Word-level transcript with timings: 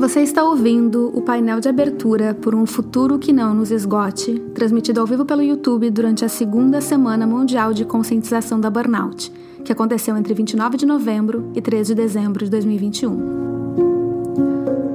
Você 0.00 0.22
está 0.22 0.42
ouvindo 0.42 1.10
o 1.14 1.20
painel 1.20 1.60
de 1.60 1.68
abertura 1.68 2.32
por 2.32 2.54
um 2.54 2.64
futuro 2.64 3.18
que 3.18 3.34
não 3.34 3.52
nos 3.52 3.70
esgote, 3.70 4.40
transmitido 4.54 4.98
ao 4.98 5.06
vivo 5.06 5.26
pelo 5.26 5.42
YouTube 5.42 5.90
durante 5.90 6.24
a 6.24 6.28
segunda 6.28 6.80
Semana 6.80 7.26
Mundial 7.26 7.74
de 7.74 7.84
Conscientização 7.84 8.58
da 8.58 8.70
Burnout, 8.70 9.30
que 9.62 9.70
aconteceu 9.70 10.16
entre 10.16 10.32
29 10.32 10.78
de 10.78 10.86
novembro 10.86 11.52
e 11.54 11.60
13 11.60 11.94
de 11.94 12.00
dezembro 12.00 12.42
de 12.42 12.50
2021. 12.50 13.12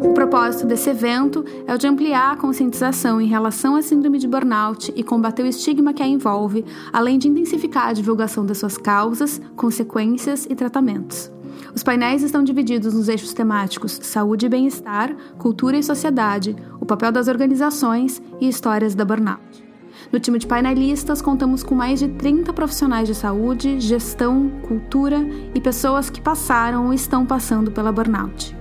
O 0.01 0.11
propósito 0.15 0.65
desse 0.65 0.89
evento 0.89 1.45
é 1.67 1.75
o 1.75 1.77
de 1.77 1.85
ampliar 1.85 2.31
a 2.31 2.37
conscientização 2.37 3.21
em 3.21 3.27
relação 3.27 3.75
à 3.75 3.83
síndrome 3.83 4.17
de 4.17 4.27
burnout 4.27 4.91
e 4.95 5.03
combater 5.03 5.43
o 5.43 5.47
estigma 5.47 5.93
que 5.93 6.01
a 6.01 6.07
envolve, 6.07 6.65
além 6.91 7.19
de 7.19 7.27
intensificar 7.27 7.89
a 7.89 7.93
divulgação 7.93 8.43
das 8.43 8.57
suas 8.57 8.75
causas, 8.75 9.39
consequências 9.55 10.47
e 10.49 10.55
tratamentos. 10.55 11.34
Os 11.75 11.83
painéis 11.83 12.23
estão 12.23 12.41
divididos 12.41 12.93
nos 12.93 13.09
eixos 13.09 13.33
temáticos 13.33 13.99
saúde 14.01 14.45
e 14.45 14.49
bem-estar, 14.49 15.13
cultura 15.37 15.77
e 15.77 15.83
sociedade, 15.83 16.55
o 16.79 16.85
papel 16.85 17.11
das 17.11 17.27
organizações 17.27 18.21
e 18.39 18.47
histórias 18.47 18.95
da 18.95 19.03
burnout. 19.03 19.61
No 20.09 20.17
time 20.17 20.39
de 20.39 20.47
painelistas, 20.47 21.21
contamos 21.21 21.63
com 21.63 21.75
mais 21.75 21.99
de 21.99 22.07
30 22.07 22.53
profissionais 22.53 23.09
de 23.09 23.13
saúde, 23.13 23.81
gestão, 23.81 24.49
cultura 24.65 25.17
e 25.53 25.59
pessoas 25.59 26.09
que 26.09 26.21
passaram 26.21 26.85
ou 26.85 26.93
estão 26.93 27.25
passando 27.25 27.69
pela 27.69 27.91
burnout. 27.91 28.55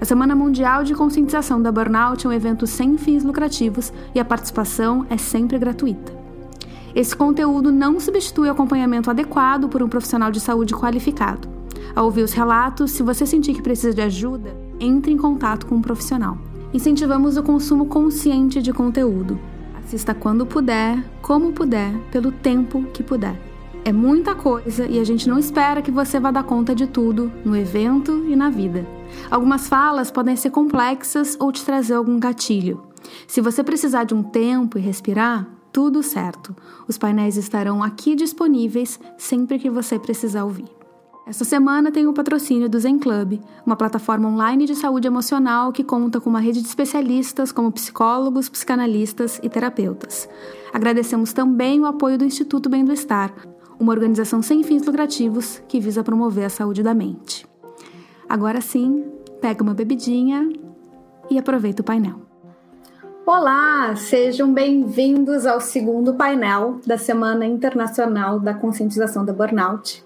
A 0.00 0.04
Semana 0.04 0.34
Mundial 0.34 0.82
de 0.82 0.92
Conscientização 0.92 1.62
da 1.62 1.70
Burnout 1.70 2.26
é 2.26 2.28
um 2.28 2.32
evento 2.32 2.66
sem 2.66 2.98
fins 2.98 3.22
lucrativos 3.22 3.92
e 4.12 4.18
a 4.18 4.24
participação 4.24 5.06
é 5.08 5.16
sempre 5.16 5.56
gratuita. 5.56 6.12
Esse 6.94 7.14
conteúdo 7.14 7.70
não 7.70 8.00
substitui 8.00 8.48
o 8.48 8.52
acompanhamento 8.52 9.08
adequado 9.08 9.68
por 9.68 9.84
um 9.84 9.88
profissional 9.88 10.32
de 10.32 10.40
saúde 10.40 10.74
qualificado. 10.74 11.55
Ao 11.94 12.04
ouvir 12.04 12.22
os 12.22 12.32
relatos, 12.32 12.90
se 12.90 13.02
você 13.02 13.24
sentir 13.24 13.54
que 13.54 13.62
precisa 13.62 13.94
de 13.94 14.02
ajuda, 14.02 14.56
entre 14.80 15.12
em 15.12 15.16
contato 15.16 15.66
com 15.66 15.76
um 15.76 15.82
profissional. 15.82 16.38
Incentivamos 16.72 17.36
o 17.36 17.42
consumo 17.42 17.86
consciente 17.86 18.60
de 18.60 18.72
conteúdo. 18.72 19.38
Assista 19.78 20.14
quando 20.14 20.44
puder, 20.44 21.02
como 21.22 21.52
puder, 21.52 21.96
pelo 22.10 22.32
tempo 22.32 22.82
que 22.92 23.02
puder. 23.02 23.40
É 23.84 23.92
muita 23.92 24.34
coisa 24.34 24.84
e 24.86 24.98
a 24.98 25.04
gente 25.04 25.28
não 25.28 25.38
espera 25.38 25.80
que 25.80 25.92
você 25.92 26.18
vá 26.18 26.32
dar 26.32 26.42
conta 26.42 26.74
de 26.74 26.88
tudo 26.88 27.32
no 27.44 27.56
evento 27.56 28.24
e 28.28 28.34
na 28.34 28.50
vida. 28.50 28.84
Algumas 29.30 29.68
falas 29.68 30.10
podem 30.10 30.34
ser 30.34 30.50
complexas 30.50 31.36
ou 31.38 31.52
te 31.52 31.64
trazer 31.64 31.94
algum 31.94 32.18
gatilho. 32.18 32.82
Se 33.28 33.40
você 33.40 33.62
precisar 33.62 34.02
de 34.02 34.12
um 34.12 34.24
tempo 34.24 34.76
e 34.76 34.80
respirar, 34.80 35.48
tudo 35.72 36.02
certo. 36.02 36.56
Os 36.88 36.98
painéis 36.98 37.36
estarão 37.36 37.80
aqui 37.80 38.16
disponíveis 38.16 38.98
sempre 39.16 39.56
que 39.56 39.70
você 39.70 39.98
precisar 40.00 40.42
ouvir. 40.42 40.66
Esta 41.28 41.44
semana 41.44 41.90
tem 41.90 42.06
o 42.06 42.12
patrocínio 42.12 42.68
do 42.68 42.78
Zen 42.78 43.00
Club, 43.00 43.40
uma 43.66 43.74
plataforma 43.74 44.28
online 44.28 44.64
de 44.64 44.76
saúde 44.76 45.08
emocional 45.08 45.72
que 45.72 45.82
conta 45.82 46.20
com 46.20 46.30
uma 46.30 46.38
rede 46.38 46.62
de 46.62 46.68
especialistas 46.68 47.50
como 47.50 47.72
psicólogos, 47.72 48.48
psicanalistas 48.48 49.40
e 49.42 49.48
terapeutas. 49.48 50.28
Agradecemos 50.72 51.32
também 51.32 51.80
o 51.80 51.86
apoio 51.86 52.16
do 52.16 52.24
Instituto 52.24 52.68
Bem 52.68 52.84
do 52.84 52.92
Estar, 52.92 53.34
uma 53.76 53.92
organização 53.92 54.40
sem 54.40 54.62
fins 54.62 54.86
lucrativos 54.86 55.60
que 55.66 55.80
visa 55.80 56.04
promover 56.04 56.44
a 56.44 56.48
saúde 56.48 56.80
da 56.80 56.94
mente. 56.94 57.44
Agora 58.28 58.60
sim, 58.60 59.04
pega 59.40 59.64
uma 59.64 59.74
bebidinha 59.74 60.48
e 61.28 61.40
aproveita 61.40 61.82
o 61.82 61.84
painel. 61.84 62.22
Olá, 63.26 63.96
sejam 63.96 64.54
bem-vindos 64.54 65.44
ao 65.44 65.60
segundo 65.60 66.14
painel 66.14 66.80
da 66.86 66.96
Semana 66.96 67.44
Internacional 67.44 68.38
da 68.38 68.54
Conscientização 68.54 69.24
da 69.24 69.32
Burnout, 69.32 70.05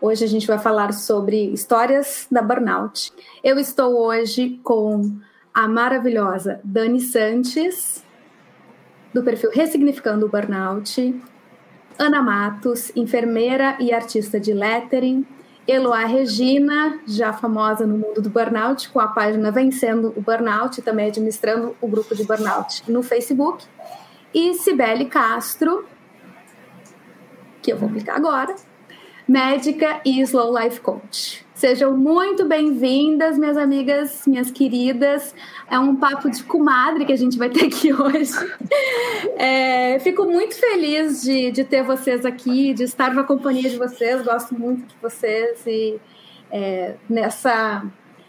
Hoje 0.00 0.24
a 0.24 0.28
gente 0.28 0.46
vai 0.46 0.58
falar 0.58 0.92
sobre 0.92 1.52
histórias 1.52 2.26
da 2.30 2.42
burnout. 2.42 3.12
Eu 3.42 3.58
estou 3.58 3.96
hoje 3.96 4.60
com 4.62 5.16
a 5.54 5.66
maravilhosa 5.66 6.60
Dani 6.62 7.00
Santos, 7.00 8.04
do 9.14 9.22
perfil 9.22 9.50
Ressignificando 9.50 10.26
o 10.26 10.28
Burnout, 10.28 11.18
Ana 11.98 12.20
Matos, 12.20 12.92
enfermeira 12.94 13.74
e 13.80 13.90
artista 13.90 14.38
de 14.38 14.52
lettering, 14.52 15.26
Eloá 15.66 16.04
Regina, 16.04 17.00
já 17.06 17.32
famosa 17.32 17.86
no 17.86 17.96
mundo 17.96 18.20
do 18.20 18.28
burnout, 18.28 18.90
com 18.90 19.00
a 19.00 19.08
página 19.08 19.50
Vencendo 19.50 20.12
o 20.14 20.20
Burnout, 20.20 20.82
também 20.82 21.08
administrando 21.08 21.74
o 21.80 21.88
grupo 21.88 22.14
de 22.14 22.22
burnout 22.24 22.82
no 22.86 23.02
Facebook, 23.02 23.64
e 24.34 24.52
Cibele 24.54 25.06
Castro, 25.06 25.86
que 27.62 27.72
eu 27.72 27.78
vou 27.78 27.88
clicar 27.88 28.16
agora, 28.16 28.54
médica 29.28 30.00
e 30.04 30.20
slow 30.20 30.56
life 30.56 30.80
coach. 30.80 31.44
Sejam 31.54 31.96
muito 31.96 32.44
bem-vindas, 32.44 33.38
minhas 33.38 33.56
amigas, 33.56 34.26
minhas 34.26 34.50
queridas. 34.50 35.34
É 35.70 35.78
um 35.78 35.96
papo 35.96 36.30
de 36.30 36.44
comadre 36.44 37.06
que 37.06 37.12
a 37.12 37.16
gente 37.16 37.38
vai 37.38 37.48
ter 37.48 37.66
aqui 37.66 37.92
hoje. 37.96 38.32
É, 39.36 39.98
fico 40.00 40.24
muito 40.26 40.54
feliz 40.54 41.22
de, 41.22 41.50
de 41.50 41.64
ter 41.64 41.82
vocês 41.82 42.26
aqui, 42.26 42.74
de 42.74 42.84
estar 42.84 43.14
na 43.14 43.24
companhia 43.24 43.70
de 43.70 43.78
vocês. 43.78 44.22
Gosto 44.22 44.54
muito 44.54 44.86
de 44.86 44.94
vocês 45.00 45.66
e 45.66 45.98
é, 46.50 46.94
nessa 47.08 47.84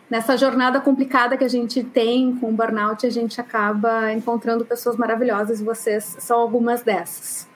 nessa 0.09 0.37
jornada 0.37 0.79
complicada 0.79 1.35
que 1.35 1.43
a 1.43 1.49
gente 1.49 1.83
tem 1.83 2.33
com 2.37 2.49
o 2.49 2.53
burnout, 2.53 3.05
a 3.05 3.09
gente 3.09 3.41
acaba 3.41 4.13
encontrando 4.13 4.63
pessoas 4.65 4.95
maravilhosas 4.95 5.59
e 5.59 5.63
vocês 5.65 6.15
são 6.19 6.39
algumas 6.39 6.81
dessas. 6.81 7.46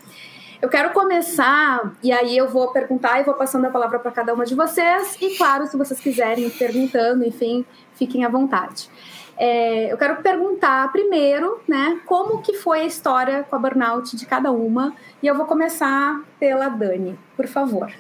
Eu 0.62 0.70
quero 0.70 0.92
começar, 0.92 1.92
e 2.04 2.12
aí 2.12 2.38
eu 2.38 2.48
vou 2.48 2.72
perguntar 2.72 3.20
e 3.20 3.24
vou 3.24 3.34
passando 3.34 3.66
a 3.66 3.72
palavra 3.72 3.98
para 3.98 4.12
cada 4.12 4.32
uma 4.32 4.46
de 4.46 4.54
vocês. 4.54 5.18
E 5.20 5.36
claro, 5.36 5.66
se 5.66 5.76
vocês 5.76 6.00
quiserem 6.00 6.46
ir 6.46 6.52
perguntando, 6.52 7.26
enfim, 7.26 7.66
fiquem 7.96 8.24
à 8.24 8.30
vontade. 8.30 8.88
É, 9.36 9.92
eu 9.92 9.98
quero 9.98 10.22
perguntar 10.22 10.92
primeiro, 10.92 11.60
né, 11.68 12.00
como 12.06 12.44
que 12.44 12.54
foi 12.54 12.82
a 12.82 12.86
história 12.86 13.44
com 13.50 13.56
a 13.56 13.60
burnout 13.60 14.16
de 14.16 14.24
cada 14.28 14.52
uma. 14.52 14.94
E 15.24 15.26
eu 15.26 15.36
vou 15.36 15.48
começar 15.48 16.22
pela 16.40 16.70
Dani, 16.70 17.18
por 17.36 17.48
favor. 17.48 17.92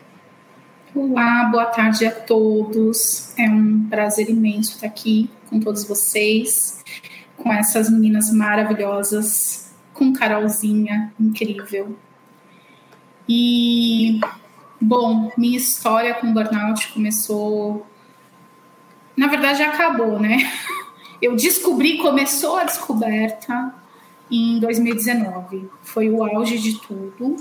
Olá, 0.93 1.45
boa 1.45 1.65
tarde 1.65 2.05
a 2.05 2.11
todos. 2.11 3.33
É 3.39 3.49
um 3.49 3.87
prazer 3.89 4.29
imenso 4.29 4.75
estar 4.75 4.85
aqui 4.85 5.31
com 5.49 5.59
todos 5.59 5.83
vocês, 5.83 6.83
com 7.37 7.51
essas 7.51 7.89
meninas 7.89 8.31
maravilhosas, 8.31 9.73
com 9.95 10.13
Carolzinha 10.13 11.11
incrível, 11.19 11.97
e, 13.27 14.19
bom, 14.79 15.31
minha 15.37 15.57
história 15.57 16.13
com 16.13 16.33
burnout 16.33 16.87
começou. 16.89 17.85
Na 19.15 19.27
verdade, 19.27 19.61
acabou, 19.61 20.19
né? 20.19 20.51
Eu 21.21 21.35
descobri, 21.35 21.97
começou 21.97 22.57
a 22.57 22.63
descoberta 22.63 23.75
em 24.29 24.59
2019. 24.59 25.69
Foi 25.83 26.09
o 26.09 26.23
auge 26.23 26.57
de 26.57 26.79
tudo. 26.79 27.35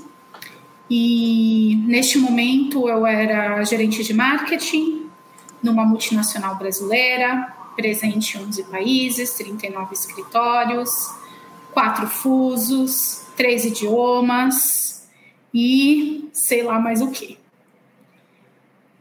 E 0.90 1.82
neste 1.86 2.18
momento 2.18 2.88
eu 2.88 3.06
era 3.06 3.62
gerente 3.62 4.02
de 4.02 4.12
marketing 4.12 5.08
numa 5.62 5.84
multinacional 5.84 6.56
brasileira, 6.56 7.54
presente 7.76 8.36
em 8.36 8.42
11 8.42 8.64
países, 8.64 9.34
39 9.34 9.94
escritórios, 9.94 10.90
quatro 11.72 12.08
fusos, 12.08 13.22
três 13.36 13.64
idiomas, 13.64 14.89
e 15.52 16.28
sei 16.32 16.62
lá 16.62 16.78
mais 16.78 17.00
o 17.00 17.10
que. 17.10 17.38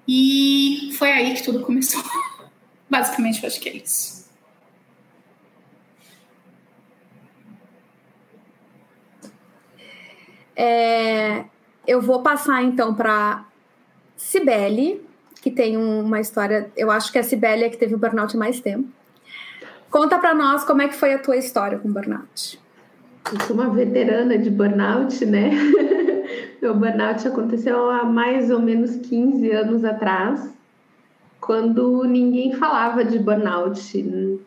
E 0.08 0.92
foi 0.98 1.12
aí 1.12 1.36
que 1.36 1.44
tudo 1.44 1.62
começou. 1.62 2.02
Basicamente, 2.90 3.44
eu 3.44 3.48
acho 3.48 3.60
que 3.60 3.70
é 3.70 3.76
isso. 3.78 4.28
É, 10.56 11.46
eu 11.88 12.02
vou 12.02 12.22
passar 12.22 12.62
então 12.64 12.94
para 12.94 13.46
Cibele, 14.18 15.08
que 15.42 15.50
tem 15.50 15.78
uma 15.78 16.20
história. 16.20 16.72
Eu 16.76 16.92
acho 16.92 17.12
que 17.12 17.20
a 17.20 17.24
Cibele 17.24 17.63
é 17.63 17.69
que 17.69 17.78
teve 17.78 17.96
o 17.96 17.98
burnout 17.98 18.36
mais 18.36 18.60
tempo. 18.60 18.90
Conta 19.90 20.19
para 20.19 20.34
nós 20.34 20.63
como 20.63 20.81
é 20.81 20.88
que 20.88 20.96
foi 20.96 21.13
a 21.13 21.19
tua 21.19 21.38
história 21.38 21.80
com 21.80 21.92
burnout. 21.92 22.60
Eu 23.31 23.40
sou 23.46 23.56
uma 23.56 23.70
veterana 23.70 24.40
de 24.40 24.50
burnout, 24.50 25.24
né? 25.24 25.52
Meu 26.60 26.74
burnout 26.74 27.28
aconteceu 27.28 27.88
há 27.92 28.04
mais 28.04 28.50
ou 28.50 28.60
menos 28.60 28.96
15 28.96 29.52
anos 29.52 29.86
atrás, 29.86 30.52
quando 31.40 32.04
ninguém 32.06 32.54
falava 32.54 33.06
de 33.06 33.20
burnout. 33.20 34.40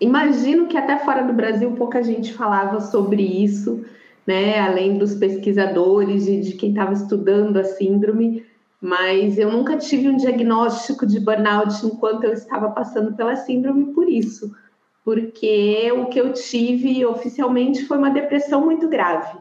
Imagino 0.00 0.66
que 0.66 0.76
até 0.76 0.98
fora 0.98 1.22
do 1.22 1.32
Brasil 1.32 1.70
pouca 1.72 2.02
gente 2.02 2.32
falava 2.32 2.80
sobre 2.80 3.22
isso, 3.22 3.84
né? 4.26 4.58
Além 4.58 4.98
dos 4.98 5.14
pesquisadores 5.14 6.26
e 6.26 6.40
de 6.40 6.52
quem 6.54 6.70
estava 6.70 6.94
estudando 6.94 7.56
a 7.56 7.64
síndrome, 7.64 8.44
mas 8.80 9.38
eu 9.38 9.50
nunca 9.50 9.76
tive 9.76 10.08
um 10.08 10.16
diagnóstico 10.16 11.06
de 11.06 11.20
burnout 11.20 11.86
enquanto 11.86 12.24
eu 12.24 12.32
estava 12.32 12.70
passando 12.70 13.14
pela 13.14 13.36
síndrome 13.36 13.92
por 13.92 14.08
isso, 14.08 14.52
porque 15.08 15.90
o 15.92 16.04
que 16.04 16.20
eu 16.20 16.34
tive 16.34 17.02
oficialmente 17.06 17.86
foi 17.86 17.96
uma 17.96 18.10
depressão 18.10 18.62
muito 18.62 18.86
grave 18.86 19.38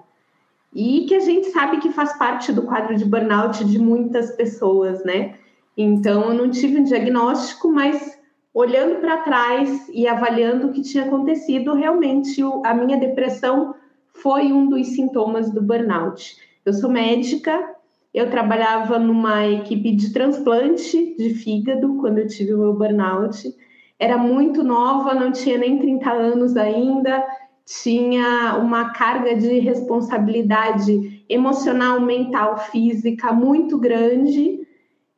e 0.74 1.06
que 1.06 1.14
a 1.14 1.20
gente 1.20 1.48
sabe 1.48 1.80
que 1.80 1.92
faz 1.92 2.18
parte 2.18 2.54
do 2.54 2.62
quadro 2.62 2.96
de 2.96 3.04
burnout 3.04 3.66
de 3.66 3.78
muitas 3.78 4.32
pessoas, 4.32 5.04
né? 5.04 5.36
Então, 5.76 6.32
eu 6.32 6.34
não 6.34 6.50
tive 6.50 6.80
um 6.80 6.86
diagnóstico, 6.86 7.70
mas 7.70 8.18
olhando 8.54 9.02
para 9.02 9.18
trás 9.24 9.90
e 9.90 10.08
avaliando 10.08 10.68
o 10.68 10.72
que 10.72 10.82
tinha 10.82 11.04
acontecido, 11.04 11.74
realmente 11.74 12.42
a 12.64 12.74
minha 12.74 12.98
depressão 12.98 13.76
foi 14.14 14.54
um 14.54 14.70
dos 14.70 14.88
sintomas 14.88 15.52
do 15.52 15.62
burnout. 15.62 16.38
Eu 16.64 16.72
sou 16.72 16.90
médica, 16.90 17.76
eu 18.14 18.30
trabalhava 18.30 18.98
numa 18.98 19.46
equipe 19.46 19.94
de 19.98 20.14
transplante 20.14 21.14
de 21.18 21.34
fígado 21.34 21.98
quando 21.98 22.20
eu 22.20 22.28
tive 22.28 22.54
o 22.54 22.60
meu 22.60 22.74
burnout. 22.74 23.54
Era 24.00 24.18
muito 24.18 24.64
nova, 24.64 25.14
não 25.14 25.32
tinha 25.32 25.58
nem 25.58 25.80
30 25.80 26.12
anos 26.12 26.56
ainda, 26.56 27.26
tinha 27.66 28.58
uma 28.58 28.92
carga 28.92 29.36
de 29.36 29.60
responsabilidade 29.60 31.26
emocional, 31.28 32.00
mental, 32.00 32.58
física 32.58 33.34
muito 33.34 33.78
grande 33.78 34.66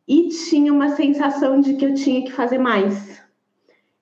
e 0.08 0.30
tinha 0.30 0.74
uma 0.74 0.90
sensação 0.90 1.60
de 1.60 1.76
que 1.76 1.86
eu 1.86 1.94
tinha 1.94 2.24
que 2.24 2.32
fazer 2.32 2.58
mais, 2.58 3.22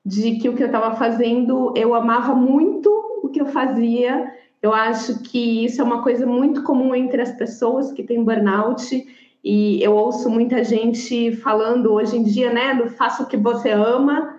de 0.06 0.38
que 0.38 0.48
o 0.48 0.56
que 0.56 0.64
eu 0.64 0.68
estava 0.68 0.96
fazendo 0.96 1.74
eu 1.76 1.94
amava 1.94 2.34
muito 2.34 2.90
o 3.24 3.30
que 3.30 3.42
eu 3.42 3.48
fazia 3.48 4.32
eu 4.62 4.74
acho 4.74 5.22
que 5.22 5.66
isso 5.66 5.82
é 5.82 5.84
uma 5.84 6.02
coisa 6.02 6.26
muito 6.26 6.64
comum 6.64 6.96
entre 6.96 7.22
as 7.22 7.32
pessoas 7.32 7.92
que 7.92 8.04
têm 8.04 8.24
burnout. 8.24 9.06
E 9.44 9.82
eu 9.84 9.96
ouço 9.96 10.30
muita 10.30 10.64
gente 10.64 11.36
falando 11.38 11.94
hoje 11.94 12.18
em 12.18 12.24
dia, 12.24 12.52
né, 12.52 12.74
do 12.74 12.90
faça 12.90 13.24
o 13.24 13.28
que 13.28 13.38
você 13.38 13.70
ama. 13.70 14.37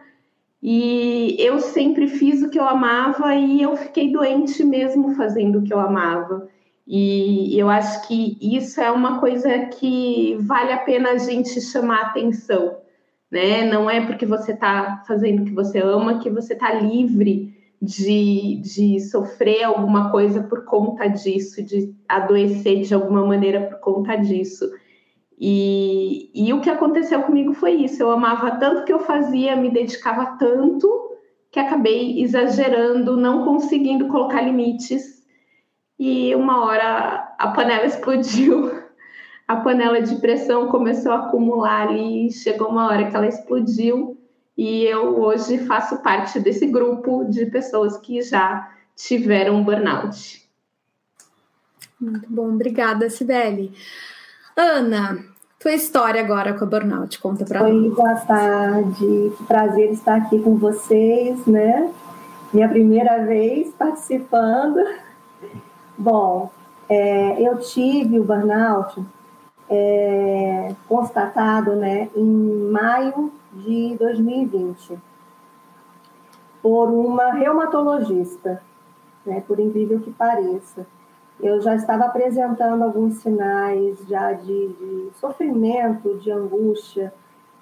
E 0.63 1.37
eu 1.39 1.61
sempre 1.61 2.09
fiz 2.09 2.43
o 2.43 2.51
que 2.51 2.59
eu 2.59 2.65
amava 2.65 3.35
e 3.35 3.63
eu 3.63 3.77
fiquei 3.77 4.13
doente 4.13 4.65
mesmo 4.65 5.15
fazendo 5.15 5.59
o 5.59 5.63
que 5.63 5.73
eu 5.73 5.79
amava. 5.79 6.49
E 6.87 7.57
eu 7.59 7.69
acho 7.69 8.09
que 8.09 8.39
isso 8.41 8.81
é 8.81 8.91
uma 8.91 9.21
coisa 9.21 9.67
que 9.67 10.37
vale 10.41 10.73
a 10.73 10.79
pena 10.79 11.11
a 11.11 11.19
gente 11.19 11.61
chamar 11.61 12.07
atenção, 12.07 12.77
né? 13.31 13.63
Não 13.71 13.89
é 13.91 14.05
porque 14.07 14.25
você 14.25 14.53
está 14.53 15.05
fazendo 15.07 15.43
o 15.43 15.45
que 15.45 15.53
você 15.53 15.79
ama 15.81 16.19
que 16.19 16.31
você 16.31 16.55
está 16.55 16.73
livre 16.73 17.55
de, 17.81 18.61
de 18.65 19.01
sofrer 19.01 19.65
alguma 19.65 20.11
coisa 20.11 20.43
por 20.43 20.65
conta 20.65 21.07
disso, 21.09 21.63
de 21.63 21.95
adoecer 22.09 22.83
de 22.83 22.95
alguma 22.95 23.25
maneira 23.25 23.69
por 23.69 23.81
conta 23.81 24.17
disso. 24.17 24.69
E, 25.41 26.31
e 26.35 26.53
o 26.53 26.61
que 26.61 26.69
aconteceu 26.69 27.23
comigo 27.23 27.55
foi 27.55 27.73
isso. 27.73 28.03
Eu 28.03 28.11
amava 28.11 28.53
tanto 28.53 28.85
que 28.85 28.93
eu 28.93 28.99
fazia, 28.99 29.55
me 29.55 29.71
dedicava 29.71 30.37
tanto 30.39 31.17
que 31.51 31.61
acabei 31.61 32.21
exagerando, 32.23 33.17
não 33.17 33.45
conseguindo 33.45 34.09
colocar 34.09 34.43
limites. 34.43 35.23
E 35.99 36.35
uma 36.35 36.65
hora 36.65 37.35
a 37.39 37.49
panela 37.49 37.87
explodiu. 37.87 38.89
A 39.47 39.57
panela 39.57 40.03
de 40.03 40.17
pressão 40.17 40.69
começou 40.69 41.13
a 41.13 41.27
acumular 41.27 41.89
ali, 41.89 42.31
chegou 42.31 42.69
uma 42.69 42.87
hora 42.87 43.09
que 43.09 43.17
ela 43.17 43.27
explodiu 43.27 44.19
e 44.59 44.83
eu 44.83 45.21
hoje 45.21 45.57
faço 45.67 46.03
parte 46.03 46.41
desse 46.41 46.67
grupo 46.67 47.25
de 47.31 47.47
pessoas 47.47 47.97
que 47.97 48.21
já 48.21 48.69
tiveram 48.97 49.63
burnout. 49.63 50.47
Muito 52.01 52.29
bom, 52.29 52.55
obrigada, 52.55 53.09
Sibeli. 53.09 53.73
Ana, 54.57 55.25
tua 55.59 55.73
história 55.73 56.21
agora 56.21 56.55
com 56.55 56.65
a 56.65 56.69
burnout, 56.69 57.19
conta 57.19 57.45
para 57.45 57.63
nós. 57.63 57.73
Oi, 57.73 57.91
boa 57.91 58.15
tarde, 58.15 59.33
que 59.37 59.45
prazer 59.45 59.91
estar 59.91 60.17
aqui 60.17 60.41
com 60.41 60.57
vocês, 60.57 61.45
né? 61.47 61.93
Minha 62.53 62.69
primeira 62.69 63.25
vez 63.25 63.69
participando. 63.75 64.79
Bom, 65.97 66.51
é, 66.89 67.43
eu 67.43 67.59
tive 67.59 68.21
o 68.21 68.25
burnout 68.25 69.05
é, 69.69 70.75
constatado 70.89 71.75
né, 71.75 72.09
em 72.15 72.71
maio 72.71 73.33
de 73.53 73.97
2020 73.99 74.97
por 76.63 76.89
uma 76.89 77.33
reumatologista, 77.33 78.63
né, 79.27 79.43
por 79.47 79.59
incrível 79.59 80.01
que 80.01 80.11
pareça. 80.11 80.87
Eu 81.41 81.61
já 81.61 81.75
estava 81.77 82.07
apresentando 82.07 82.83
alguns 82.83 83.15
sinais 83.17 83.99
já 84.09 84.33
de, 84.33 84.69
de 84.69 85.11
sofrimento, 85.15 86.19
de 86.19 86.33
angústia, 86.33 87.15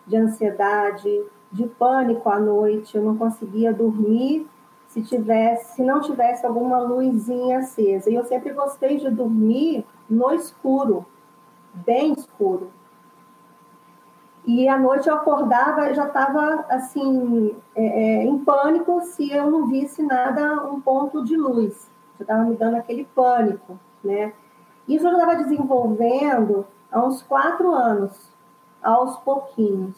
de 0.07 0.17
ansiedade, 0.17 1.25
de 1.53 1.67
pânico 1.67 2.29
à 2.29 2.41
noite. 2.41 2.97
Eu 2.97 3.03
não 3.03 3.17
conseguia 3.17 3.73
dormir 3.73 4.49
se 4.89 5.03
tivesse, 5.03 5.75
se 5.75 5.83
não 5.83 6.01
tivesse 6.01 6.47
alguma 6.47 6.79
luzinha 6.79 7.59
acesa. 7.59 8.11
E 8.11 8.15
eu 8.15 8.25
sempre 8.25 8.53
gostei 8.53 8.97
de 8.97 9.11
dormir 9.11 9.85
no 10.09 10.33
escuro, 10.33 11.05
bem 11.75 12.15
escuro. 12.15 12.71
E 14.47 14.69
à 14.69 14.79
noite 14.79 15.09
eu 15.09 15.15
acordava, 15.17 15.93
já 15.93 16.07
estava 16.07 16.65
assim, 16.71 17.55
é, 17.75 17.85
é, 17.85 18.25
em 18.25 18.39
pânico 18.39 19.01
se 19.03 19.31
eu 19.31 19.51
não 19.51 19.67
visse 19.67 20.03
nada, 20.03 20.65
um 20.71 20.81
ponto 20.81 21.25
de 21.25 21.37
luz. 21.37 21.91
Já 22.19 22.23
estava 22.23 22.45
me 22.45 22.57
dando 22.57 22.77
aquele 22.77 23.05
pânico, 23.15 23.79
né? 24.03 24.33
Isso 24.89 25.07
eu 25.07 25.13
já 25.13 25.19
estava 25.19 25.37
desenvolvendo 25.37 26.67
há 26.91 27.05
uns 27.05 27.23
quatro 27.23 27.73
anos, 27.73 28.33
aos 28.83 29.17
pouquinhos, 29.19 29.97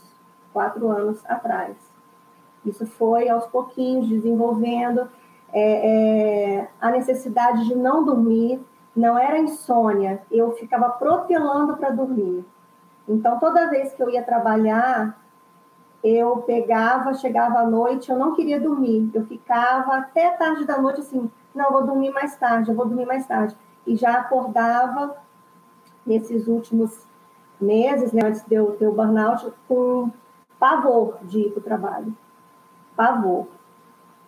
quatro 0.52 0.88
anos 0.88 1.24
atrás. 1.26 1.76
Isso 2.64 2.86
foi 2.86 3.28
aos 3.28 3.46
pouquinhos 3.46 4.08
desenvolvendo 4.08 5.08
é, 5.52 6.58
é, 6.60 6.68
a 6.80 6.90
necessidade 6.90 7.66
de 7.66 7.74
não 7.74 8.04
dormir, 8.04 8.60
não 8.94 9.18
era 9.18 9.38
insônia, 9.38 10.22
eu 10.30 10.52
ficava 10.52 10.90
protelando 10.90 11.76
para 11.76 11.90
dormir. 11.90 12.44
Então, 13.08 13.38
toda 13.38 13.70
vez 13.70 13.92
que 13.92 14.02
eu 14.02 14.10
ia 14.10 14.22
trabalhar, 14.22 15.18
eu 16.02 16.38
pegava, 16.38 17.14
chegava 17.14 17.60
à 17.60 17.66
noite, 17.66 18.10
eu 18.10 18.18
não 18.18 18.34
queria 18.34 18.60
dormir. 18.60 19.10
Eu 19.14 19.24
ficava 19.24 19.96
até 19.96 20.30
tarde 20.30 20.64
da 20.64 20.80
noite 20.80 21.00
assim, 21.00 21.30
não, 21.58 21.70
vou 21.70 21.84
dormir 21.84 22.10
mais 22.10 22.36
tarde, 22.36 22.70
eu 22.70 22.74
vou 22.74 22.86
dormir 22.86 23.06
mais 23.06 23.26
tarde. 23.26 23.56
E 23.86 23.96
já 23.96 24.14
acordava 24.14 25.16
nesses 26.06 26.46
últimos 26.46 27.06
meses, 27.60 28.12
né, 28.12 28.22
antes 28.24 28.44
de 28.46 28.54
eu 28.54 28.76
ter 28.76 28.86
o 28.86 28.92
burnout, 28.92 29.52
com 29.66 30.10
pavor 30.58 31.18
de 31.22 31.40
ir 31.40 31.50
para 31.50 31.60
o 31.60 31.62
trabalho. 31.62 32.16
Pavor. 32.96 33.46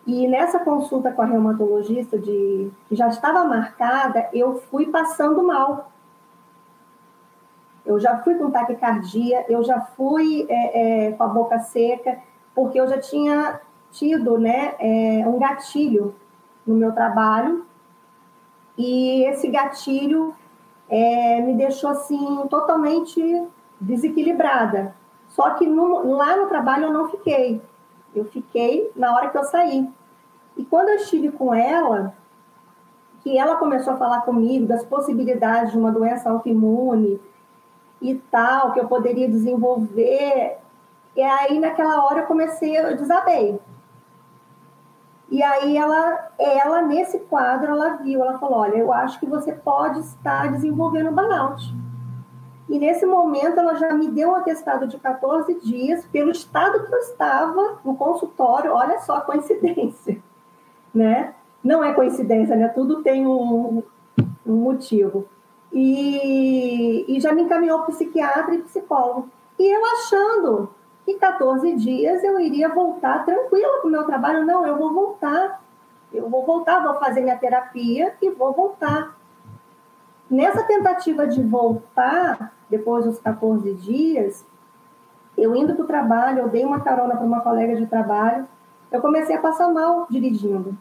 E 0.05 0.27
nessa 0.27 0.59
consulta 0.59 1.11
com 1.11 1.21
a 1.21 1.25
reumatologista, 1.25 2.17
de, 2.17 2.71
que 2.87 2.95
já 2.95 3.07
estava 3.07 3.43
marcada, 3.43 4.29
eu 4.33 4.61
fui 4.69 4.87
passando 4.87 5.43
mal 5.43 5.91
eu 7.85 7.99
já 7.99 8.19
fui 8.19 8.35
com 8.35 8.51
taquicardia, 8.51 9.45
eu 9.49 9.63
já 9.63 9.81
fui 9.81 10.45
é, 10.49 11.07
é, 11.07 11.11
com 11.13 11.23
a 11.23 11.27
boca 11.27 11.59
seca, 11.59 12.19
porque 12.53 12.79
eu 12.79 12.87
já 12.87 12.99
tinha 12.99 13.59
tido 13.91 14.37
né, 14.37 14.75
é, 14.79 15.27
um 15.27 15.39
gatilho 15.39 16.15
no 16.65 16.75
meu 16.75 16.91
trabalho, 16.91 17.65
e 18.77 19.23
esse 19.25 19.47
gatilho 19.47 20.35
é, 20.89 21.41
me 21.41 21.53
deixou 21.53 21.89
assim 21.89 22.47
totalmente 22.49 23.47
desequilibrada. 23.79 24.95
Só 25.27 25.51
que 25.51 25.65
no, 25.65 26.15
lá 26.15 26.35
no 26.35 26.47
trabalho 26.47 26.85
eu 26.85 26.93
não 26.93 27.09
fiquei, 27.09 27.61
eu 28.13 28.25
fiquei 28.25 28.91
na 28.95 29.15
hora 29.15 29.29
que 29.29 29.37
eu 29.37 29.43
saí. 29.43 29.89
E 30.57 30.65
quando 30.65 30.89
eu 30.89 30.95
estive 30.95 31.31
com 31.31 31.53
ela, 31.53 32.13
que 33.21 33.37
ela 33.37 33.55
começou 33.55 33.93
a 33.93 33.97
falar 33.97 34.21
comigo 34.21 34.65
das 34.65 34.83
possibilidades 34.83 35.71
de 35.71 35.77
uma 35.77 35.91
doença 35.91 36.29
autoimune, 36.29 37.19
e 38.01 38.15
tal, 38.31 38.73
que 38.73 38.79
eu 38.79 38.87
poderia 38.87 39.29
desenvolver. 39.29 40.57
E 41.15 41.21
aí, 41.21 41.59
naquela 41.59 42.03
hora, 42.03 42.21
eu 42.21 42.25
comecei, 42.25 42.75
eu 42.75 42.97
desabei. 42.97 43.59
E 45.31 45.41
aí, 45.41 45.77
ela, 45.77 46.29
ela, 46.37 46.81
nesse 46.81 47.17
quadro, 47.19 47.71
ela 47.71 47.95
viu, 47.95 48.21
ela 48.21 48.37
falou, 48.37 48.59
olha, 48.59 48.75
eu 48.75 48.91
acho 48.91 49.17
que 49.17 49.25
você 49.25 49.53
pode 49.53 50.01
estar 50.01 50.51
desenvolvendo 50.51 51.09
burnout. 51.09 51.73
E 52.67 52.77
nesse 52.77 53.05
momento, 53.05 53.57
ela 53.57 53.75
já 53.75 53.93
me 53.93 54.09
deu 54.09 54.31
um 54.31 54.35
atestado 54.35 54.85
de 54.87 54.99
14 54.99 55.53
dias, 55.61 56.05
pelo 56.07 56.31
estado 56.31 56.85
que 56.85 56.93
eu 56.93 56.99
estava 56.99 57.79
no 57.85 57.95
consultório, 57.95 58.73
olha 58.73 58.99
só 58.99 59.15
a 59.15 59.21
coincidência, 59.21 60.21
né? 60.93 61.33
Não 61.63 61.81
é 61.81 61.93
coincidência, 61.93 62.57
né? 62.57 62.67
Tudo 62.67 63.01
tem 63.01 63.25
um, 63.25 63.81
um 64.45 64.55
motivo. 64.55 65.25
E, 65.71 67.05
e 67.07 67.21
já 67.21 67.31
me 67.31 67.43
encaminhou 67.43 67.79
para 67.79 67.93
psiquiatra 67.93 68.53
e 68.53 68.63
psicólogo. 68.63 69.29
E 69.57 69.73
eu 69.73 69.81
achando 69.93 70.71
que 71.05 71.15
14 71.15 71.75
dias 71.75 72.23
eu 72.23 72.39
iria 72.39 72.69
voltar 72.69 73.25
tranquila 73.25 73.79
para 73.79 73.87
o 73.87 73.91
meu 73.91 74.03
trabalho. 74.05 74.45
Não, 74.45 74.65
eu 74.65 74.77
vou 74.77 74.93
voltar. 74.93 75.61
Eu 76.13 76.29
vou 76.29 76.45
voltar, 76.45 76.83
vou 76.83 76.95
fazer 76.95 77.21
minha 77.21 77.37
terapia 77.37 78.13
e 78.21 78.29
vou 78.29 78.51
voltar. 78.53 79.17
Nessa 80.29 80.63
tentativa 80.63 81.25
de 81.25 81.41
voltar, 81.41 82.53
depois 82.69 83.05
dos 83.05 83.19
14 83.19 83.73
dias, 83.75 84.45
eu 85.37 85.55
indo 85.55 85.73
para 85.73 85.83
o 85.83 85.87
trabalho, 85.87 86.39
eu 86.39 86.49
dei 86.49 86.65
uma 86.65 86.81
carona 86.81 87.15
para 87.15 87.25
uma 87.25 87.41
colega 87.41 87.75
de 87.75 87.85
trabalho, 87.85 88.47
eu 88.91 89.01
comecei 89.01 89.35
a 89.35 89.41
passar 89.41 89.71
mal 89.71 90.05
dirigindo 90.09 90.77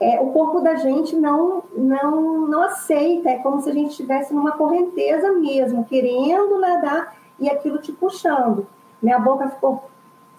é, 0.00 0.18
o 0.18 0.30
corpo 0.30 0.60
da 0.60 0.76
gente 0.76 1.14
não, 1.14 1.62
não, 1.76 2.48
não 2.48 2.62
aceita, 2.62 3.28
é 3.28 3.38
como 3.38 3.60
se 3.60 3.68
a 3.68 3.74
gente 3.74 3.90
estivesse 3.90 4.32
numa 4.32 4.52
correnteza 4.52 5.30
mesmo, 5.32 5.84
querendo 5.84 6.58
nadar 6.58 7.14
e 7.38 7.50
aquilo 7.50 7.78
te 7.78 7.92
puxando. 7.92 8.66
Minha 9.02 9.18
boca 9.18 9.48
ficou 9.48 9.90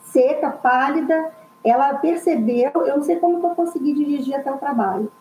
seca, 0.04 0.50
pálida. 0.50 1.32
Ela 1.64 1.96
percebeu, 1.96 2.72
eu 2.74 2.98
não 2.98 3.04
sei 3.04 3.18
como 3.18 3.40
que 3.40 3.46
eu 3.46 3.52
consegui 3.52 3.94
dirigir 3.94 4.36
até 4.36 4.52
o 4.52 4.58
trabalho. 4.58 5.12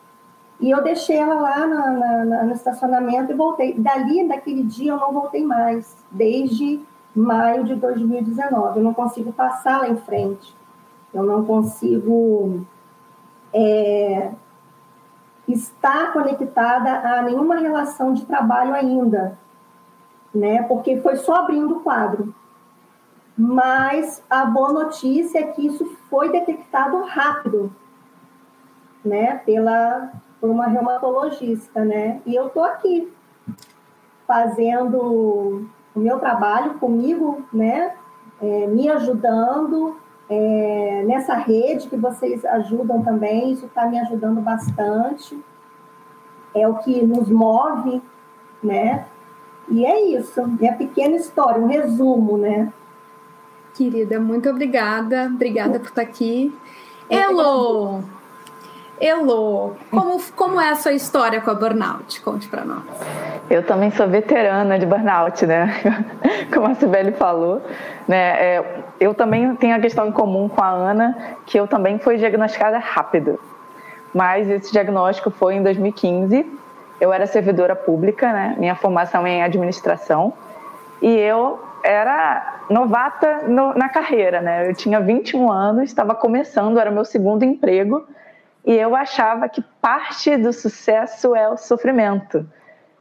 E 0.59 0.71
eu 0.71 0.83
deixei 0.83 1.17
ela 1.17 1.35
lá 1.35 1.67
na, 1.67 1.91
na, 1.91 2.25
na, 2.25 2.43
no 2.45 2.53
estacionamento 2.53 3.33
e 3.33 3.35
voltei. 3.35 3.75
Dali, 3.79 4.29
daquele 4.29 4.63
dia, 4.63 4.93
eu 4.93 4.99
não 4.99 5.13
voltei 5.13 5.45
mais, 5.45 5.97
desde 6.11 6.81
maio 7.15 7.65
de 7.65 7.75
2019. 7.75 8.79
Eu 8.79 8.85
não 8.85 8.93
consigo 8.93 9.33
passar 9.33 9.81
lá 9.81 9.89
em 9.89 9.97
frente. 9.97 10.55
Eu 11.13 11.23
não 11.23 11.45
consigo 11.45 12.65
é, 13.53 14.31
estar 15.49 16.13
conectada 16.13 16.91
a 16.91 17.23
nenhuma 17.23 17.57
relação 17.57 18.13
de 18.13 18.25
trabalho 18.25 18.75
ainda, 18.75 19.39
né? 20.35 20.63
Porque 20.65 21.01
foi 21.01 21.17
só 21.17 21.37
abrindo 21.37 21.79
o 21.79 21.81
quadro. 21.81 22.35
Mas 23.37 24.23
a 24.29 24.45
boa 24.45 24.73
notícia 24.73 25.39
é 25.39 25.45
que 25.45 25.67
isso 25.67 25.87
foi 26.09 26.31
detectado 26.31 27.03
rápido, 27.03 27.75
né? 29.05 29.37
Pela 29.47 30.13
por 30.41 30.49
uma 30.49 30.67
reumatologista, 30.67 31.85
né? 31.85 32.21
E 32.25 32.35
eu 32.35 32.49
tô 32.49 32.63
aqui 32.63 33.13
fazendo 34.27 35.69
o 35.95 35.99
meu 35.99 36.19
trabalho 36.19 36.75
comigo, 36.75 37.45
né? 37.53 37.95
É, 38.41 38.67
me 38.67 38.89
ajudando 38.89 39.97
é, 40.31 41.05
nessa 41.07 41.35
rede 41.35 41.89
que 41.89 41.97
vocês 41.97 42.45
ajudam 42.45 43.03
também, 43.03 43.53
isso 43.53 43.67
está 43.67 43.87
me 43.87 43.99
ajudando 43.99 44.41
bastante. 44.41 45.39
É 46.55 46.67
o 46.67 46.77
que 46.77 47.05
nos 47.05 47.29
move, 47.29 48.03
né? 48.63 49.07
E 49.69 49.85
é 49.85 50.01
isso, 50.17 50.47
minha 50.47 50.75
pequena 50.75 51.17
história, 51.17 51.61
um 51.61 51.67
resumo, 51.67 52.39
né? 52.39 52.73
Querida, 53.75 54.19
muito 54.21 54.49
obrigada. 54.49 55.31
Obrigada 55.33 55.79
por 55.79 55.89
estar 55.89 56.03
aqui. 56.03 56.55
Elo! 57.09 58.03
Elo, 59.01 59.77
como, 59.91 60.21
como 60.37 60.61
é 60.61 60.69
a 60.69 60.75
sua 60.75 60.93
história 60.93 61.41
com 61.41 61.51
a 61.51 61.55
burnout? 61.55 62.21
Conte 62.21 62.47
para 62.49 62.65
nós. 62.67 62.83
Eu 63.49 63.63
também 63.65 63.91
sou 63.91 64.07
veterana 64.07 64.79
de 64.79 64.85
burnout, 64.85 65.47
né? 65.47 65.75
Como 66.53 66.67
a 66.67 66.75
Sibeli 66.75 67.13
falou. 67.13 67.63
Né? 68.07 68.17
É, 68.17 68.65
eu 69.01 69.15
também 69.15 69.57
tenho 69.57 69.75
a 69.75 69.81
questão 69.81 70.07
em 70.07 70.13
comum 70.13 70.51
com 70.51 70.63
a 70.63 70.69
Ana, 70.69 71.37
que 71.47 71.59
eu 71.59 71.67
também 71.67 71.99
fui 71.99 72.19
diagnosticada 72.19 72.79
rápido. 72.79 73.41
Mas 74.13 74.49
esse 74.51 74.71
diagnóstico 74.71 75.31
foi 75.31 75.55
em 75.55 75.63
2015. 75.63 76.47
Eu 77.01 77.11
era 77.11 77.27
servidora 77.27 77.75
pública, 77.75 78.31
né? 78.31 78.55
Minha 78.59 78.75
formação 78.75 79.27
é 79.27 79.31
em 79.31 79.43
administração. 79.43 80.35
E 81.01 81.17
eu 81.17 81.59
era 81.83 82.61
novata 82.69 83.49
no, 83.49 83.75
na 83.75 83.89
carreira, 83.89 84.41
né? 84.41 84.69
Eu 84.69 84.75
tinha 84.75 85.01
21 85.01 85.51
anos, 85.51 85.85
estava 85.85 86.15
começando, 86.15 86.79
era 86.79 86.91
o 86.91 86.95
meu 86.95 87.05
segundo 87.05 87.45
emprego 87.45 88.07
e 88.65 88.75
eu 88.75 88.95
achava 88.95 89.49
que 89.49 89.63
parte 89.81 90.37
do 90.37 90.53
sucesso 90.53 91.35
é 91.35 91.49
o 91.49 91.57
sofrimento. 91.57 92.47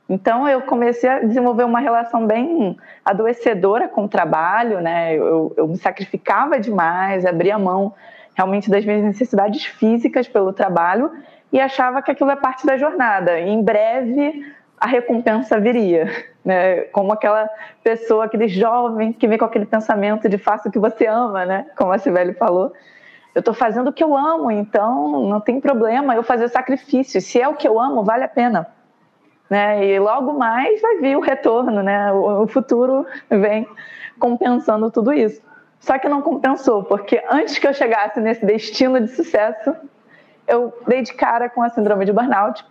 Então 0.10 0.48
eu 0.48 0.62
comecei 0.62 1.10
a 1.10 1.20
desenvolver 1.20 1.64
uma 1.64 1.80
relação 1.80 2.26
bem 2.26 2.78
adoecedora 3.06 3.88
com 3.88 4.06
o 4.06 4.10
trabalho, 4.10 4.82
né? 4.82 5.16
Eu, 5.16 5.54
eu 5.56 5.68
me 5.68 5.78
sacrificava 5.78 6.60
demais, 6.60 7.26
abria 7.26 7.60
mão 7.60 7.94
realmente 8.34 8.70
das 8.70 8.84
minhas 8.86 9.04
necessidades 9.04 9.66
físicas 9.66 10.28
pelo 10.28 10.52
trabalho 10.52 11.12
e 11.52 11.60
achava 11.60 12.02
que 12.02 12.10
aquilo 12.10 12.32
é 12.32 12.36
parte 12.36 12.66
da 12.66 12.78
jornada. 12.78 13.40
E 13.40 13.50
em 13.50 13.62
breve 13.62 14.46
a 14.80 14.88
recompensa 14.88 15.60
viria, 15.60 16.10
né? 16.44 16.82
Como 16.92 17.12
aquela 17.12 17.50
pessoa, 17.84 18.26
aquele 18.26 18.48
jovem 18.48 19.12
que 19.14 19.28
vem 19.28 19.38
com 19.38 19.46
aquele 19.46 19.66
pensamento 19.66 20.30
de 20.30 20.38
faça 20.38 20.70
o 20.70 20.72
que 20.72 20.80
você 20.80 21.06
ama, 21.06 21.46
né? 21.46 21.66
Como 21.76 21.92
a 21.92 21.98
Sibeli 21.98 22.34
falou 22.34 22.74
eu 23.34 23.40
estou 23.40 23.54
fazendo 23.54 23.90
o 23.90 23.94
que 23.94 24.04
eu 24.04 24.18
amo, 24.18 24.52
então 24.52 25.24
não 25.28 25.40
tem 25.40 25.62
problema 25.62 26.16
eu 26.16 26.24
fazer 26.24 26.50
sacrifício. 26.50 27.22
Se 27.22 27.40
é 27.40 27.48
o 27.48 27.56
que 27.56 27.68
eu 27.68 27.80
amo, 27.80 28.04
vale 28.04 28.24
a 28.24 28.28
pena. 28.28 28.68
Né? 29.50 29.86
E 29.86 30.00
logo 30.00 30.34
mais 30.34 30.82
vai 30.82 30.98
vir 30.98 31.16
o 31.16 31.22
retorno, 31.22 31.82
né? 31.82 32.12
O, 32.12 32.48
futuro 32.48 33.06
vem 33.30 33.68
compensando 34.20 34.92
tudo 34.92 35.14
isso. 35.14 35.42
Só 35.80 35.98
que 35.98 36.10
não 36.10 36.22
compensou, 36.22 36.84
porque 36.84 37.24
antes 37.32 37.58
que 37.58 37.68
eu 37.68 37.74
chegasse 37.74 38.20
nesse 38.20 38.46
destino 38.46 39.00
de 39.00 39.08
sucesso, 39.08 39.74
eu 40.48 40.74
dei 40.88 41.02
de 41.02 41.14
cara 41.14 41.50
com 41.50 41.64
a 41.64 41.70
síndrome 41.70 42.06
de 42.06 42.12
burnout, 42.12 42.66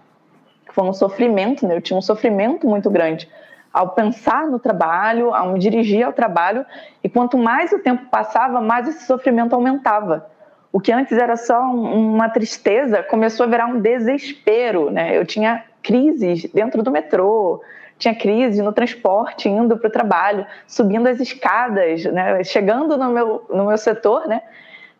que 0.69 0.75
foi 0.75 0.85
um 0.85 0.93
sofrimento, 0.93 1.67
né? 1.67 1.77
Eu 1.77 1.81
tinha 1.81 1.97
um 1.97 2.03
sofrimento 2.03 2.67
muito 2.67 2.91
grande 2.91 3.29
ao 3.73 3.91
pensar 3.91 4.47
no 4.47 4.59
trabalho, 4.59 5.35
ao 5.35 5.53
me 5.53 5.59
dirigir 5.59 6.05
ao 6.05 6.13
trabalho, 6.13 6.65
e 7.03 7.09
quanto 7.09 7.37
mais 7.37 7.73
o 7.73 7.79
tempo 7.79 8.07
passava, 8.11 8.61
mais 8.61 8.89
esse 8.89 9.05
sofrimento 9.05 9.55
aumentava 9.55 10.27
o 10.73 10.81
que 10.81 10.93
antes 10.93 11.17
era 11.17 11.37
só 11.37 11.61
uma 11.61 12.29
tristeza 12.29 13.03
começou 13.03 13.45
a 13.45 13.49
virar 13.49 13.67
um 13.67 13.81
desespero, 13.81 14.91
né? 14.91 15.17
Eu 15.17 15.25
tinha 15.25 15.65
crises 15.83 16.45
dentro 16.53 16.83
do 16.83 16.91
metrô, 16.91 17.63
tinha 17.99 18.15
crise 18.15 18.63
no 18.63 18.73
transporte 18.73 19.49
indo 19.49 19.77
para 19.79 19.89
o 19.89 19.91
trabalho, 19.91 20.47
subindo 20.67 21.09
as 21.09 21.21
escadas, 21.21 22.05
né? 22.05 22.45
Chegando 22.45 22.97
no 22.97 23.11
meu 23.11 23.47
no 23.49 23.67
meu 23.67 23.79
setor, 23.79 24.29
né? 24.29 24.43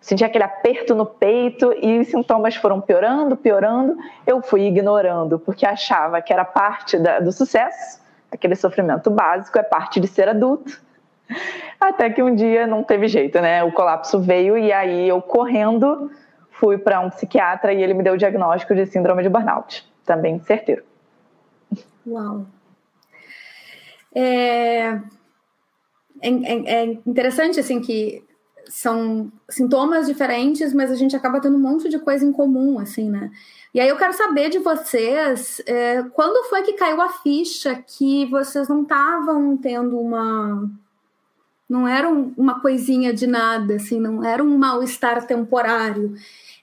Sentia 0.01 0.27
aquele 0.27 0.45
aperto 0.45 0.95
no 0.95 1.05
peito 1.05 1.73
e 1.73 1.99
os 1.99 2.09
sintomas 2.09 2.55
foram 2.55 2.81
piorando, 2.81 3.37
piorando. 3.37 3.97
Eu 4.27 4.41
fui 4.41 4.63
ignorando 4.63 5.39
porque 5.39 5.67
achava 5.67 6.23
que 6.23 6.33
era 6.33 6.45
parte 6.45 6.99
da, 6.99 7.19
do 7.21 7.33
sucesso, 7.33 8.01
aquele 8.31 8.55
sofrimento 8.55 9.11
básico 9.11 9.59
é 9.59 9.63
parte 9.63 9.99
de 9.99 10.07
ser 10.07 10.29
adulto 10.29 10.81
até 11.81 12.11
que 12.11 12.23
um 12.23 12.35
dia 12.35 12.67
não 12.67 12.83
teve 12.83 13.09
jeito, 13.09 13.41
né? 13.41 13.65
O 13.65 13.73
colapso 13.73 14.21
veio 14.21 14.57
e 14.57 14.73
aí 14.73 15.09
eu 15.09 15.21
correndo 15.21 16.11
fui 16.51 16.77
para 16.77 17.01
um 17.01 17.11
psiquiatra 17.11 17.73
e 17.73 17.83
ele 17.83 17.95
me 17.95 18.03
deu 18.03 18.15
o 18.15 18.19
diagnóstico 18.19 18.75
de 18.75 18.85
síndrome 18.87 19.23
de 19.23 19.29
burnout, 19.29 19.89
também 20.05 20.41
certeiro. 20.41 20.83
Uau. 22.07 22.47
É, 24.15 24.99
é, 26.21 26.31
é 26.67 26.85
interessante 27.07 27.61
assim 27.61 27.81
que 27.81 28.25
são 28.69 29.33
sintomas 29.49 30.07
diferentes, 30.07 30.73
mas 30.73 30.91
a 30.91 30.95
gente 30.95 31.17
acaba 31.17 31.41
tendo 31.41 31.57
um 31.57 31.61
monte 31.61 31.89
de 31.89 31.99
coisa 31.99 32.25
em 32.25 32.33
comum, 32.33 32.79
assim, 32.79 33.11
né? 33.11 33.31
E 33.75 33.81
aí 33.81 33.89
eu 33.89 33.97
quero 33.97 34.13
saber 34.13 34.49
de 34.51 34.59
vocês, 34.59 35.61
é, 35.67 36.03
quando 36.15 36.49
foi 36.49 36.63
que 36.63 36.75
caiu 36.75 37.01
a 37.01 37.09
ficha 37.09 37.75
que 37.75 38.27
vocês 38.27 38.69
não 38.69 38.83
estavam 38.83 39.57
tendo 39.57 39.99
uma 39.99 40.69
não 41.69 41.87
era 41.87 42.09
um, 42.09 42.33
uma 42.37 42.61
coisinha 42.61 43.13
de 43.13 43.27
nada, 43.27 43.77
assim, 43.77 44.01
não 44.01 44.25
era 44.25 44.43
um 44.43 44.57
mal-estar 44.57 45.27
temporário. 45.27 46.15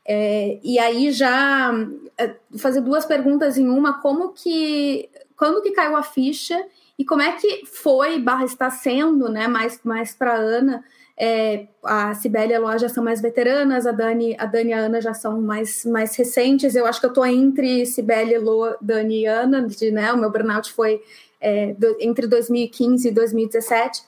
É, 0.07 0.59
e 0.63 0.79
aí 0.79 1.11
já 1.11 1.71
é, 2.17 2.35
fazer 2.57 2.81
duas 2.81 3.05
perguntas 3.05 3.57
em 3.57 3.69
uma, 3.69 4.01
como 4.01 4.33
que 4.33 5.09
quando 5.37 5.61
que 5.61 5.71
caiu 5.71 5.95
a 5.95 6.03
ficha 6.03 6.59
e 6.97 7.05
como 7.05 7.21
é 7.21 7.33
que 7.33 7.65
foi 7.65 8.19
barra 8.19 8.45
está 8.45 8.69
sendo, 8.69 9.29
né? 9.29 9.47
Mais 9.47 9.79
mais 9.83 10.15
para 10.15 10.33
Ana, 10.33 10.83
é, 11.17 11.67
a 11.83 12.13
Sibeli 12.13 12.51
e 12.51 12.55
a 12.55 12.59
Loa 12.59 12.77
já 12.77 12.89
são 12.89 13.03
mais 13.03 13.21
veteranas, 13.21 13.87
a 13.87 13.91
Dani, 13.91 14.35
a 14.37 14.45
Dani 14.45 14.71
e 14.71 14.73
a 14.73 14.79
Ana 14.79 14.99
já 14.99 15.13
são 15.13 15.41
mais, 15.41 15.85
mais 15.85 16.15
recentes. 16.15 16.75
Eu 16.75 16.85
acho 16.85 16.99
que 16.99 17.05
eu 17.05 17.09
estou 17.11 17.25
entre 17.25 17.85
Sibeli, 17.85 18.37
Loa, 18.37 18.77
Dani 18.81 19.21
e 19.21 19.25
Ana, 19.25 19.65
de, 19.65 19.91
né? 19.91 20.11
O 20.11 20.17
meu 20.17 20.29
burnout 20.29 20.73
foi 20.73 21.01
é, 21.39 21.73
do, 21.73 21.95
entre 21.99 22.27
2015 22.27 23.07
e 23.07 23.11
2017. 23.11 24.03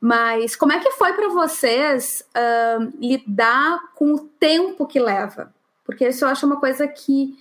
Mas 0.00 0.56
como 0.56 0.72
é 0.72 0.80
que 0.80 0.90
foi 0.92 1.12
para 1.12 1.28
vocês 1.28 2.24
uh, 2.34 2.90
lidar 2.98 3.78
com 3.94 4.14
o 4.14 4.18
tempo 4.18 4.86
que 4.86 4.98
leva? 4.98 5.54
Porque 5.84 6.08
isso 6.08 6.24
eu 6.24 6.28
acho 6.28 6.46
uma 6.46 6.58
coisa 6.58 6.88
que 6.88 7.34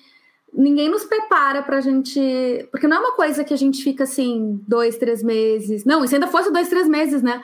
ninguém 0.53 0.89
nos 0.89 1.05
prepara 1.05 1.63
para 1.63 1.77
a 1.77 1.81
gente. 1.81 2.67
Porque 2.69 2.87
não 2.87 2.97
é 2.97 2.99
uma 2.99 3.15
coisa 3.15 3.43
que 3.43 3.53
a 3.53 3.57
gente 3.57 3.81
fica 3.81 4.03
assim, 4.03 4.61
dois, 4.67 4.97
três 4.97 5.23
meses. 5.23 5.85
Não, 5.85 6.05
se 6.05 6.15
ainda 6.15 6.27
fosse 6.27 6.51
dois, 6.51 6.67
três 6.67 6.87
meses, 6.87 7.23
né? 7.23 7.41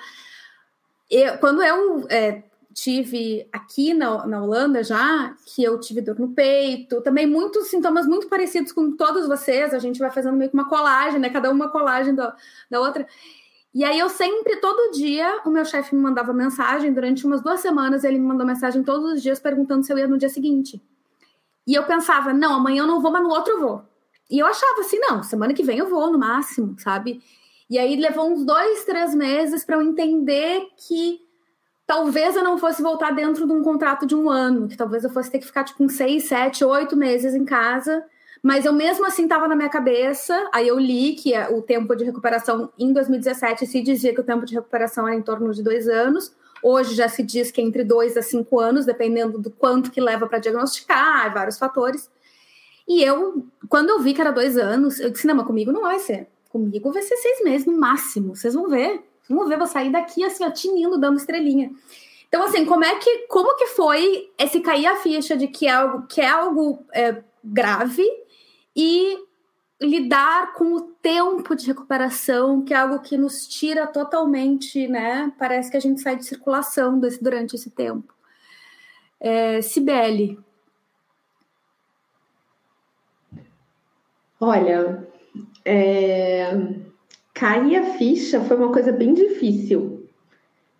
Eu, 1.09 1.37
quando 1.37 1.61
eu 1.61 2.05
é, 2.09 2.43
tive 2.73 3.47
aqui 3.53 3.93
na, 3.93 4.27
na 4.27 4.43
Holanda 4.43 4.83
já, 4.83 5.35
que 5.45 5.63
eu 5.63 5.79
tive 5.79 6.01
dor 6.01 6.19
no 6.19 6.33
peito, 6.33 7.01
também 7.01 7.25
muitos 7.25 7.67
sintomas 7.67 8.05
muito 8.05 8.27
parecidos 8.27 8.71
com 8.71 8.91
todos 8.91 9.27
vocês, 9.27 9.73
a 9.73 9.79
gente 9.79 9.97
vai 9.97 10.11
fazendo 10.11 10.35
meio 10.35 10.49
que 10.49 10.57
uma 10.57 10.67
colagem, 10.67 11.19
né? 11.19 11.29
Cada 11.29 11.49
uma 11.49 11.69
colagem 11.69 12.13
da, 12.13 12.35
da 12.69 12.79
outra. 12.81 13.07
E 13.73 13.83
aí 13.83 13.99
eu 13.99 14.09
sempre, 14.09 14.57
todo 14.57 14.91
dia, 14.91 15.41
o 15.45 15.49
meu 15.49 15.65
chefe 15.65 15.95
me 15.95 16.01
mandava 16.01 16.33
mensagem, 16.33 16.93
durante 16.93 17.25
umas 17.25 17.41
duas 17.41 17.59
semanas 17.59 18.03
ele 18.03 18.17
me 18.17 18.25
mandou 18.25 18.45
mensagem 18.45 18.83
todos 18.83 19.13
os 19.13 19.21
dias 19.21 19.39
perguntando 19.39 19.85
se 19.85 19.91
eu 19.91 19.97
ia 19.97 20.07
no 20.07 20.17
dia 20.17 20.29
seguinte. 20.29 20.81
E 21.67 21.73
eu 21.73 21.83
pensava, 21.83 22.33
não, 22.33 22.55
amanhã 22.55 22.83
eu 22.83 22.87
não 22.87 23.01
vou, 23.01 23.11
mas 23.11 23.23
no 23.23 23.29
outro 23.29 23.53
eu 23.53 23.59
vou. 23.59 23.83
E 24.29 24.39
eu 24.39 24.47
achava 24.47 24.81
assim, 24.81 24.99
não, 24.99 25.23
semana 25.23 25.53
que 25.53 25.63
vem 25.63 25.77
eu 25.77 25.89
vou 25.89 26.11
no 26.11 26.17
máximo, 26.17 26.75
sabe? 26.79 27.21
E 27.69 27.79
aí 27.79 27.95
levou 27.95 28.31
uns 28.31 28.45
dois, 28.45 28.85
três 28.85 29.13
meses 29.13 29.65
para 29.65 29.77
eu 29.77 29.81
entender 29.81 30.67
que 30.77 31.19
talvez 31.87 32.35
eu 32.35 32.43
não 32.43 32.57
fosse 32.57 32.81
voltar 32.81 33.11
dentro 33.11 33.47
de 33.47 33.53
um 33.53 33.63
contrato 33.63 34.05
de 34.05 34.15
um 34.15 34.29
ano, 34.29 34.67
que 34.67 34.77
talvez 34.77 35.03
eu 35.03 35.09
fosse 35.09 35.31
ter 35.31 35.39
que 35.39 35.45
ficar 35.45 35.63
tipo 35.63 35.83
uns 35.83 35.93
seis, 35.93 36.27
sete, 36.27 36.63
oito 36.63 36.95
meses 36.95 37.33
em 37.33 37.45
casa 37.45 38.03
mas 38.45 38.63
eu 38.63 38.71
mesmo 38.71 39.07
assim 39.07 39.23
estava 39.23 39.47
na 39.47 39.55
minha 39.55 39.69
cabeça. 39.69 40.47
Aí 40.53 40.67
eu 40.67 40.77
li 40.77 41.15
que 41.15 41.33
o 41.49 41.63
tempo 41.63 41.95
de 41.95 42.03
recuperação 42.03 42.71
em 42.77 42.93
2017 42.93 43.65
se 43.65 43.81
dizia 43.81 44.13
que 44.13 44.21
o 44.21 44.23
tempo 44.23 44.45
de 44.45 44.53
recuperação 44.53 45.07
era 45.07 45.17
em 45.17 45.21
torno 45.23 45.51
de 45.51 45.63
dois 45.63 45.87
anos. 45.87 46.31
Hoje 46.61 46.93
já 46.93 47.09
se 47.09 47.23
diz 47.23 47.49
que 47.49 47.59
é 47.59 47.63
entre 47.63 47.83
dois 47.83 48.15
a 48.15 48.21
cinco 48.21 48.59
anos, 48.59 48.85
dependendo 48.85 49.39
do 49.39 49.49
quanto 49.49 49.89
que 49.89 49.99
leva 49.99 50.27
para 50.27 50.37
diagnosticar, 50.37 51.33
vários 51.33 51.57
fatores. 51.57 52.07
E 52.87 53.01
eu, 53.01 53.47
quando 53.67 53.89
eu 53.89 53.99
vi 53.99 54.13
que 54.13 54.21
era 54.21 54.31
dois 54.31 54.59
anos, 54.59 54.99
eu 54.99 55.09
disse: 55.09 55.25
não, 55.25 55.33
mas 55.33 55.47
comigo 55.47 55.71
não 55.71 55.81
vai 55.81 55.97
ser. 55.97 56.27
Comigo 56.55 56.89
vai 56.89 57.01
ser 57.01 57.17
seis 57.17 57.43
meses 57.43 57.67
no 57.67 57.77
máximo. 57.77 58.33
Vocês 58.33 58.53
vão 58.53 58.69
ver. 58.69 59.03
Vocês 59.21 59.37
vão 59.37 59.45
ver, 59.45 59.57
vou 59.57 59.67
sair 59.67 59.91
daqui 59.91 60.23
assim, 60.23 60.45
ó, 60.45 60.49
tinindo, 60.49 60.97
dando 60.97 61.17
estrelinha. 61.17 61.69
Então, 62.29 62.43
assim, 62.43 62.65
como 62.65 62.85
é 62.85 62.95
que, 62.95 63.27
como 63.27 63.57
que 63.57 63.67
foi 63.67 64.31
esse 64.37 64.61
cair 64.61 64.87
a 64.87 64.95
ficha 64.95 65.35
de 65.35 65.49
que 65.49 65.67
é 65.67 65.71
algo, 65.71 66.07
que 66.07 66.21
é 66.21 66.29
algo 66.29 66.79
é, 66.93 67.21
grave 67.43 68.07
e 68.73 69.17
lidar 69.81 70.53
com 70.53 70.75
o 70.75 70.81
tempo 70.81 71.57
de 71.57 71.67
recuperação, 71.67 72.63
que 72.63 72.73
é 72.73 72.77
algo 72.77 72.99
que 72.99 73.17
nos 73.17 73.45
tira 73.49 73.85
totalmente, 73.85 74.87
né? 74.87 75.33
Parece 75.37 75.69
que 75.69 75.75
a 75.75 75.81
gente 75.81 75.99
sai 75.99 76.15
de 76.15 76.23
circulação 76.23 76.97
desse, 76.97 77.21
durante 77.21 77.57
esse 77.57 77.69
tempo. 77.69 78.13
É. 79.19 79.59
Olha, 84.39 85.05
é... 85.65 86.57
cair 87.33 87.75
a 87.77 87.83
ficha 87.97 88.39
foi 88.41 88.55
uma 88.57 88.71
coisa 88.71 88.91
bem 88.91 89.13
difícil. 89.13 90.07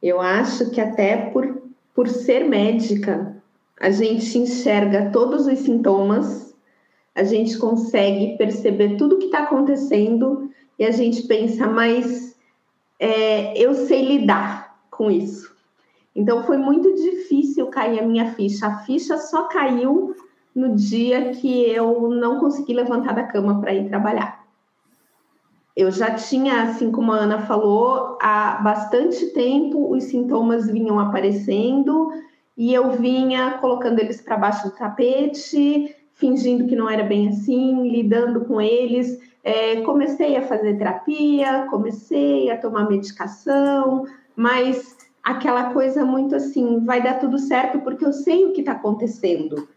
Eu 0.02 0.22
acho 0.22 0.70
que 0.70 0.80
até 0.80 1.18
por, 1.32 1.64
por 1.94 2.08
ser 2.08 2.48
médica, 2.48 3.36
a 3.80 3.90
gente 3.90 4.38
enxerga 4.38 5.10
todos 5.12 5.48
os 5.48 5.60
sintomas 5.60 6.46
a 7.16 7.24
gente 7.24 7.58
consegue 7.58 8.38
perceber 8.38 8.98
tudo 8.98 9.18
que 9.18 9.26
está 9.26 9.44
acontecendo 9.44 10.52
e 10.78 10.84
a 10.84 10.92
gente 10.92 11.24
pensa, 11.24 11.66
mas 11.66 12.38
é, 13.00 13.58
eu 13.58 13.74
sei 13.74 14.06
lidar 14.06 14.78
com 14.92 15.10
isso. 15.10 15.56
Então 16.14 16.44
foi 16.44 16.58
muito 16.58 16.94
difícil 16.94 17.68
cair 17.68 18.00
a 18.00 18.06
minha 18.06 18.34
ficha. 18.34 18.68
A 18.68 18.80
ficha 18.80 19.18
só 19.18 19.48
caiu 19.48 20.14
no 20.54 20.76
dia 20.76 21.32
que 21.32 21.70
eu 21.70 22.10
não 22.10 22.40
consegui 22.40 22.74
levantar 22.74 23.14
da 23.14 23.24
cama 23.24 23.62
para 23.62 23.74
ir 23.74 23.88
trabalhar. 23.88 24.45
Eu 25.76 25.92
já 25.92 26.16
tinha, 26.16 26.64
assim 26.64 26.90
como 26.90 27.12
a 27.12 27.18
Ana 27.18 27.46
falou, 27.46 28.18
há 28.22 28.62
bastante 28.64 29.26
tempo 29.34 29.92
os 29.94 30.06
sintomas 30.06 30.72
vinham 30.72 31.00
aparecendo 31.00 32.10
e 32.58 32.74
eu 32.74 32.92
vinha 32.92 33.58
colocando 33.60 34.00
eles 34.00 34.22
para 34.22 34.38
baixo 34.38 34.70
do 34.70 34.76
tapete, 34.76 35.94
fingindo 36.14 36.68
que 36.68 36.76
não 36.78 36.90
era 36.90 37.04
bem 37.04 37.28
assim, 37.28 37.90
lidando 37.90 38.46
com 38.46 38.62
eles. 38.62 39.20
É, 39.44 39.82
comecei 39.82 40.38
a 40.38 40.48
fazer 40.48 40.78
terapia, 40.78 41.68
comecei 41.70 42.50
a 42.50 42.58
tomar 42.58 42.88
medicação, 42.88 44.06
mas 44.34 44.96
aquela 45.22 45.74
coisa 45.74 46.06
muito 46.06 46.36
assim, 46.36 46.86
vai 46.86 47.04
dar 47.04 47.20
tudo 47.20 47.38
certo 47.38 47.80
porque 47.80 48.06
eu 48.06 48.14
sei 48.14 48.46
o 48.46 48.54
que 48.54 48.62
está 48.62 48.72
acontecendo. 48.72 49.68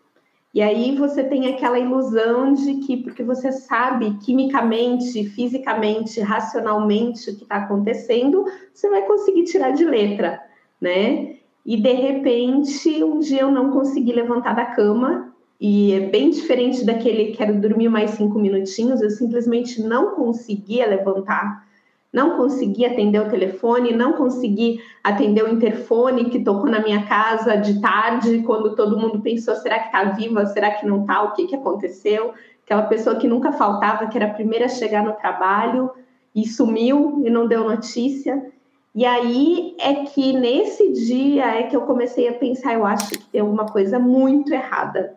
E 0.58 0.60
aí 0.60 0.96
você 0.96 1.22
tem 1.22 1.46
aquela 1.46 1.78
ilusão 1.78 2.52
de 2.52 2.78
que, 2.78 2.96
porque 2.96 3.22
você 3.22 3.52
sabe 3.52 4.18
quimicamente, 4.24 5.24
fisicamente, 5.28 6.20
racionalmente 6.20 7.30
o 7.30 7.36
que 7.36 7.44
está 7.44 7.58
acontecendo, 7.58 8.44
você 8.74 8.90
vai 8.90 9.02
conseguir 9.02 9.44
tirar 9.44 9.70
de 9.70 9.84
letra, 9.84 10.42
né? 10.80 11.36
E 11.64 11.76
de 11.76 11.92
repente, 11.92 13.04
um 13.04 13.20
dia 13.20 13.42
eu 13.42 13.52
não 13.52 13.70
consegui 13.70 14.12
levantar 14.12 14.56
da 14.56 14.64
cama 14.64 15.32
e 15.60 15.92
é 15.92 16.00
bem 16.00 16.30
diferente 16.30 16.84
daquele 16.84 17.36
quero 17.36 17.60
dormir 17.60 17.88
mais 17.88 18.10
cinco 18.10 18.36
minutinhos, 18.40 19.00
eu 19.00 19.10
simplesmente 19.10 19.80
não 19.80 20.16
conseguia 20.16 20.88
levantar, 20.88 21.67
não 22.12 22.36
consegui 22.36 22.86
atender 22.86 23.20
o 23.20 23.28
telefone, 23.28 23.92
não 23.92 24.14
consegui 24.14 24.80
atender 25.04 25.44
o 25.44 25.52
interfone 25.52 26.30
que 26.30 26.42
tocou 26.42 26.70
na 26.70 26.80
minha 26.80 27.06
casa 27.06 27.56
de 27.56 27.80
tarde, 27.80 28.42
quando 28.44 28.74
todo 28.74 28.98
mundo 28.98 29.20
pensou: 29.20 29.54
será 29.56 29.78
que 29.78 29.86
está 29.86 30.04
viva, 30.04 30.46
será 30.46 30.70
que 30.70 30.87
não 30.87 31.02
está, 31.02 31.22
o 31.22 31.33
que, 31.33 31.46
que 31.46 31.54
aconteceu? 31.54 32.33
Aquela 32.64 32.83
pessoa 32.83 33.16
que 33.16 33.28
nunca 33.28 33.52
faltava, 33.52 34.06
que 34.06 34.16
era 34.16 34.26
a 34.26 34.35
primeira 34.35 34.66
a 34.66 34.68
chegar 34.68 35.04
no 35.04 35.12
trabalho 35.14 35.90
e 36.35 36.46
sumiu 36.46 37.22
e 37.24 37.30
não 37.30 37.46
deu 37.46 37.64
notícia. 37.64 38.50
E 38.94 39.04
aí 39.04 39.76
é 39.78 39.94
que 40.06 40.33
nesse 40.33 40.92
dia 40.92 41.46
é 41.46 41.62
que 41.64 41.76
eu 41.76 41.83
comecei 41.83 42.28
a 42.28 42.35
pensar: 42.35 42.74
eu 42.74 42.87
acho 42.87 43.11
que 43.11 43.24
tem 43.26 43.40
alguma 43.40 43.66
coisa 43.66 43.98
muito 43.98 44.52
errada 44.52 45.16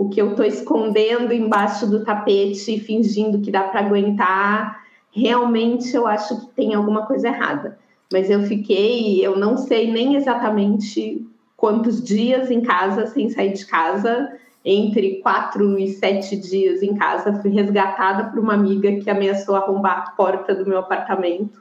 o 0.00 0.08
que 0.08 0.18
eu 0.18 0.30
estou 0.30 0.46
escondendo 0.46 1.30
embaixo 1.30 1.86
do 1.86 2.02
tapete, 2.02 2.80
fingindo 2.80 3.42
que 3.42 3.50
dá 3.50 3.64
para 3.64 3.80
aguentar, 3.80 4.79
realmente 5.12 5.94
eu 5.94 6.06
acho 6.06 6.40
que 6.40 6.54
tem 6.54 6.74
alguma 6.74 7.06
coisa 7.06 7.28
errada. 7.28 7.78
Mas 8.12 8.28
eu 8.28 8.42
fiquei, 8.42 9.24
eu 9.24 9.38
não 9.38 9.56
sei 9.56 9.90
nem 9.90 10.16
exatamente 10.16 11.24
quantos 11.56 12.02
dias 12.02 12.50
em 12.50 12.60
casa 12.60 13.06
sem 13.06 13.28
sair 13.28 13.52
de 13.52 13.66
casa, 13.66 14.32
entre 14.64 15.20
quatro 15.22 15.78
e 15.78 15.88
sete 15.88 16.36
dias 16.36 16.82
em 16.82 16.94
casa, 16.94 17.40
fui 17.40 17.50
resgatada 17.50 18.24
por 18.24 18.38
uma 18.38 18.54
amiga 18.54 18.96
que 18.96 19.08
ameaçou 19.08 19.54
arrombar 19.54 19.98
a 19.98 20.10
porta 20.10 20.54
do 20.54 20.66
meu 20.66 20.78
apartamento, 20.78 21.60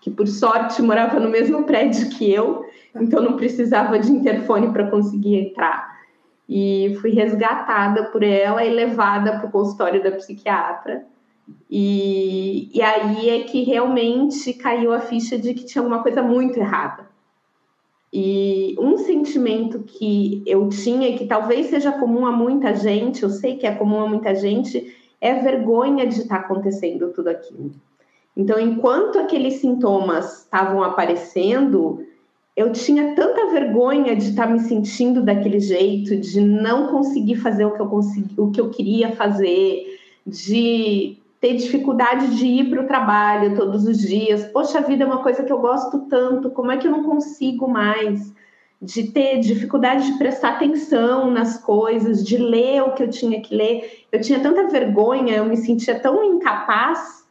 que 0.00 0.10
por 0.10 0.26
sorte 0.26 0.80
morava 0.82 1.18
no 1.18 1.28
mesmo 1.28 1.64
prédio 1.64 2.10
que 2.10 2.30
eu, 2.30 2.64
então 2.94 3.22
não 3.22 3.36
precisava 3.36 3.98
de 3.98 4.10
interfone 4.10 4.72
para 4.72 4.88
conseguir 4.90 5.36
entrar 5.36 5.98
e 6.48 6.96
fui 7.00 7.10
resgatada 7.10 8.04
por 8.04 8.22
ela 8.22 8.64
e 8.64 8.70
levada 8.70 9.38
para 9.38 9.46
o 9.46 9.50
consultório 9.50 10.02
da 10.02 10.12
psiquiatra. 10.12 11.04
E, 11.70 12.70
e 12.72 12.80
aí 12.80 13.30
é 13.30 13.44
que 13.44 13.62
realmente 13.62 14.52
caiu 14.54 14.92
a 14.92 15.00
ficha 15.00 15.38
de 15.38 15.52
que 15.52 15.64
tinha 15.64 15.82
alguma 15.82 16.02
coisa 16.02 16.22
muito 16.22 16.58
errada. 16.58 17.08
E 18.12 18.74
um 18.78 18.96
sentimento 18.96 19.80
que 19.80 20.42
eu 20.46 20.68
tinha, 20.70 21.16
que 21.16 21.26
talvez 21.26 21.66
seja 21.66 21.92
comum 21.92 22.26
a 22.26 22.32
muita 22.32 22.74
gente, 22.74 23.22
eu 23.22 23.28
sei 23.28 23.56
que 23.56 23.66
é 23.66 23.74
comum 23.74 24.00
a 24.00 24.08
muita 24.08 24.34
gente, 24.34 24.94
é 25.20 25.34
vergonha 25.34 26.06
de 26.06 26.20
estar 26.20 26.36
acontecendo 26.36 27.12
tudo 27.12 27.28
aquilo. 27.28 27.72
Então, 28.34 28.58
enquanto 28.58 29.18
aqueles 29.18 29.54
sintomas 29.54 30.44
estavam 30.44 30.82
aparecendo, 30.82 32.06
eu 32.56 32.72
tinha 32.72 33.14
tanta 33.14 33.50
vergonha 33.50 34.16
de 34.16 34.30
estar 34.30 34.46
me 34.46 34.60
sentindo 34.60 35.22
daquele 35.22 35.60
jeito, 35.60 36.16
de 36.16 36.40
não 36.40 36.86
conseguir 36.86 37.36
fazer 37.36 37.66
o 37.66 37.74
que 37.74 37.80
eu 37.80 37.88
consegui, 37.88 38.34
o 38.40 38.50
que 38.50 38.60
eu 38.60 38.70
queria 38.70 39.14
fazer, 39.14 39.98
de 40.26 41.18
ter 41.40 41.54
dificuldade 41.54 42.36
de 42.36 42.46
ir 42.46 42.70
para 42.70 42.82
o 42.82 42.86
trabalho 42.86 43.56
todos 43.56 43.86
os 43.86 43.98
dias. 43.98 44.44
Poxa, 44.46 44.78
a 44.78 44.82
vida 44.82 45.04
é 45.04 45.06
uma 45.06 45.22
coisa 45.22 45.44
que 45.44 45.52
eu 45.52 45.58
gosto 45.58 46.00
tanto, 46.08 46.50
como 46.50 46.70
é 46.70 46.76
que 46.76 46.86
eu 46.86 46.90
não 46.90 47.04
consigo 47.04 47.68
mais? 47.68 48.32
De 48.80 49.04
ter 49.12 49.40
dificuldade 49.40 50.12
de 50.12 50.18
prestar 50.18 50.50
atenção 50.50 51.30
nas 51.30 51.58
coisas, 51.58 52.24
de 52.24 52.36
ler 52.36 52.82
o 52.82 52.92
que 52.92 53.02
eu 53.02 53.10
tinha 53.10 53.40
que 53.40 53.54
ler. 53.54 54.04
Eu 54.10 54.20
tinha 54.20 54.40
tanta 54.40 54.68
vergonha, 54.68 55.36
eu 55.36 55.44
me 55.44 55.56
sentia 55.56 55.98
tão 55.98 56.24
incapaz 56.24 57.26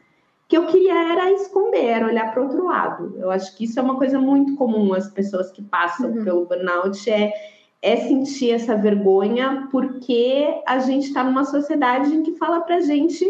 que 0.47 0.57
eu 0.57 0.65
queria 0.67 1.11
era 1.11 1.31
esconder, 1.31 1.85
era 1.85 2.07
olhar 2.07 2.31
para 2.31 2.41
o 2.41 2.45
outro 2.45 2.65
lado. 2.65 3.15
Eu 3.17 3.29
acho 3.29 3.55
que 3.57 3.65
isso 3.65 3.77
é 3.77 3.83
uma 3.83 3.97
coisa 3.97 4.17
muito 4.17 4.55
comum 4.55 4.93
as 4.93 5.09
pessoas 5.09 5.51
que 5.51 5.61
passam 5.61 6.11
uhum. 6.11 6.23
pelo 6.23 6.45
burnout 6.45 7.09
é 7.09 7.33
é 7.81 7.95
sentir 7.95 8.51
essa 8.51 8.75
vergonha 8.75 9.67
porque 9.71 10.61
a 10.65 10.79
gente 10.79 11.07
está 11.07 11.23
numa 11.23 11.45
sociedade 11.45 12.13
em 12.13 12.23
que 12.23 12.31
fala 12.33 12.61
para 12.61 12.81
gente 12.81 13.23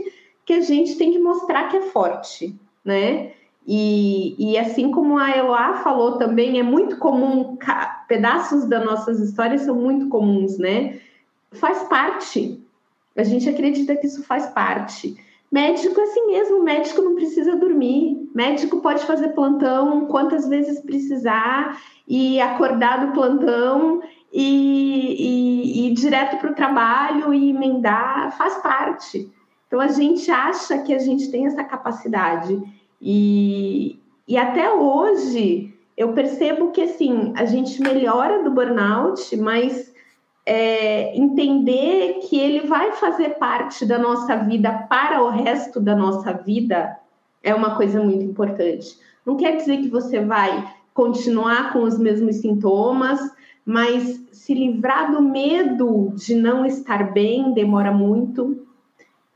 que 0.48 0.54
a 0.54 0.62
gente 0.62 0.96
tem 0.96 1.12
que 1.12 1.20
mostrar 1.20 1.68
que 1.68 1.76
é 1.76 1.82
forte, 1.82 2.56
né? 2.84 3.34
E, 3.68 4.34
e 4.40 4.58
assim 4.58 4.90
como 4.92 5.18
a 5.18 5.30
Eloá 5.38 5.74
falou 5.84 6.14
também, 6.14 6.58
é 6.58 6.64
muito 6.64 6.96
comum, 6.98 7.58
pedaços 8.08 8.64
das 8.64 8.86
nossas 8.86 9.20
histórias 9.20 9.64
são 9.64 9.76
muito 9.76 10.08
comuns, 10.08 10.58
né? 10.58 11.02
Faz 11.52 11.84
parte. 11.84 12.64
A 13.14 13.24
gente 13.24 13.50
acredita 13.50 13.94
que 13.98 14.08
isso 14.08 14.24
faz 14.24 14.48
parte. 14.48 15.18
Médico 15.52 16.00
é 16.00 16.04
assim 16.04 16.28
mesmo, 16.28 16.64
médico 16.64 17.02
não 17.02 17.16
precisa 17.16 17.58
dormir, 17.58 18.30
médico 18.34 18.80
pode 18.80 19.06
fazer 19.06 19.30
plantão 19.30 20.06
quantas 20.06 20.48
vezes 20.48 20.80
precisar 20.80 21.78
e 22.08 22.40
acordar 22.40 23.06
do 23.06 23.12
plantão 23.12 24.02
e, 24.32 24.44
e, 25.20 25.82
e 25.82 25.88
ir 25.90 25.94
direto 25.94 26.38
para 26.38 26.52
o 26.52 26.56
trabalho 26.56 27.34
e 27.34 27.50
emendar, 27.50 28.38
faz 28.38 28.56
parte. 28.60 29.30
Então 29.68 29.80
a 29.80 29.88
gente 29.88 30.32
acha 30.32 30.78
que 30.80 30.94
a 30.94 31.00
gente 31.00 31.30
tem 31.30 31.46
essa 31.46 31.64
capacidade 31.64 32.60
e, 33.02 34.00
e 34.28 34.38
até 34.38 34.72
hoje 34.72 35.74
eu 35.96 36.14
percebo 36.14 36.72
que 36.72 36.82
assim 36.82 37.34
a 37.36 37.46
gente 37.46 37.82
melhora 37.82 38.44
do 38.44 38.52
burnout, 38.52 39.36
mas 39.36 39.94
é, 40.46 41.18
entender 41.18 42.20
que 42.22 42.40
ele 42.40 42.68
vai 42.68 42.94
fazer 42.94 43.32
parte 43.32 43.86
da 43.86 44.00
nossa 44.00 44.36
vida 44.38 44.72
para 44.90 45.22
o 45.22 45.30
resto 45.30 45.80
da 45.80 45.96
nossa 45.96 46.32
vida 46.32 46.98
é 47.44 47.54
uma 47.54 47.76
coisa 47.76 48.02
muito 48.02 48.24
importante. 48.24 48.98
Não 49.26 49.36
quer 49.36 49.58
dizer 49.58 49.78
que 49.78 49.90
você 49.90 50.24
vai 50.24 50.74
continuar 50.94 51.74
com 51.74 51.84
os 51.84 52.00
mesmos 52.00 52.38
sintomas, 52.38 53.20
mas 53.66 54.22
se 54.32 54.54
livrar 54.54 55.12
do 55.12 55.22
medo 55.22 56.14
de 56.16 56.34
não 56.34 56.66
estar 56.66 57.12
bem 57.12 57.54
demora 57.54 57.92
muito. 57.92 58.67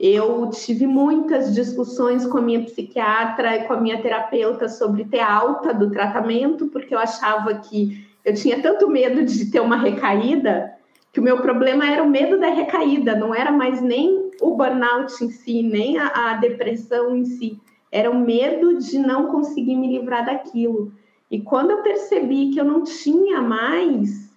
Eu 0.03 0.49
tive 0.49 0.87
muitas 0.87 1.53
discussões 1.53 2.25
com 2.25 2.39
a 2.39 2.41
minha 2.41 2.63
psiquiatra 2.63 3.57
e 3.57 3.63
com 3.65 3.73
a 3.73 3.79
minha 3.79 4.01
terapeuta 4.01 4.67
sobre 4.67 5.05
ter 5.05 5.19
alta 5.19 5.71
do 5.71 5.91
tratamento, 5.91 6.65
porque 6.69 6.95
eu 6.95 6.97
achava 6.97 7.53
que 7.53 8.03
eu 8.25 8.33
tinha 8.33 8.59
tanto 8.63 8.89
medo 8.89 9.23
de 9.23 9.51
ter 9.51 9.59
uma 9.59 9.77
recaída 9.77 10.73
que 11.13 11.19
o 11.19 11.23
meu 11.23 11.39
problema 11.43 11.85
era 11.87 12.01
o 12.01 12.09
medo 12.09 12.39
da 12.39 12.47
recaída, 12.47 13.15
não 13.15 13.35
era 13.35 13.51
mais 13.51 13.79
nem 13.79 14.31
o 14.41 14.55
burnout 14.55 15.23
em 15.23 15.29
si, 15.29 15.61
nem 15.61 15.99
a, 15.99 16.07
a 16.07 16.33
depressão 16.37 17.15
em 17.15 17.23
si, 17.23 17.59
era 17.91 18.09
o 18.09 18.17
medo 18.17 18.79
de 18.79 18.97
não 18.97 19.27
conseguir 19.27 19.75
me 19.75 19.99
livrar 19.99 20.25
daquilo. 20.25 20.91
E 21.29 21.39
quando 21.41 21.69
eu 21.69 21.83
percebi 21.83 22.49
que 22.49 22.59
eu 22.59 22.65
não 22.65 22.83
tinha 22.83 23.39
mais, 23.39 24.33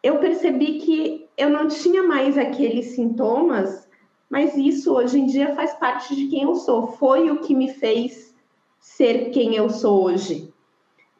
eu 0.00 0.18
percebi 0.18 0.78
que 0.78 1.28
eu 1.36 1.50
não 1.50 1.66
tinha 1.66 2.04
mais 2.04 2.38
aqueles 2.38 2.94
sintomas, 2.94 3.79
mas 4.30 4.56
isso 4.56 4.94
hoje 4.94 5.18
em 5.18 5.26
dia 5.26 5.56
faz 5.56 5.74
parte 5.74 6.14
de 6.14 6.28
quem 6.28 6.44
eu 6.44 6.54
sou. 6.54 6.92
Foi 6.92 7.28
o 7.32 7.40
que 7.40 7.52
me 7.52 7.68
fez 7.68 8.32
ser 8.78 9.30
quem 9.30 9.56
eu 9.56 9.68
sou 9.68 10.04
hoje. 10.04 10.48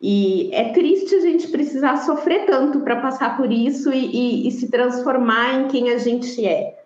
E 0.01 0.49
é 0.55 0.73
triste 0.73 1.15
a 1.17 1.21
gente 1.21 1.49
precisar 1.49 1.97
sofrer 1.99 2.47
tanto 2.47 2.81
para 2.81 3.01
passar 3.01 3.37
por 3.37 3.53
isso 3.53 3.93
e, 3.93 4.07
e, 4.07 4.49
e, 4.49 4.51
se 4.53 4.71
transformar 4.71 5.61
em 5.61 5.69
quem 5.69 5.91
a 5.91 5.99
gente 5.99 6.47
é. 6.47 6.83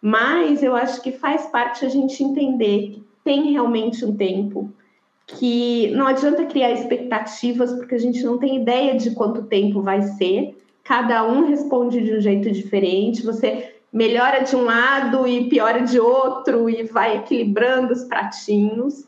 Mas 0.00 0.62
eu 0.62 0.76
acho 0.76 1.00
que 1.02 1.10
faz 1.10 1.46
parte 1.46 1.84
a 1.84 1.88
gente 1.88 2.22
entender 2.22 2.90
que 2.90 3.04
tem 3.24 3.50
realmente 3.50 4.04
um 4.04 4.14
tempo, 4.14 4.70
que 5.26 5.90
não 5.92 6.06
adianta 6.06 6.44
criar 6.44 6.70
expectativas, 6.70 7.72
porque 7.72 7.94
a 7.94 7.98
gente 7.98 8.22
não 8.22 8.38
tem 8.38 8.60
ideia 8.60 8.96
de 8.96 9.12
quanto 9.12 9.44
tempo 9.44 9.80
vai 9.80 10.02
ser. 10.02 10.56
Cada 10.84 11.26
um 11.26 11.46
responde 11.46 12.00
de 12.00 12.14
um 12.14 12.20
jeito 12.20 12.50
diferente. 12.50 13.24
Você 13.24 13.71
melhora 13.92 14.42
de 14.42 14.56
um 14.56 14.64
lado 14.64 15.26
e 15.26 15.48
piora 15.48 15.82
de 15.82 16.00
outro 16.00 16.68
e 16.70 16.84
vai 16.84 17.18
equilibrando 17.18 17.92
os 17.92 18.04
pratinhos 18.04 19.06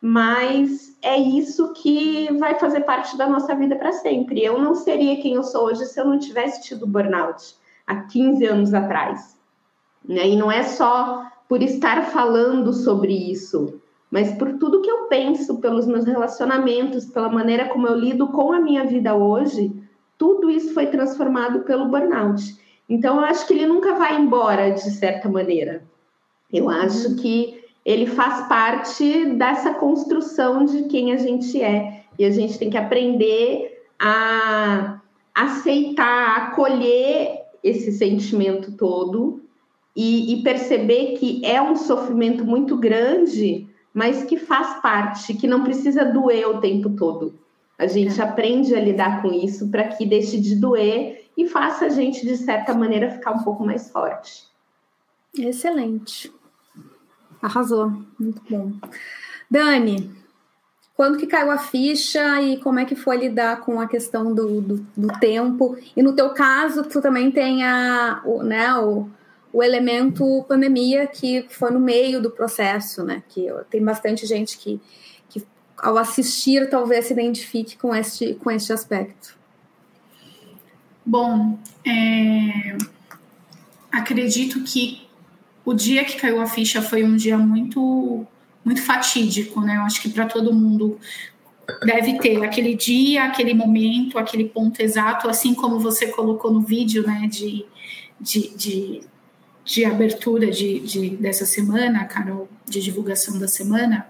mas 0.00 0.96
é 1.02 1.18
isso 1.18 1.72
que 1.72 2.32
vai 2.38 2.58
fazer 2.58 2.82
parte 2.82 3.16
da 3.16 3.28
nossa 3.28 3.54
vida 3.54 3.74
para 3.76 3.90
sempre. 3.90 4.44
Eu 4.44 4.56
não 4.56 4.74
seria 4.74 5.20
quem 5.20 5.34
eu 5.34 5.42
sou 5.42 5.64
hoje 5.66 5.84
se 5.86 6.00
eu 6.00 6.04
não 6.04 6.16
tivesse 6.16 6.62
tido 6.62 6.86
burnout 6.86 7.56
há 7.86 8.02
15 8.02 8.44
anos 8.44 8.74
atrás. 8.74 9.36
Né? 10.08 10.28
E 10.28 10.36
não 10.36 10.50
é 10.52 10.62
só 10.62 11.26
por 11.48 11.62
estar 11.62 12.02
falando 12.06 12.72
sobre 12.72 13.12
isso, 13.12 13.80
mas 14.08 14.32
por 14.34 14.58
tudo 14.58 14.80
que 14.80 14.90
eu 14.90 15.08
penso, 15.08 15.58
pelos 15.58 15.86
meus 15.86 16.04
relacionamentos, 16.04 17.06
pela 17.06 17.28
maneira 17.28 17.68
como 17.68 17.86
eu 17.88 17.94
lido 17.94 18.28
com 18.28 18.52
a 18.52 18.60
minha 18.60 18.84
vida 18.84 19.14
hoje, 19.14 19.72
tudo 20.18 20.48
isso 20.48 20.72
foi 20.72 20.86
transformado 20.86 21.60
pelo 21.60 21.88
burnout. 21.88 22.56
Então, 22.88 23.16
eu 23.16 23.24
acho 23.24 23.46
que 23.46 23.54
ele 23.54 23.66
nunca 23.66 23.94
vai 23.94 24.16
embora, 24.16 24.70
de 24.70 24.90
certa 24.90 25.28
maneira. 25.28 25.82
Eu 26.52 26.70
acho 26.70 27.16
que 27.16 27.64
ele 27.84 28.06
faz 28.06 28.48
parte 28.48 29.26
dessa 29.36 29.74
construção 29.74 30.64
de 30.64 30.84
quem 30.84 31.12
a 31.12 31.16
gente 31.16 31.60
é. 31.60 32.04
E 32.18 32.24
a 32.24 32.30
gente 32.30 32.58
tem 32.58 32.70
que 32.70 32.76
aprender 32.76 33.84
a 33.98 35.00
aceitar, 35.34 36.36
acolher 36.36 37.42
esse 37.62 37.92
sentimento 37.92 38.72
todo 38.72 39.42
e, 39.94 40.32
e, 40.32 40.42
perceber 40.42 41.16
que 41.18 41.44
é 41.44 41.60
um 41.60 41.76
sofrimento 41.76 42.44
muito 42.44 42.76
grande, 42.76 43.66
mas 43.92 44.24
que 44.24 44.36
faz 44.36 44.80
parte, 44.80 45.34
que 45.34 45.46
não 45.46 45.62
precisa 45.62 46.04
doer 46.04 46.48
o 46.48 46.60
tempo 46.60 46.90
todo. 46.90 47.34
A 47.78 47.86
gente 47.86 48.20
é. 48.20 48.24
aprende 48.24 48.74
a 48.74 48.80
lidar 48.80 49.22
com 49.22 49.32
isso 49.32 49.68
para 49.68 49.88
que 49.88 50.06
deixe 50.06 50.40
de 50.40 50.56
doer 50.56 51.25
e 51.36 51.48
faça 51.48 51.86
a 51.86 51.88
gente, 51.88 52.24
de 52.24 52.36
certa 52.36 52.72
maneira, 52.74 53.10
ficar 53.10 53.32
um 53.32 53.42
pouco 53.42 53.64
mais 53.64 53.90
forte. 53.90 54.44
Excelente. 55.38 56.32
Arrasou, 57.42 57.92
muito 58.18 58.42
bom. 58.48 58.72
Dani, 59.50 60.10
quando 60.96 61.18
que 61.18 61.26
caiu 61.26 61.50
a 61.50 61.58
ficha 61.58 62.40
e 62.40 62.56
como 62.56 62.78
é 62.78 62.86
que 62.86 62.96
foi 62.96 63.18
lidar 63.18 63.60
com 63.60 63.78
a 63.78 63.86
questão 63.86 64.34
do, 64.34 64.62
do, 64.62 64.86
do 64.96 65.08
tempo? 65.20 65.76
E 65.94 66.02
no 66.02 66.14
teu 66.14 66.30
caso, 66.30 66.84
tu 66.84 67.02
também 67.02 67.30
tem 67.30 67.62
a, 67.62 68.22
o, 68.24 68.42
né, 68.42 68.74
o, 68.76 69.06
o 69.52 69.62
elemento 69.62 70.42
pandemia 70.48 71.06
que 71.06 71.46
foi 71.50 71.70
no 71.70 71.78
meio 71.78 72.20
do 72.20 72.30
processo, 72.30 73.04
né? 73.04 73.22
Que 73.28 73.46
tem 73.68 73.84
bastante 73.84 74.24
gente 74.24 74.56
que, 74.56 74.80
que 75.28 75.46
ao 75.76 75.98
assistir 75.98 76.70
talvez 76.70 77.04
se 77.04 77.12
identifique 77.12 77.76
com 77.76 77.94
este, 77.94 78.34
com 78.34 78.50
este 78.50 78.72
aspecto. 78.72 79.35
Bom, 81.06 81.56
é, 81.86 82.76
acredito 83.92 84.62
que 84.64 85.06
o 85.64 85.72
dia 85.72 86.04
que 86.04 86.16
caiu 86.16 86.40
a 86.40 86.46
ficha 86.46 86.82
foi 86.82 87.04
um 87.04 87.16
dia 87.16 87.38
muito 87.38 88.26
muito 88.64 88.82
fatídico, 88.82 89.60
né? 89.60 89.76
Eu 89.76 89.82
acho 89.82 90.02
que 90.02 90.08
para 90.08 90.26
todo 90.26 90.52
mundo 90.52 90.98
deve 91.84 92.18
ter 92.18 92.44
aquele 92.44 92.74
dia, 92.74 93.24
aquele 93.24 93.54
momento, 93.54 94.18
aquele 94.18 94.48
ponto 94.48 94.80
exato, 94.80 95.28
assim 95.28 95.54
como 95.54 95.78
você 95.78 96.08
colocou 96.08 96.52
no 96.52 96.60
vídeo, 96.60 97.06
né, 97.06 97.28
de, 97.28 97.64
de, 98.20 98.56
de, 98.56 99.00
de 99.64 99.84
abertura 99.84 100.50
de, 100.50 100.80
de, 100.80 101.10
dessa 101.10 101.46
semana, 101.46 102.04
Carol, 102.04 102.48
de 102.66 102.80
divulgação 102.80 103.38
da 103.38 103.46
semana, 103.46 104.08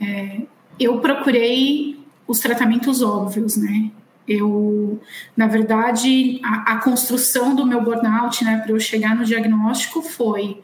é, 0.00 0.42
eu 0.78 1.00
procurei 1.00 1.98
os 2.26 2.40
tratamentos 2.40 3.00
óbvios, 3.02 3.56
né? 3.56 3.90
Eu, 4.28 5.00
na 5.36 5.46
verdade, 5.46 6.38
a, 6.44 6.74
a 6.74 6.76
construção 6.76 7.54
do 7.54 7.66
meu 7.66 7.82
burnout, 7.82 8.44
né, 8.44 8.58
para 8.58 8.72
eu 8.72 8.78
chegar 8.78 9.16
no 9.16 9.24
diagnóstico 9.24 10.02
foi 10.02 10.60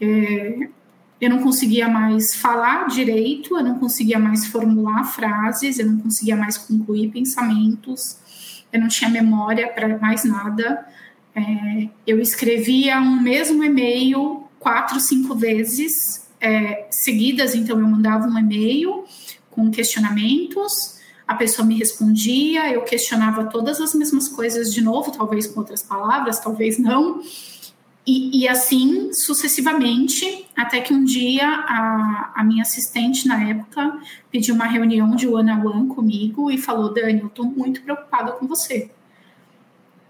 é, 0.00 0.68
eu 1.20 1.30
não 1.30 1.42
conseguia 1.42 1.88
mais 1.88 2.34
falar 2.34 2.86
direito, 2.86 3.56
eu 3.56 3.62
não 3.62 3.78
conseguia 3.78 4.18
mais 4.18 4.46
formular 4.46 5.04
frases, 5.04 5.78
eu 5.78 5.86
não 5.86 5.98
conseguia 5.98 6.36
mais 6.36 6.58
concluir 6.58 7.10
pensamentos, 7.10 8.18
eu 8.72 8.80
não 8.80 8.88
tinha 8.88 9.08
memória 9.08 9.68
para 9.68 9.98
mais 9.98 10.24
nada. 10.24 10.86
É, 11.34 11.88
eu 12.06 12.20
escrevia 12.20 13.00
um 13.00 13.20
mesmo 13.20 13.64
e-mail 13.64 14.44
quatro, 14.58 15.00
cinco 15.00 15.34
vezes 15.34 16.26
é, 16.40 16.86
seguidas, 16.90 17.54
então 17.54 17.78
eu 17.78 17.86
mandava 17.86 18.26
um 18.26 18.38
e-mail 18.38 19.04
com 19.50 19.70
questionamentos, 19.70 20.93
a 21.26 21.34
pessoa 21.34 21.66
me 21.66 21.78
respondia, 21.78 22.70
eu 22.72 22.82
questionava 22.82 23.44
todas 23.44 23.80
as 23.80 23.94
mesmas 23.94 24.28
coisas 24.28 24.72
de 24.72 24.80
novo, 24.80 25.10
talvez 25.10 25.46
com 25.46 25.60
outras 25.60 25.82
palavras, 25.82 26.38
talvez 26.38 26.78
não. 26.78 27.22
E, 28.06 28.42
e, 28.42 28.48
assim 28.48 29.14
sucessivamente, 29.14 30.46
até 30.54 30.80
que 30.80 30.92
um 30.92 31.02
dia 31.04 31.48
a, 31.48 32.32
a 32.36 32.44
minha 32.44 32.60
assistente 32.60 33.26
na 33.26 33.42
época 33.48 33.98
pediu 34.30 34.54
uma 34.54 34.66
reunião 34.66 35.16
de 35.16 35.26
one 35.26 35.50
on 35.50 35.66
one 35.66 35.88
comigo 35.88 36.50
e 36.50 36.58
falou: 36.58 36.92
Dani, 36.92 37.20
eu 37.20 37.28
estou 37.28 37.46
muito 37.46 37.80
preocupada 37.80 38.32
com 38.32 38.46
você. 38.46 38.90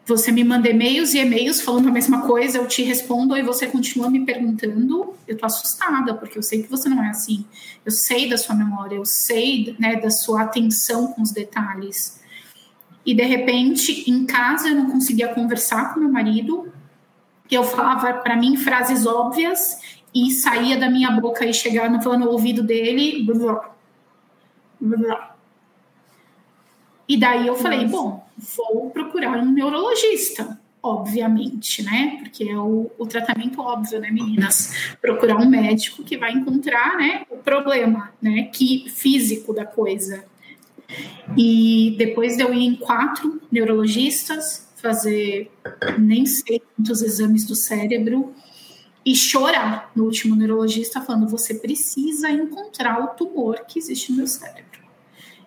Você 0.06 0.30
me 0.30 0.44
manda 0.44 0.68
e-mails 0.68 1.14
e 1.14 1.18
e-mails 1.18 1.62
falando 1.62 1.88
a 1.88 1.92
mesma 1.92 2.26
coisa, 2.26 2.58
eu 2.58 2.68
te 2.68 2.82
respondo 2.82 3.34
e 3.36 3.42
você 3.42 3.66
continua 3.66 4.10
me 4.10 4.24
perguntando. 4.24 5.14
Eu 5.26 5.36
tô 5.38 5.46
assustada, 5.46 6.12
porque 6.14 6.36
eu 6.36 6.42
sei 6.42 6.62
que 6.62 6.70
você 6.70 6.90
não 6.90 7.02
é 7.02 7.08
assim. 7.08 7.44
Eu 7.84 7.90
sei 7.90 8.28
da 8.28 8.36
sua 8.36 8.54
memória, 8.54 8.96
eu 8.96 9.06
sei 9.06 9.74
né, 9.78 9.96
da 9.96 10.10
sua 10.10 10.42
atenção 10.42 11.06
com 11.06 11.22
os 11.22 11.32
detalhes. 11.32 12.20
E 13.04 13.14
de 13.14 13.22
repente, 13.22 14.10
em 14.10 14.26
casa, 14.26 14.68
eu 14.68 14.74
não 14.74 14.90
conseguia 14.90 15.28
conversar 15.28 15.94
com 15.94 16.00
meu 16.00 16.10
marido, 16.10 16.70
que 17.48 17.56
eu 17.56 17.64
falava 17.64 18.12
para 18.14 18.36
mim 18.36 18.56
frases 18.56 19.06
óbvias 19.06 19.78
e 20.14 20.30
saía 20.32 20.76
da 20.76 20.90
minha 20.90 21.10
boca 21.12 21.46
e 21.46 21.54
chegava 21.54 21.88
no, 21.88 22.18
no 22.18 22.28
ouvido 22.30 22.62
dele. 22.62 23.22
Blá, 23.22 23.70
blá. 24.80 25.36
E 27.08 27.18
daí 27.18 27.46
eu 27.46 27.56
falei, 27.56 27.86
bom, 27.86 28.23
vou 28.36 28.90
procurar 28.90 29.38
um 29.38 29.50
neurologista, 29.50 30.58
obviamente, 30.82 31.82
né? 31.82 32.18
Porque 32.20 32.44
é 32.44 32.58
o, 32.58 32.90
o 32.98 33.06
tratamento 33.06 33.60
óbvio, 33.60 34.00
né, 34.00 34.10
meninas? 34.10 34.96
Procurar 35.00 35.36
um 35.36 35.48
médico 35.48 36.02
que 36.02 36.16
vai 36.16 36.32
encontrar, 36.32 36.96
né, 36.96 37.24
o 37.30 37.36
problema, 37.36 38.12
né, 38.20 38.50
que 38.52 38.88
físico 38.90 39.52
da 39.52 39.64
coisa. 39.64 40.24
E 41.36 41.94
depois 41.98 42.36
de 42.36 42.42
eu 42.42 42.52
ir 42.52 42.64
em 42.64 42.76
quatro 42.76 43.40
neurologistas, 43.50 44.68
fazer 44.76 45.50
nem 45.98 46.26
sei 46.26 46.60
quantos 46.76 47.00
exames 47.00 47.46
do 47.46 47.54
cérebro 47.54 48.34
e 49.04 49.14
chorar 49.14 49.90
no 49.94 50.04
último 50.04 50.36
neurologista 50.36 51.00
falando: 51.00 51.28
você 51.28 51.54
precisa 51.54 52.30
encontrar 52.30 53.02
o 53.02 53.08
tumor 53.08 53.64
que 53.66 53.78
existe 53.78 54.10
no 54.10 54.18
meu 54.18 54.26
cérebro. 54.26 54.73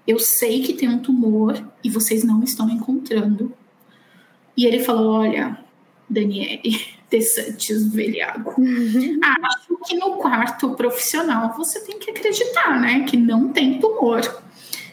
Eu 0.07 0.19
sei 0.19 0.63
que 0.63 0.73
tem 0.73 0.87
um 0.87 0.99
tumor 0.99 1.61
e 1.83 1.89
vocês 1.89 2.23
não 2.23 2.41
estão 2.41 2.69
encontrando. 2.69 3.53
E 4.55 4.65
ele 4.65 4.79
falou: 4.79 5.11
olha, 5.11 5.59
Daniele 6.09 6.79
de 7.11 7.21
Santos 7.21 7.87
Velhago, 7.93 8.53
uhum. 8.57 9.19
acho 9.21 9.77
que 9.85 9.95
no 9.97 10.17
quarto 10.17 10.71
profissional 10.71 11.53
você 11.55 11.79
tem 11.81 11.99
que 11.99 12.11
acreditar, 12.11 12.79
né, 12.79 13.03
que 13.03 13.17
não 13.17 13.49
tem 13.49 13.79
tumor. 13.79 14.21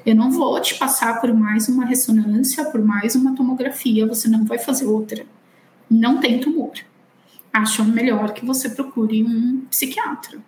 Eu 0.05 0.15
não 0.15 0.31
vou 0.31 0.61
te 0.61 0.75
passar 0.75 1.21
por 1.21 1.33
mais 1.33 1.69
uma 1.69 1.87
ressonância, 1.87 2.65
por 2.67 2.85
mais 2.85 3.15
uma 3.15 3.35
tomografia, 3.35 4.07
você 4.07 4.29
não 4.29 4.45
vai 4.45 4.59
fazer 4.59 4.85
outra. 4.85 5.25
Não 5.91 6.21
tem 6.21 6.39
tumor. 6.39 6.73
Acho 7.53 7.85
melhor 7.85 8.35
que 8.35 8.45
você 8.45 8.69
procure 8.69 9.25
um 9.25 9.65
psiquiatra. 9.71 10.39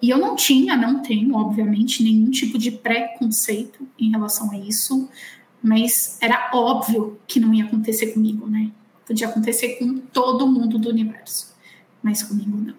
E 0.00 0.10
eu 0.10 0.18
não 0.18 0.36
tinha, 0.36 0.76
não 0.76 1.02
tenho, 1.02 1.34
obviamente, 1.34 2.02
nenhum 2.02 2.30
tipo 2.30 2.56
de 2.56 2.70
preconceito 2.70 3.86
em 3.98 4.10
relação 4.10 4.50
a 4.50 4.58
isso. 4.58 5.08
Mas 5.62 6.18
era 6.20 6.50
óbvio 6.54 7.18
que 7.26 7.40
não 7.40 7.52
ia 7.52 7.64
acontecer 7.64 8.08
comigo, 8.08 8.46
né? 8.46 8.70
Podia 9.06 9.26
acontecer 9.26 9.76
com 9.78 9.98
todo 9.98 10.46
mundo 10.46 10.78
do 10.78 10.88
universo, 10.88 11.54
mas 12.02 12.22
comigo 12.22 12.56
não. 12.56 12.74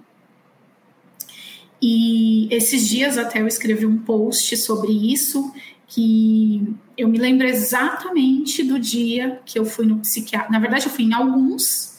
E 1.81 2.47
esses 2.53 2.87
dias 2.87 3.17
até 3.17 3.41
eu 3.41 3.47
escrevi 3.47 3.85
um 3.85 3.97
post 3.97 4.55
sobre 4.57 4.91
isso, 4.91 5.51
que 5.87 6.75
eu 6.97 7.07
me 7.07 7.17
lembro 7.17 7.47
exatamente 7.47 8.63
do 8.63 8.77
dia 8.77 9.41
que 9.45 9.57
eu 9.57 9.65
fui 9.65 9.85
no 9.85 9.99
psiquiatra. 9.99 10.51
Na 10.51 10.59
verdade, 10.59 10.85
eu 10.85 10.91
fui 10.91 11.05
em 11.05 11.13
alguns 11.13 11.97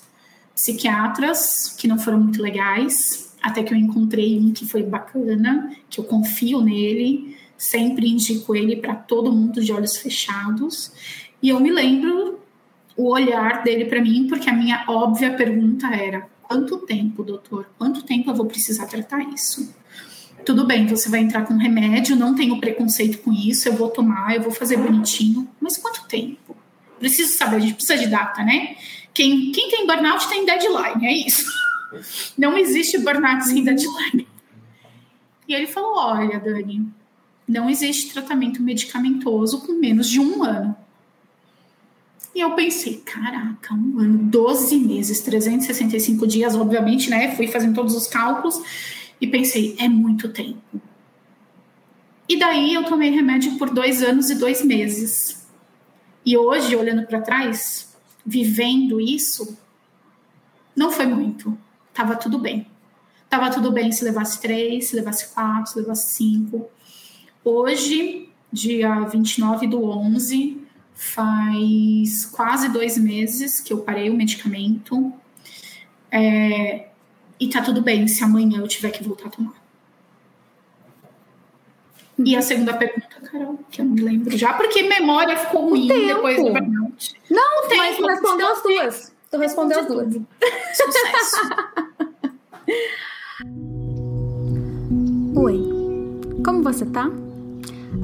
psiquiatras 0.55 1.75
que 1.79 1.89
não 1.89 1.99
foram 1.99 2.21
muito 2.21 2.41
legais, 2.41 3.30
até 3.43 3.63
que 3.63 3.73
eu 3.73 3.79
encontrei 3.79 4.39
um 4.39 4.53
que 4.53 4.67
foi 4.67 4.83
bacana, 4.83 5.75
que 5.89 5.99
eu 5.99 6.05
confio 6.05 6.61
nele, 6.61 7.37
sempre 7.57 8.09
indico 8.09 8.55
ele 8.55 8.77
para 8.77 8.95
todo 8.95 9.33
mundo 9.33 9.63
de 9.63 9.73
olhos 9.73 9.97
fechados. 9.97 10.93
E 11.43 11.49
eu 11.49 11.61
me 11.61 11.71
lembro 11.71 12.41
o 12.97 13.11
olhar 13.11 13.63
dele 13.63 13.87
para 13.87 14.01
mim, 14.01 14.27
porque 14.29 14.49
a 14.49 14.53
minha 14.53 14.85
óbvia 14.89 15.35
pergunta 15.35 15.87
era: 15.89 16.29
quanto 16.43 16.79
tempo, 16.79 17.23
doutor? 17.23 17.71
Quanto 17.79 18.03
tempo 18.03 18.31
eu 18.31 18.35
vou 18.35 18.47
precisar 18.47 18.87
tratar 18.87 19.21
isso? 19.33 19.75
Tudo 20.45 20.67
bem, 20.67 20.87
você 20.87 21.09
vai 21.09 21.21
entrar 21.21 21.45
com 21.45 21.55
remédio, 21.55 22.17
não 22.17 22.35
tenho 22.35 22.59
preconceito 22.59 23.19
com 23.19 23.31
isso, 23.31 23.69
eu 23.69 23.75
vou 23.75 23.91
tomar, 23.91 24.35
eu 24.35 24.43
vou 24.43 24.51
fazer 24.51 24.79
bonitinho, 24.79 25.47
mas 25.61 25.77
quanto 25.77 26.07
tempo? 26.09 26.57
Preciso 26.99 27.37
saber, 27.37 27.57
a 27.57 27.61
gente 27.61 27.75
precisa 27.75 27.99
de 27.99 28.07
data, 28.07 28.43
né? 28.43 28.77
Quem, 29.13 29.53
quem 29.53 29.71
tem 29.71 29.87
burnout 29.87 30.29
tem 30.29 30.47
deadline, 30.47 31.07
é 31.07 31.13
isso. 31.13 31.60
Não 32.37 32.57
existe 32.57 32.99
burnout 32.99 33.45
sem 33.45 33.65
deadline. 33.65 34.27
E 35.49 35.55
ele 35.55 35.67
falou: 35.67 35.97
olha, 35.97 36.39
Dani, 36.39 36.89
não 37.47 37.69
existe 37.69 38.13
tratamento 38.13 38.63
medicamentoso 38.63 39.61
com 39.61 39.73
menos 39.73 40.09
de 40.09 40.21
um 40.21 40.45
ano. 40.45 40.77
E 42.33 42.41
eu 42.41 42.53
pensei, 42.55 42.99
caraca, 42.99 43.75
um 43.75 43.99
ano, 43.99 44.19
12 44.19 44.77
meses, 44.79 45.21
365 45.21 46.27
dias, 46.27 46.55
obviamente, 46.55 47.11
né? 47.11 47.35
Fui 47.35 47.49
fazendo 47.49 47.75
todos 47.75 47.95
os 47.97 48.07
cálculos 48.07 48.63
e 49.21 49.27
pensei, 49.27 49.75
é 49.79 49.89
muito 49.89 50.29
tempo. 50.29 50.81
E 52.29 52.39
daí 52.39 52.73
eu 52.73 52.85
tomei 52.85 53.11
remédio 53.11 53.59
por 53.59 53.71
dois 53.71 54.03
anos 54.05 54.31
e 54.31 54.37
dois 54.37 54.65
meses. 54.65 55.45
E 56.25 56.37
hoje, 56.37 56.77
olhando 56.77 57.05
para 57.05 57.21
trás, 57.21 57.93
vivendo 58.25 59.01
isso, 59.01 59.59
não 60.77 60.93
foi 60.93 61.07
muito. 61.07 61.59
Tava 61.93 62.17
tudo 62.17 62.39
bem. 62.39 62.67
Tava 63.29 63.51
tudo 63.51 63.71
bem 63.71 63.93
se 63.93 64.05
levasse 64.05 64.41
três, 64.41 64.89
se 64.89 64.97
levasse 64.97 65.29
quatro, 65.33 65.71
se 65.71 65.79
levasse 65.79 66.15
cinco. 66.15 66.69
Hoje, 67.45 68.29
dia 68.53 69.01
29 69.01 69.67
do 69.67 69.85
11, 69.85 70.61
faz 70.95 72.27
quase 72.27 72.69
dois 72.69 72.99
meses 72.99 73.61
que 73.61 73.73
eu 73.73 73.79
parei 73.79 74.11
o 74.11 74.15
medicamento. 74.15 75.13
É, 76.11 76.89
e 77.39 77.49
tá 77.49 77.63
tudo 77.63 77.81
bem 77.81 78.07
se 78.09 78.23
amanhã 78.23 78.59
eu 78.59 78.69
tiver 78.69 78.91
que 78.91 79.03
voltar 79.03 79.29
a 79.29 79.31
tomar. 79.31 79.61
E 82.25 82.37
a 82.37 82.43
segunda 82.43 82.75
pergunta, 82.75 83.21
Carol, 83.23 83.59
que 83.71 83.81
eu 83.81 83.85
não 83.87 83.95
me 83.95 84.03
lembro 84.03 84.37
já, 84.37 84.53
porque 84.53 84.83
memória 84.83 85.37
ficou 85.37 85.71
ruim 85.71 85.89
depois 85.89 86.37
do 86.37 86.53
burnout. 86.53 87.15
Não, 87.31 87.69
tem, 87.69 87.79
mas 87.79 87.99
respondeu 87.99 88.53
as 88.53 88.63
duas. 88.63 89.10
Tu 89.31 89.39
respondeu 89.39 89.79
as 89.79 89.87
duas. 89.87 90.13
Sucesso. 90.75 91.37
Oi, 95.37 95.63
como 96.45 96.63
você 96.65 96.85
tá? 96.85 97.09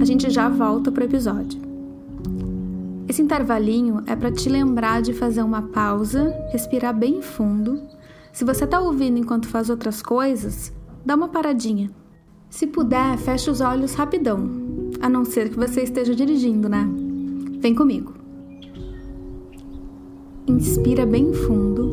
A 0.00 0.04
gente 0.04 0.30
já 0.30 0.48
volta 0.48 0.92
pro 0.92 1.02
episódio. 1.02 1.60
Esse 3.08 3.22
intervalinho 3.22 4.04
é 4.06 4.14
para 4.14 4.30
te 4.30 4.48
lembrar 4.48 5.02
de 5.02 5.12
fazer 5.12 5.42
uma 5.42 5.62
pausa, 5.62 6.32
respirar 6.52 6.94
bem 6.94 7.20
fundo. 7.20 7.82
Se 8.32 8.44
você 8.44 8.64
tá 8.64 8.78
ouvindo 8.78 9.18
enquanto 9.18 9.48
faz 9.48 9.68
outras 9.68 10.00
coisas, 10.00 10.72
dá 11.04 11.16
uma 11.16 11.28
paradinha. 11.28 11.90
Se 12.48 12.68
puder, 12.68 13.18
fecha 13.18 13.50
os 13.50 13.60
olhos 13.60 13.94
rapidão, 13.94 14.48
a 15.00 15.08
não 15.08 15.24
ser 15.24 15.50
que 15.50 15.56
você 15.56 15.82
esteja 15.82 16.14
dirigindo, 16.14 16.68
né? 16.68 16.88
Vem 17.58 17.74
comigo. 17.74 18.15
Inspira 20.48 21.04
bem 21.04 21.32
fundo. 21.32 21.90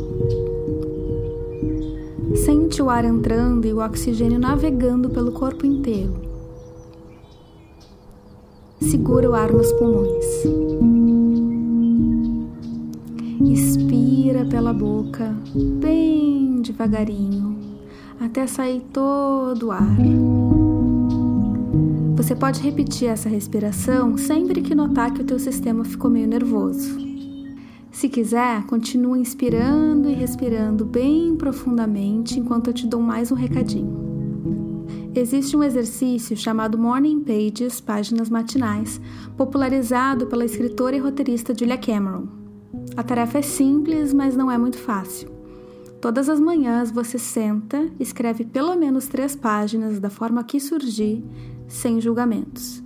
Sente 2.35 2.81
o 2.83 2.89
ar 2.89 3.03
entrando 3.03 3.65
e 3.65 3.73
o 3.73 3.83
oxigênio 3.83 4.39
navegando 4.39 5.09
pelo 5.09 5.31
corpo 5.31 5.65
inteiro. 5.65 6.13
Segura 8.79 9.29
o 9.29 9.33
ar 9.33 9.51
nos 9.51 9.71
pulmões. 9.73 10.25
Expira 13.41 14.45
pela 14.45 14.71
boca, 14.71 15.35
bem 15.79 16.61
devagarinho, 16.61 17.57
até 18.19 18.45
sair 18.45 18.81
todo 18.93 19.67
o 19.67 19.71
ar. 19.71 19.97
Você 22.15 22.35
pode 22.35 22.61
repetir 22.61 23.07
essa 23.07 23.27
respiração 23.27 24.15
sempre 24.15 24.61
que 24.61 24.75
notar 24.75 25.11
que 25.11 25.21
o 25.21 25.25
teu 25.25 25.39
sistema 25.39 25.83
ficou 25.83 26.09
meio 26.09 26.27
nervoso. 26.27 27.02
Se 27.93 28.09
quiser, 28.09 28.65
continua 28.65 29.19
inspirando 29.19 30.09
e 30.09 30.13
respirando 30.13 30.83
bem 30.83 31.35
profundamente 31.35 32.39
enquanto 32.39 32.67
eu 32.67 32.73
te 32.73 32.87
dou 32.87 32.99
mais 32.99 33.31
um 33.31 33.35
recadinho. 33.35 34.83
Existe 35.13 35.55
um 35.55 35.63
exercício 35.63 36.35
chamado 36.35 36.75
Morning 36.75 37.23
Pages, 37.23 37.79
páginas 37.79 38.31
matinais, 38.31 38.99
popularizado 39.37 40.25
pela 40.25 40.43
escritora 40.43 40.95
e 40.95 40.99
roteirista 40.99 41.55
Julia 41.57 41.77
Cameron. 41.77 42.27
A 42.97 43.03
tarefa 43.03 43.37
é 43.37 43.43
simples, 43.43 44.11
mas 44.11 44.35
não 44.35 44.49
é 44.49 44.57
muito 44.57 44.79
fácil. 44.79 45.29
Todas 46.01 46.27
as 46.29 46.39
manhãs 46.39 46.89
você 46.89 47.19
senta, 47.19 47.87
escreve 47.99 48.43
pelo 48.43 48.75
menos 48.75 49.07
três 49.07 49.35
páginas 49.35 49.99
da 49.99 50.09
forma 50.09 50.43
que 50.43 50.59
surgir, 50.59 51.23
sem 51.67 52.01
julgamentos. 52.01 52.83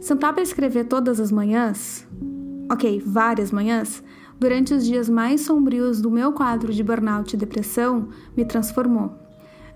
Sentar 0.00 0.32
para 0.32 0.42
escrever 0.42 0.86
todas 0.86 1.20
as 1.20 1.30
manhãs, 1.30 2.04
ok, 2.68 3.00
várias 3.06 3.52
manhãs, 3.52 4.02
durante 4.40 4.72
os 4.72 4.86
dias 4.86 5.08
mais 5.08 5.42
sombrios 5.42 6.00
do 6.00 6.10
meu 6.10 6.32
quadro 6.32 6.72
de 6.72 6.82
burnout 6.82 7.34
e 7.34 7.36
depressão, 7.36 8.08
me 8.34 8.42
transformou. 8.42 9.12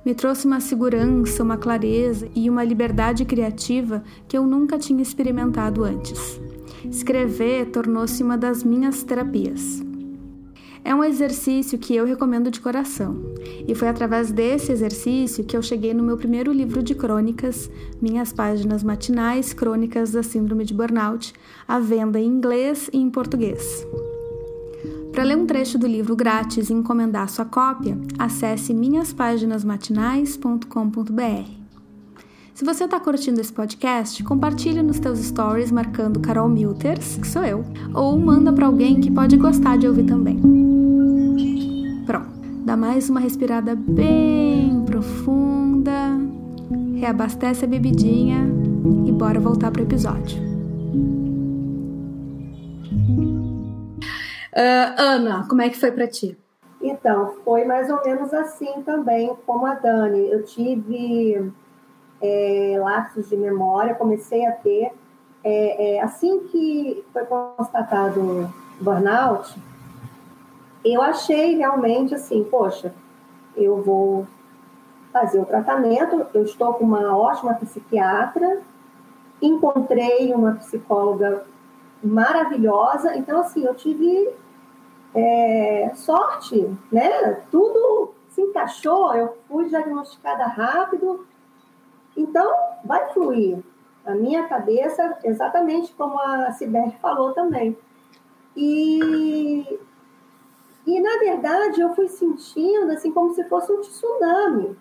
Me 0.05 0.15
trouxe 0.15 0.47
uma 0.47 0.59
segurança, 0.59 1.43
uma 1.43 1.59
clareza 1.59 2.29
e 2.35 2.49
uma 2.49 2.65
liberdade 2.65 3.27
criativa 3.27 4.03
que 4.27 4.37
eu 4.37 4.47
nunca 4.47 4.79
tinha 4.79 5.03
experimentado 5.03 5.85
antes. 5.85 6.41
Escrever 6.91 7.67
tornou-se 7.67 8.23
uma 8.23 8.39
das 8.39 8.65
minhas 8.65 9.03
terapias. 9.03 9.83
É 10.83 10.95
um 10.95 11.03
exercício 11.03 11.79
que 11.79 11.97
eu 11.97 12.05
recomendo 12.05 12.51
de 12.51 12.61
coração, 12.61 13.17
e 13.67 13.75
foi 13.75 13.89
através 13.89 14.31
desse 14.31 14.71
exercício 14.71 15.43
que 15.43 15.57
eu 15.57 15.63
cheguei 15.63 15.95
no 15.95 16.03
meu 16.03 16.19
primeiro 16.19 16.53
livro 16.53 16.83
de 16.83 16.95
crônicas, 16.95 17.71
Minhas 18.03 18.35
Páginas 18.35 18.83
Matinais 18.83 19.55
Crônicas 19.55 20.13
da 20.13 20.23
Síndrome 20.23 20.65
de 20.65 20.75
Burnout, 20.75 21.33
à 21.67 21.79
venda 21.79 22.21
em 22.21 22.27
inglês 22.27 22.91
e 22.93 22.99
em 22.99 23.09
português. 23.09 23.87
Para 25.15 25.23
ler 25.23 25.39
um 25.39 25.47
trecho 25.47 25.79
do 25.79 25.87
livro 25.87 26.17
grátis 26.17 26.71
e 26.71 26.73
encomendar 26.73 27.29
sua 27.29 27.45
cópia, 27.45 27.97
acesse 28.19 28.75
minhaspáginasmatinais.com.br. 28.75 31.51
Se 32.53 32.65
você 32.65 32.83
está 32.83 32.99
curtindo 32.99 33.41
esse 33.41 33.53
podcast, 33.53 34.25
compartilhe 34.25 34.83
nos 34.83 34.99
teus 34.99 35.21
stories 35.21 35.71
marcando 35.71 36.19
Carol 36.19 36.49
Milters, 36.49 37.17
que 37.17 37.29
sou 37.29 37.45
eu, 37.45 37.65
ou 37.95 38.19
manda 38.19 38.53
para 38.53 38.67
alguém 38.67 39.01
que 39.01 39.09
pode 39.09 39.37
gostar 39.37 39.79
de 39.79 39.87
ouvir 39.87 40.03
também. 40.03 40.43
Pronto, 42.05 42.33
dá 42.65 42.77
mais 42.77 43.09
uma 43.09 43.21
respirada 43.21 43.77
bem 43.77 44.83
profunda, 44.85 46.19
reabastece 46.97 47.65
a 47.65 47.69
bebidinha 47.69 48.49
e 49.07 49.13
bora 49.13 49.39
voltar 49.39 49.71
para 49.71 49.81
o 49.81 49.85
episódio. 49.85 50.43
Uh, 54.55 54.95
Ana, 54.97 55.47
como 55.49 55.63
é 55.63 55.69
que 55.69 55.79
foi 55.79 55.91
para 55.91 56.07
ti? 56.07 56.39
Então, 56.81 57.35
foi 57.45 57.65
mais 57.65 57.91
ou 57.91 58.01
menos 58.05 58.33
assim 58.33 58.83
também, 58.83 59.35
como 59.47 59.67
a 59.67 59.75
Dani. 59.75 60.31
Eu 60.31 60.45
tive 60.45 61.53
é, 62.21 62.77
lapsos 62.79 63.29
de 63.29 63.37
memória, 63.37 63.95
comecei 63.95 64.47
a 64.47 64.53
ter. 64.53 64.93
É, 65.43 65.97
é, 65.97 66.03
assim 66.03 66.41
que 66.51 67.05
foi 67.13 67.25
constatado 67.25 68.21
o 68.21 68.55
burnout, 68.81 69.55
eu 70.85 71.03
achei 71.03 71.57
realmente 71.57 72.15
assim, 72.15 72.45
poxa, 72.45 72.95
eu 73.57 73.83
vou 73.83 74.27
fazer 75.13 75.41
o 75.41 75.45
tratamento, 75.45 76.27
eu 76.33 76.45
estou 76.45 76.75
com 76.75 76.85
uma 76.85 77.17
ótima 77.17 77.55
psiquiatra, 77.55 78.63
encontrei 79.41 80.33
uma 80.33 80.53
psicóloga 80.53 81.45
maravilhosa, 82.03 83.17
então 83.17 83.41
assim, 83.41 83.65
eu 83.65 83.75
tive 83.75 84.31
é, 85.15 85.93
sorte, 85.95 86.69
né? 86.91 87.43
Tudo 87.51 88.15
se 88.29 88.41
encaixou, 88.43 89.15
eu 89.15 89.37
fui 89.49 89.69
diagnosticada 89.69 90.45
rápido, 90.47 91.27
então, 92.17 92.53
vai 92.85 93.13
fluir. 93.13 93.59
A 94.05 94.15
minha 94.15 94.47
cabeça, 94.47 95.19
exatamente 95.25 95.95
como 95.95 96.19
a 96.19 96.53
Sibete 96.53 96.99
falou 96.99 97.33
também. 97.33 97.77
E, 98.55 99.81
e, 100.87 101.01
na 101.01 101.19
verdade, 101.19 101.81
eu 101.81 101.95
fui 101.95 102.09
sentindo 102.09 102.93
assim 102.93 103.11
como 103.11 103.33
se 103.35 103.45
fosse 103.45 103.73
um 103.73 103.81
tsunami. 103.81 104.77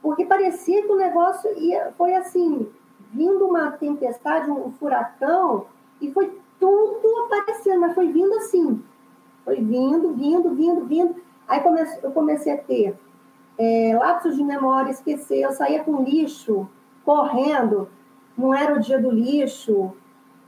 Porque 0.00 0.24
parecia 0.24 0.82
que 0.82 0.90
o 0.90 0.96
negócio 0.96 1.52
ia, 1.58 1.92
foi 1.98 2.14
assim, 2.14 2.72
vindo 3.12 3.46
uma 3.46 3.72
tempestade, 3.72 4.50
um 4.50 4.72
furacão, 4.72 5.66
e 6.00 6.10
foi 6.10 6.40
tudo 6.58 7.24
aparecendo, 7.26 7.80
mas 7.80 7.94
foi 7.94 8.10
vindo 8.10 8.34
assim. 8.36 8.82
Foi 9.44 9.56
vindo, 9.56 10.12
vindo, 10.14 10.54
vindo, 10.54 10.84
vindo. 10.84 11.16
Aí 11.48 11.60
comece, 11.60 11.98
eu 12.02 12.12
comecei 12.12 12.52
a 12.52 12.58
ter 12.58 12.96
é, 13.58 13.96
lapsos 13.98 14.36
de 14.36 14.42
memória, 14.42 14.90
esquecer, 14.90 15.42
eu 15.42 15.52
saía 15.52 15.84
com 15.84 16.02
lixo, 16.02 16.66
correndo, 17.04 17.88
não 18.36 18.54
era 18.54 18.74
o 18.74 18.80
dia 18.80 18.98
do 18.98 19.10
lixo. 19.10 19.92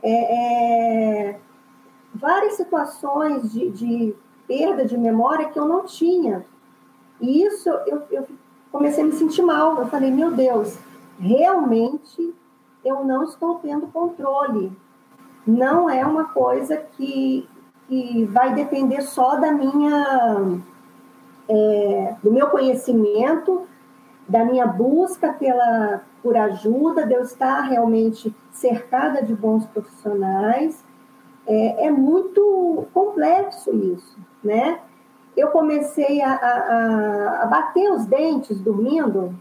É, 0.02 1.30
é, 1.30 1.40
várias 2.14 2.54
situações 2.54 3.52
de, 3.52 3.70
de, 3.70 4.14
perda 4.46 4.84
de 4.84 4.96
memória 4.96 5.48
que 5.48 5.58
eu 5.58 5.66
não 5.66 5.84
tinha. 5.84 6.44
E 7.20 7.44
isso 7.44 7.68
eu, 7.86 8.02
eu 8.10 8.26
comecei 8.70 9.04
a 9.04 9.06
me 9.06 9.12
sentir 9.12 9.42
mal. 9.42 9.78
Eu 9.78 9.86
falei, 9.86 10.10
meu 10.10 10.30
Deus, 10.30 10.78
realmente 11.18 12.34
eu 12.84 13.04
não 13.04 13.24
estou 13.24 13.56
tendo 13.56 13.86
controle. 13.88 14.72
Não 15.46 15.88
é 15.88 16.04
uma 16.04 16.24
coisa 16.24 16.76
que, 16.76 17.48
que 17.88 18.24
vai 18.26 18.54
depender 18.54 19.02
só 19.02 19.36
da 19.36 19.52
minha, 19.52 20.60
é, 21.48 22.14
do 22.22 22.32
meu 22.32 22.48
conhecimento, 22.48 23.66
da 24.28 24.44
minha 24.44 24.66
busca 24.66 25.32
pela, 25.32 26.02
por 26.22 26.36
ajuda, 26.36 27.06
de 27.06 27.14
eu 27.14 27.22
estar 27.22 27.60
realmente 27.62 28.34
cercada 28.50 29.22
de 29.22 29.34
bons 29.34 29.66
profissionais. 29.66 30.84
É, 31.46 31.86
é 31.86 31.90
muito 31.90 32.86
complexo 32.94 33.74
isso, 33.74 34.16
né? 34.42 34.80
Eu 35.36 35.48
comecei 35.48 36.20
a, 36.22 36.32
a, 36.32 37.42
a 37.42 37.46
bater 37.46 37.90
os 37.90 38.06
dentes 38.06 38.60
dormindo, 38.60 39.34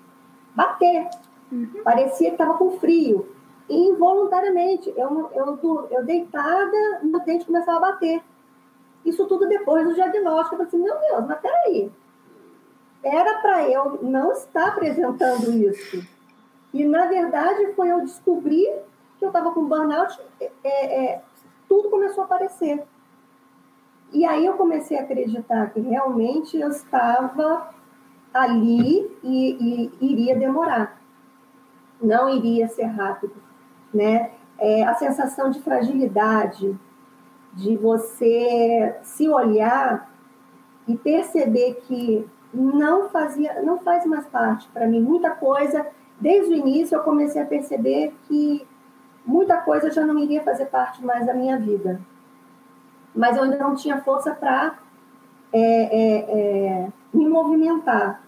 bater, 0.56 1.10
Uhum. 1.52 1.84
Parecia 1.84 2.30
que 2.30 2.36
estava 2.36 2.58
com 2.58 2.80
frio. 2.80 3.28
E 3.70 3.90
involuntariamente, 3.90 4.92
eu, 4.96 5.30
eu, 5.34 5.88
eu 5.92 6.06
deitada, 6.06 7.02
meu 7.04 7.20
dente 7.22 7.46
começava 7.46 7.78
a 7.78 7.92
bater. 7.92 8.22
Isso 9.06 9.26
tudo 9.28 9.48
depois 9.48 9.88
do 9.88 9.94
diagnóstico. 9.94 10.56
Eu 10.56 10.58
falei 10.58 10.68
assim, 10.68 10.78
meu 10.78 11.00
Deus, 11.00 11.28
mas 11.28 11.40
peraí. 11.40 11.92
Era 13.04 13.40
para 13.40 13.70
eu 13.70 14.00
não 14.02 14.32
estar 14.32 14.70
apresentando 14.70 15.52
isso. 15.52 16.06
E, 16.74 16.86
na 16.86 17.08
verdade, 17.08 17.74
foi 17.74 17.92
eu 17.92 18.02
descobrir 18.02 18.72
que 19.18 19.26
eu 19.26 19.30
estava 19.30 19.52
com 19.52 19.66
burnout, 19.66 20.20
é, 20.40 20.52
é, 20.64 21.22
tudo 21.68 21.90
começou 21.90 22.24
a 22.24 22.26
aparecer. 22.26 22.84
E 24.12 24.26
aí 24.26 24.46
eu 24.46 24.54
comecei 24.54 24.98
a 24.98 25.02
acreditar 25.02 25.72
que 25.72 25.80
realmente 25.80 26.58
eu 26.58 26.70
estava 26.70 27.70
ali 28.34 29.18
e, 29.24 29.92
e 30.00 30.12
iria 30.12 30.36
demorar 30.36 31.02
não 32.02 32.30
iria 32.30 32.68
ser 32.68 32.86
rápido, 32.86 33.36
né? 33.94 34.32
É, 34.58 34.84
a 34.84 34.94
sensação 34.96 35.50
de 35.50 35.62
fragilidade, 35.62 36.78
de 37.54 37.76
você 37.76 38.96
se 39.04 39.28
olhar 39.28 40.10
e 40.88 40.98
perceber 40.98 41.82
que 41.88 42.28
não 42.54 43.10
fazia, 43.10 43.62
não 43.62 43.80
faz 43.80 44.06
mais 44.06 44.26
parte 44.28 44.68
para 44.70 44.88
mim 44.88 45.02
muita 45.02 45.32
coisa. 45.32 45.86
Desde 46.20 46.54
o 46.54 46.58
início 46.58 46.96
eu 46.96 47.04
comecei 47.04 47.42
a 47.42 47.46
perceber 47.46 48.14
que 48.28 48.68
muita 49.26 49.58
coisa 49.58 49.92
já 49.92 50.06
não 50.06 50.18
iria 50.18 50.44
fazer 50.44 50.66
parte 50.66 51.04
mais 51.04 51.26
da 51.26 51.34
minha 51.34 51.58
vida, 51.58 52.02
mas 53.16 53.38
eu 53.38 53.44
ainda 53.44 53.58
não 53.58 53.76
tinha 53.76 54.02
força 54.02 54.34
para 54.34 54.78
é, 55.54 55.62
é, 55.62 56.18
é, 56.18 56.88
me 57.14 57.28
movimentar. 57.28 58.22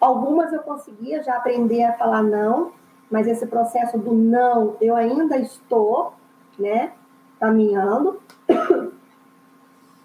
Algumas 0.00 0.52
eu 0.52 0.60
conseguia 0.60 1.22
já 1.22 1.36
aprender 1.36 1.82
a 1.84 1.94
falar 1.94 2.22
não, 2.22 2.72
mas 3.10 3.26
esse 3.26 3.46
processo 3.46 3.98
do 3.98 4.12
não 4.12 4.76
eu 4.80 4.94
ainda 4.94 5.36
estou, 5.36 6.12
né, 6.58 6.92
caminhando. 7.38 8.20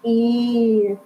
E, 0.06 0.98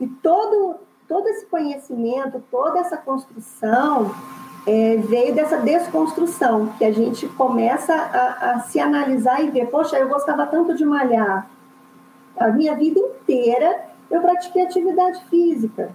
e 0.00 0.06
todo, 0.22 0.76
todo 1.06 1.28
esse 1.28 1.44
conhecimento, 1.44 2.42
toda 2.50 2.78
essa 2.80 2.96
construção 2.96 4.14
é, 4.66 4.96
veio 4.96 5.34
dessa 5.34 5.58
desconstrução, 5.58 6.68
que 6.78 6.84
a 6.84 6.92
gente 6.92 7.28
começa 7.28 7.94
a, 7.94 8.52
a 8.52 8.60
se 8.60 8.80
analisar 8.80 9.44
e 9.44 9.50
ver, 9.50 9.66
poxa, 9.66 9.98
eu 9.98 10.08
gostava 10.08 10.46
tanto 10.46 10.74
de 10.74 10.84
malhar. 10.84 11.50
A 12.36 12.48
minha 12.48 12.74
vida 12.74 12.98
inteira 12.98 13.90
eu 14.10 14.20
pratiquei 14.20 14.62
atividade 14.62 15.22
física. 15.26 15.92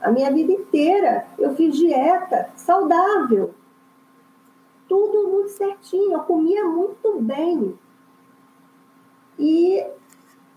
A 0.00 0.10
minha 0.10 0.30
vida 0.32 0.52
inteira 0.52 1.26
eu 1.38 1.54
fiz 1.54 1.76
dieta 1.76 2.50
saudável. 2.56 3.54
Tudo 4.88 5.28
muito 5.28 5.50
certinho, 5.50 6.12
eu 6.12 6.20
comia 6.20 6.64
muito 6.64 7.20
bem. 7.20 7.78
E 9.38 9.84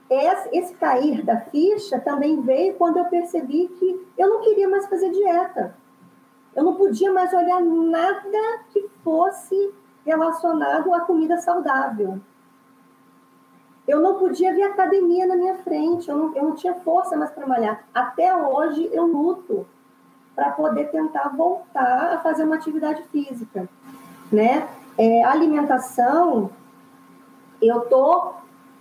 esse, 0.10 0.74
cair 0.76 1.24
da 1.24 1.40
ficha 1.42 2.00
também 2.00 2.42
veio 2.42 2.76
quando 2.76 2.98
eu 2.98 3.06
percebi 3.06 3.68
que 3.68 4.08
eu 4.18 4.30
não 4.30 4.42
queria 4.42 4.68
mais 4.68 4.88
fazer 4.88 5.12
dieta. 5.12 5.76
Eu 6.56 6.64
não 6.64 6.76
podia 6.76 7.14
mais 7.14 7.32
olhar 7.32 7.62
nada 7.62 8.64
que 8.72 8.90
fosse 9.04 9.74
relacionado 10.06 10.94
à 10.94 11.02
comida 11.02 11.38
saudável. 11.38 12.20
Eu 13.88 14.00
não 14.00 14.18
podia 14.20 14.54
ver 14.54 14.64
academia 14.64 15.28
na 15.28 15.36
minha 15.36 15.56
frente, 15.58 16.10
eu 16.10 16.18
não, 16.18 16.36
eu 16.36 16.44
não 16.44 16.56
tinha 16.56 16.74
força 16.76 17.16
mais 17.16 17.32
para 17.32 17.48
malhar. 17.48 17.84
Até 17.94 18.36
hoje 18.36 18.90
eu 18.92 19.06
luto 19.06 19.66
para 20.36 20.52
poder 20.52 20.90
tentar 20.90 21.30
voltar 21.30 22.14
a 22.14 22.20
fazer 22.20 22.44
uma 22.44 22.56
atividade 22.56 23.04
física, 23.12 23.68
né? 24.32 24.68
É, 24.98 25.24
alimentação, 25.24 26.50
eu 27.62 27.82
tô 27.82 28.34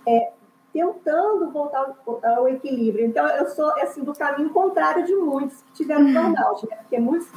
é, 0.07 0.31
tentando 0.73 1.51
voltar 1.51 1.93
ao, 2.05 2.19
ao, 2.23 2.47
equilíbrio. 2.47 3.05
Então 3.05 3.25
eu 3.27 3.47
sou 3.49 3.71
assim 3.81 4.03
do 4.03 4.13
caminho 4.13 4.49
contrário 4.51 5.05
de 5.05 5.15
muitos 5.15 5.61
que 5.61 5.73
tiveram 5.73 6.05
uhum. 6.05 6.13
burnout, 6.13 6.67
né? 6.69 6.75
Porque 6.77 6.99
muitos 6.99 7.27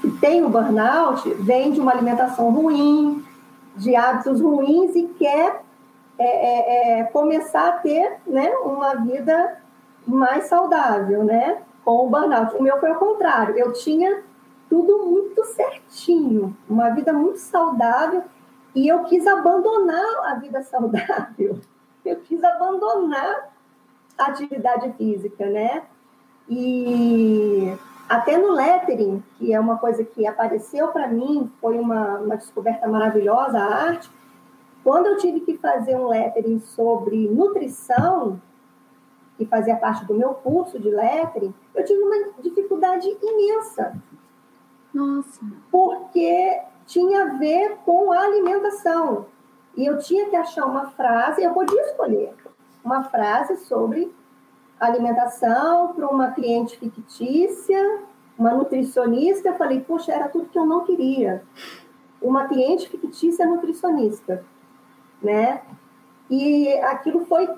que 0.00 0.10
têm 0.18 0.44
o 0.44 0.48
burnout 0.48 1.28
vêm 1.34 1.72
de 1.72 1.80
uma 1.80 1.92
alimentação 1.92 2.50
ruim, 2.50 3.24
de 3.76 3.94
hábitos 3.94 4.40
ruins 4.40 4.94
e 4.94 5.06
quer 5.18 5.62
é, 6.18 6.24
é, 6.24 7.00
é, 7.00 7.04
começar 7.04 7.68
a 7.68 7.72
ter 7.72 8.18
né, 8.26 8.50
uma 8.64 8.94
vida 8.94 9.58
mais 10.06 10.44
saudável, 10.44 11.24
né? 11.24 11.62
Com 11.84 12.06
o 12.06 12.08
burnout. 12.08 12.56
O 12.56 12.62
meu 12.62 12.78
foi 12.78 12.92
o 12.92 12.96
contrário. 12.96 13.56
Eu 13.56 13.72
tinha 13.72 14.22
tudo 14.68 15.06
muito 15.06 15.44
certinho, 15.44 16.56
uma 16.68 16.90
vida 16.90 17.12
muito 17.12 17.38
saudável, 17.38 18.22
e 18.74 18.88
eu 18.88 19.04
quis 19.04 19.26
abandonar 19.26 20.04
a 20.24 20.34
vida 20.34 20.62
saudável. 20.62 21.60
Eu 22.08 22.20
quis 22.20 22.42
abandonar 22.42 23.50
a 24.18 24.26
atividade 24.26 24.92
física, 24.92 25.46
né? 25.46 25.82
E 26.48 27.76
até 28.08 28.38
no 28.38 28.52
lettering, 28.52 29.22
que 29.36 29.52
é 29.52 29.58
uma 29.58 29.78
coisa 29.78 30.04
que 30.04 30.26
apareceu 30.26 30.88
para 30.88 31.08
mim, 31.08 31.50
foi 31.60 31.78
uma, 31.78 32.18
uma 32.18 32.36
descoberta 32.36 32.86
maravilhosa, 32.86 33.58
a 33.58 33.74
arte, 33.88 34.10
quando 34.84 35.06
eu 35.06 35.16
tive 35.16 35.40
que 35.40 35.58
fazer 35.58 35.96
um 35.96 36.06
lettering 36.06 36.60
sobre 36.60 37.28
nutrição, 37.28 38.40
que 39.36 39.44
fazia 39.44 39.76
parte 39.76 40.04
do 40.04 40.14
meu 40.14 40.34
curso 40.34 40.78
de 40.78 40.88
lettering, 40.88 41.52
eu 41.74 41.84
tive 41.84 42.00
uma 42.02 42.32
dificuldade 42.40 43.08
imensa. 43.20 44.00
Nossa. 44.94 45.40
Porque 45.70 46.62
tinha 46.86 47.24
a 47.24 47.32
ver 47.34 47.78
com 47.84 48.12
a 48.12 48.20
alimentação. 48.20 49.26
E 49.76 49.84
eu 49.84 49.98
tinha 49.98 50.28
que 50.30 50.36
achar 50.36 50.64
uma 50.64 50.90
frase, 50.90 51.42
eu 51.42 51.52
podia 51.52 51.82
escolher 51.82 52.34
uma 52.84 53.04
frase 53.04 53.56
sobre 53.66 54.12
alimentação 54.80 55.92
para 55.92 56.06
uma 56.08 56.30
cliente 56.30 56.78
fictícia, 56.78 58.00
uma 58.38 58.52
nutricionista. 58.52 59.48
Eu 59.48 59.56
falei, 59.56 59.80
poxa, 59.80 60.12
era 60.12 60.28
tudo 60.28 60.48
que 60.48 60.58
eu 60.58 60.66
não 60.66 60.84
queria. 60.84 61.42
Uma 62.22 62.46
cliente 62.46 62.88
fictícia 62.88 63.46
nutricionista 63.46 64.44
né? 65.22 65.62
E 66.30 66.72
aquilo 66.80 67.24
foi, 67.26 67.48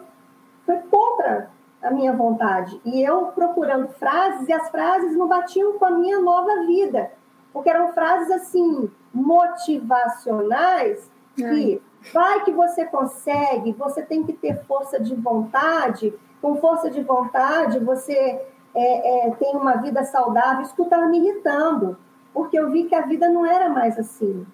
foi 0.64 0.76
contra 0.90 1.50
a 1.82 1.90
minha 1.90 2.12
vontade. 2.12 2.80
E 2.84 3.02
eu 3.02 3.26
procurando 3.26 3.88
frases, 3.88 4.48
e 4.48 4.52
as 4.52 4.68
frases 4.70 5.16
não 5.16 5.26
batiam 5.28 5.78
com 5.78 5.84
a 5.84 5.90
minha 5.90 6.20
nova 6.20 6.66
vida, 6.66 7.10
porque 7.52 7.70
eram 7.70 7.92
frases 7.92 8.30
assim, 8.30 8.90
motivacionais, 9.12 11.10
que 11.34 11.80
vai 12.12 12.44
que 12.44 12.52
você 12.52 12.84
consegue, 12.84 13.72
você 13.72 14.02
tem 14.02 14.24
que 14.24 14.32
ter 14.32 14.64
força 14.64 15.00
de 15.00 15.14
vontade, 15.14 16.14
com 16.40 16.56
força 16.56 16.90
de 16.90 17.02
vontade 17.02 17.78
você 17.78 18.40
é, 18.74 19.28
é, 19.28 19.30
tem 19.32 19.56
uma 19.56 19.76
vida 19.76 20.04
saudável. 20.04 20.62
Isso 20.62 20.80
estava 20.80 21.06
me 21.06 21.18
irritando, 21.18 21.98
porque 22.32 22.58
eu 22.58 22.70
vi 22.70 22.84
que 22.84 22.94
a 22.94 23.02
vida 23.02 23.28
não 23.28 23.44
era 23.44 23.68
mais 23.68 23.98
assim. 23.98 24.46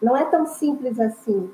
Não 0.00 0.16
é 0.16 0.24
tão 0.24 0.46
simples 0.46 0.98
assim. 0.98 1.50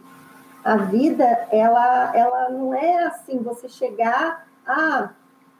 A 0.63 0.77
vida, 0.77 1.25
ela, 1.51 2.15
ela 2.17 2.51
não 2.51 2.73
é 2.73 3.05
assim, 3.05 3.39
você 3.39 3.69
chegar, 3.69 4.47
ah, 4.67 5.11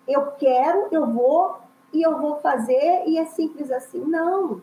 eu 0.07 0.33
quero, 0.33 0.89
eu 0.91 1.07
vou 1.07 1.59
e 1.93 2.03
eu 2.03 2.19
vou 2.19 2.41
fazer 2.41 3.05
e 3.07 3.19
é 3.19 3.25
simples 3.27 3.71
assim. 3.71 4.01
Não. 4.01 4.63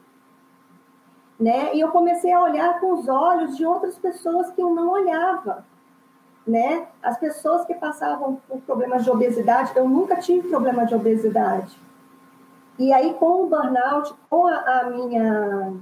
Né? 1.41 1.75
E 1.75 1.79
eu 1.79 1.89
comecei 1.89 2.31
a 2.31 2.39
olhar 2.39 2.79
com 2.79 2.93
os 2.93 3.09
olhos 3.09 3.57
de 3.57 3.65
outras 3.65 3.97
pessoas 3.97 4.51
que 4.51 4.61
eu 4.61 4.69
não 4.69 4.91
olhava. 4.91 5.65
Né? 6.45 6.85
As 7.01 7.17
pessoas 7.17 7.65
que 7.65 7.73
passavam 7.73 8.39
por 8.47 8.61
problemas 8.61 9.03
de 9.03 9.09
obesidade, 9.09 9.71
eu 9.75 9.89
nunca 9.89 10.17
tive 10.17 10.47
problema 10.49 10.85
de 10.85 10.93
obesidade. 10.93 11.75
E 12.77 12.93
aí, 12.93 13.15
com 13.15 13.43
o 13.43 13.47
burnout, 13.47 14.13
com 14.29 14.45
a, 14.45 14.55
a 14.55 14.89
minha 14.91 15.73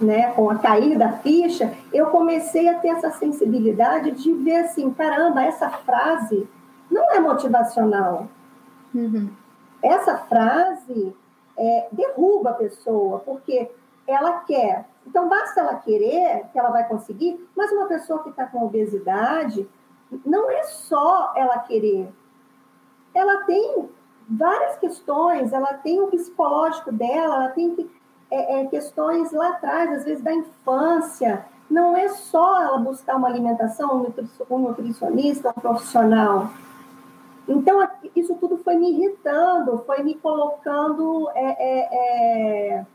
né, 0.00 0.32
com 0.32 0.50
a 0.50 0.58
cair 0.58 0.98
da 0.98 1.12
ficha, 1.12 1.72
eu 1.92 2.06
comecei 2.06 2.68
a 2.68 2.78
ter 2.80 2.88
essa 2.88 3.10
sensibilidade 3.12 4.10
de 4.10 4.32
ver 4.32 4.64
assim, 4.64 4.90
caramba, 4.90 5.44
essa 5.44 5.70
frase 5.70 6.48
não 6.90 7.12
é 7.12 7.20
motivacional. 7.20 8.26
Uhum. 8.92 9.30
Essa 9.80 10.18
frase 10.18 11.14
é, 11.56 11.88
derruba 11.92 12.50
a 12.50 12.54
pessoa, 12.54 13.20
porque 13.20 13.70
ela 14.12 14.40
quer. 14.40 14.86
Então, 15.06 15.28
basta 15.28 15.60
ela 15.60 15.74
querer, 15.76 16.46
que 16.52 16.58
ela 16.58 16.70
vai 16.70 16.86
conseguir, 16.86 17.48
mas 17.56 17.72
uma 17.72 17.86
pessoa 17.86 18.22
que 18.22 18.30
está 18.30 18.46
com 18.46 18.64
obesidade, 18.64 19.68
não 20.24 20.50
é 20.50 20.62
só 20.64 21.32
ela 21.36 21.58
querer. 21.60 22.12
Ela 23.14 23.44
tem 23.44 23.88
várias 24.28 24.76
questões, 24.76 25.52
ela 25.52 25.74
tem 25.74 26.00
o 26.00 26.08
psicológico 26.08 26.92
dela, 26.92 27.36
ela 27.36 27.48
tem 27.48 27.74
que 27.74 27.90
é, 28.30 28.60
é, 28.60 28.66
questões 28.66 29.30
lá 29.32 29.50
atrás, 29.50 29.92
às 29.92 30.04
vezes 30.04 30.22
da 30.22 30.32
infância. 30.32 31.44
Não 31.68 31.96
é 31.96 32.08
só 32.08 32.62
ela 32.62 32.78
buscar 32.78 33.16
uma 33.16 33.28
alimentação, 33.28 34.06
um 34.50 34.58
nutricionista, 34.58 35.50
um 35.50 35.60
profissional. 35.60 36.50
Então, 37.46 37.86
isso 38.14 38.34
tudo 38.36 38.58
foi 38.58 38.76
me 38.76 38.90
irritando, 38.92 39.82
foi 39.84 40.02
me 40.02 40.14
colocando 40.14 41.28
é, 41.34 41.44
é, 41.44 41.88
é, 42.78 42.86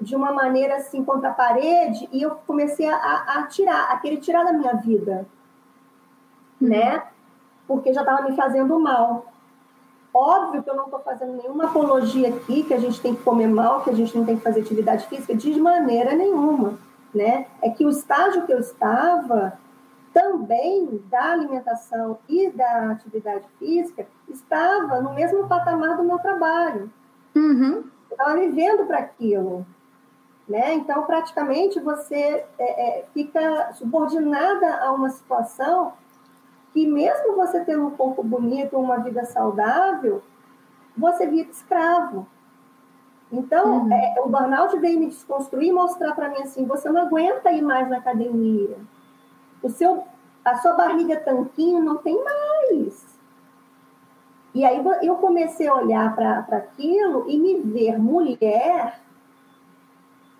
de 0.00 0.16
uma 0.16 0.32
maneira 0.32 0.76
assim 0.76 1.04
contra 1.04 1.30
a 1.30 1.34
parede, 1.34 2.08
e 2.10 2.22
eu 2.22 2.30
comecei 2.46 2.88
a, 2.88 2.96
a 2.96 3.46
tirar, 3.46 3.90
a 3.90 3.98
querer 3.98 4.16
tirar 4.16 4.44
da 4.44 4.52
minha 4.52 4.74
vida, 4.74 5.26
uhum. 6.60 6.68
né? 6.68 7.02
Porque 7.66 7.92
já 7.92 8.00
estava 8.00 8.22
me 8.22 8.34
fazendo 8.34 8.78
mal. 8.80 9.26
Óbvio 10.12 10.62
que 10.62 10.70
eu 10.70 10.74
não 10.74 10.86
estou 10.86 11.00
fazendo 11.00 11.36
nenhuma 11.36 11.66
apologia 11.66 12.30
aqui, 12.30 12.64
que 12.64 12.74
a 12.74 12.80
gente 12.80 13.00
tem 13.00 13.14
que 13.14 13.22
comer 13.22 13.46
mal, 13.46 13.82
que 13.82 13.90
a 13.90 13.94
gente 13.94 14.16
não 14.16 14.24
tem 14.24 14.36
que 14.36 14.42
fazer 14.42 14.60
atividade 14.60 15.06
física, 15.06 15.34
de 15.34 15.60
maneira 15.60 16.14
nenhuma. 16.14 16.78
Né? 17.14 17.46
É 17.62 17.70
que 17.70 17.84
o 17.84 17.90
estágio 17.90 18.44
que 18.46 18.52
eu 18.52 18.58
estava, 18.58 19.58
também 20.12 21.00
da 21.08 21.32
alimentação 21.32 22.18
e 22.28 22.50
da 22.50 22.90
atividade 22.90 23.44
física, 23.58 24.06
estava 24.28 25.00
no 25.00 25.14
mesmo 25.14 25.46
patamar 25.46 25.96
do 25.96 26.04
meu 26.04 26.18
trabalho. 26.18 26.90
Uhum. 27.36 27.84
Eu 28.10 28.14
estava 28.16 28.36
vivendo 28.36 28.86
para 28.86 28.98
aquilo. 28.98 29.64
Né? 30.50 30.74
Então, 30.74 31.04
praticamente, 31.04 31.78
você 31.78 32.44
é, 32.58 32.98
é, 32.98 33.04
fica 33.14 33.72
subordinada 33.74 34.80
a 34.82 34.90
uma 34.90 35.08
situação 35.08 35.92
que 36.72 36.88
mesmo 36.88 37.36
você 37.36 37.64
tendo 37.64 37.86
um 37.86 37.92
corpo 37.92 38.20
bonito, 38.24 38.76
uma 38.76 38.98
vida 38.98 39.24
saudável, 39.26 40.20
você 40.96 41.24
vira 41.24 41.48
escravo. 41.48 42.26
Então, 43.30 43.84
uhum. 43.84 43.92
é, 43.92 44.16
o 44.24 44.28
burnout 44.28 44.76
veio 44.80 44.98
me 44.98 45.06
desconstruir 45.06 45.68
e 45.68 45.72
mostrar 45.72 46.16
para 46.16 46.30
mim 46.30 46.42
assim, 46.42 46.66
você 46.66 46.90
não 46.90 47.02
aguenta 47.02 47.52
ir 47.52 47.62
mais 47.62 47.88
na 47.88 47.98
academia. 47.98 48.76
O 49.62 49.68
seu, 49.68 50.02
a 50.44 50.56
sua 50.56 50.72
barriga 50.72 51.16
tanquinho 51.16 51.80
não 51.80 51.98
tem 51.98 52.20
mais. 52.24 53.20
E 54.52 54.64
aí 54.64 54.84
eu 55.02 55.14
comecei 55.14 55.68
a 55.68 55.74
olhar 55.74 56.12
para 56.16 56.40
aquilo 56.56 57.30
e 57.30 57.38
me 57.38 57.60
ver 57.60 58.00
mulher 58.00 58.98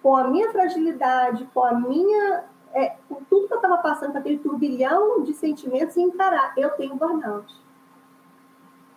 com 0.03 0.16
a 0.16 0.28
minha 0.28 0.51
fragilidade, 0.51 1.48
com 1.53 1.64
a 1.64 1.72
minha 1.72 2.44
é, 2.72 2.94
com 3.09 3.16
tudo 3.28 3.48
que 3.48 3.53
eu 3.53 3.57
estava 3.57 3.78
passando, 3.78 4.12
com 4.12 4.18
aquele 4.18 4.38
turbilhão 4.38 5.22
de 5.22 5.32
sentimentos, 5.34 5.96
e 5.96 6.03
encarar, 6.03 6.53
eu 6.57 6.70
tenho 6.70 6.94
burnout. 6.94 7.53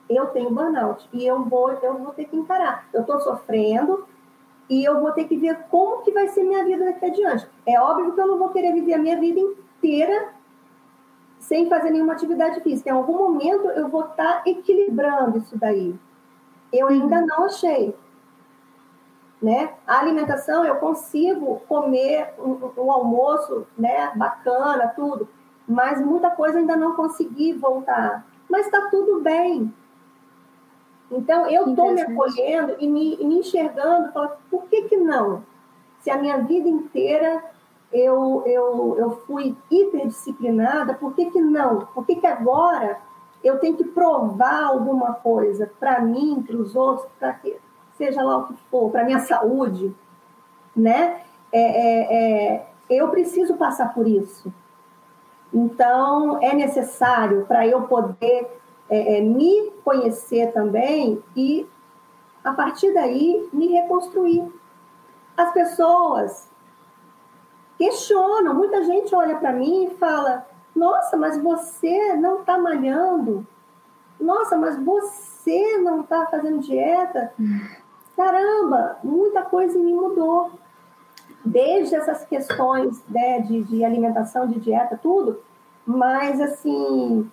Eu 0.10 0.28
tenho 0.28 0.52
burnout. 0.52 1.08
E 1.12 1.26
eu 1.26 1.44
vou, 1.44 1.72
eu 1.72 1.98
vou 1.98 2.14
ter 2.14 2.26
que 2.26 2.36
encarar. 2.36 2.88
Eu 2.94 3.02
estou 3.02 3.20
sofrendo 3.22 4.06
e 4.70 4.84
eu 4.84 5.00
vou 5.00 5.12
ter 5.12 5.26
que 5.26 5.38
ver 5.38 5.58
como 5.70 6.04
que 6.04 6.12
vai 6.12 6.28
ser 6.28 6.44
minha 6.44 6.64
vida 6.64 6.86
daqui 6.86 7.06
adiante. 7.06 7.48
É 7.66 7.80
óbvio 7.80 8.14
que 8.14 8.22
eu 8.22 8.28
não 8.28 8.38
vou 8.38 8.50
querer 8.50 8.74
viver 8.74 8.94
a 8.94 8.98
minha 8.98 9.20
vida 9.20 9.40
inteira 9.40 10.34
sem 11.40 11.68
fazer 11.68 11.90
nenhuma 11.90 12.14
atividade 12.14 12.62
física. 12.62 12.90
Em 12.90 12.94
algum 12.94 13.18
momento 13.18 13.68
eu 13.70 13.88
vou 13.90 14.02
estar 14.02 14.44
tá 14.44 14.44
equilibrando 14.46 15.40
isso 15.40 15.58
daí. 15.58 15.96
Eu 16.72 16.88
ainda 16.88 17.22
não 17.22 17.46
achei. 17.46 17.96
Né? 19.44 19.74
A 19.86 20.00
alimentação, 20.00 20.64
eu 20.64 20.78
consigo 20.78 21.60
comer 21.68 22.34
um, 22.40 22.82
um, 22.82 22.90
almoço 22.90 23.68
né, 23.78 24.10
bacana, 24.16 24.88
tudo, 24.96 25.28
mas 25.68 26.00
muita 26.00 26.30
coisa 26.30 26.60
ainda 26.60 26.78
não 26.78 26.96
consegui 26.96 27.52
voltar. 27.52 28.26
Mas 28.50 28.68
está 28.68 28.90
tudo 28.90 29.20
bem. 29.20 29.74
Então, 31.12 31.46
eu 31.48 31.68
estou 31.68 31.94
me 31.94 32.02
acolhendo 32.02 32.78
e 32.80 32.88
me, 32.88 33.16
e 33.16 33.26
me 33.26 33.40
enxergando, 33.40 34.14
falando, 34.14 34.38
por 34.50 34.64
que, 34.70 34.84
que 34.84 34.96
não? 34.96 35.44
Se 36.00 36.10
a 36.10 36.18
minha 36.18 36.38
vida 36.38 36.70
inteira 36.70 37.44
eu, 37.92 38.44
eu, 38.46 38.96
eu 38.98 39.12
fui 39.28 39.58
hiperdisciplinada, 39.70 40.94
por 40.94 41.14
que, 41.14 41.30
que 41.32 41.42
não? 41.42 41.86
Por 41.88 42.06
que, 42.06 42.16
que 42.16 42.28
agora 42.28 42.98
eu 43.44 43.60
tenho 43.60 43.76
que 43.76 43.84
provar 43.84 44.64
alguma 44.64 45.16
coisa 45.16 45.70
para 45.80 46.00
mim, 46.00 46.42
para 46.48 46.56
os 46.56 46.78
outros, 46.78 47.08
para 47.20 47.34
quê? 47.34 47.60
Seja 48.04 48.22
lá 48.22 48.38
o 48.38 48.48
que 48.48 48.54
for, 48.70 48.92
para 48.92 49.06
minha 49.06 49.20
saúde, 49.20 49.96
né? 50.76 51.22
É, 51.52 51.62
é, 51.62 52.56
é, 52.56 52.68
eu 52.90 53.10
preciso 53.10 53.56
passar 53.56 53.94
por 53.94 54.08
isso. 54.08 54.54
Então, 55.54 56.42
é 56.42 56.54
necessário 56.54 57.46
para 57.46 57.66
eu 57.66 57.84
poder 57.84 58.60
é, 58.90 59.18
é, 59.18 59.22
me 59.22 59.72
conhecer 59.84 60.52
também 60.52 61.24
e, 61.36 61.68
a 62.44 62.52
partir 62.52 62.94
daí, 62.94 63.48
me 63.54 63.68
reconstruir. 63.68 64.52
As 65.38 65.52
pessoas 65.54 66.50
questionam, 67.78 68.54
muita 68.54 68.84
gente 68.84 69.16
olha 69.16 69.36
para 69.36 69.54
mim 69.54 69.86
e 69.86 69.96
fala: 69.98 70.46
Nossa, 70.76 71.16
mas 71.16 71.42
você 71.42 72.16
não 72.16 72.42
está 72.42 72.58
malhando. 72.58 73.46
Nossa, 74.20 74.58
mas 74.58 74.78
você 74.84 75.78
não 75.78 76.02
está 76.02 76.26
fazendo 76.28 76.60
dieta 76.60 77.34
caramba, 78.16 78.98
muita 79.04 79.44
coisa 79.44 79.78
me 79.78 79.94
mudou. 79.94 80.52
Desde 81.46 81.96
essas 81.96 82.24
questões 82.26 83.04
né, 83.10 83.42
de, 83.42 83.64
de 83.64 83.84
alimentação, 83.84 84.48
de 84.48 84.60
dieta, 84.60 84.98
tudo, 85.02 85.42
mas 85.86 86.40
assim, 86.40 87.30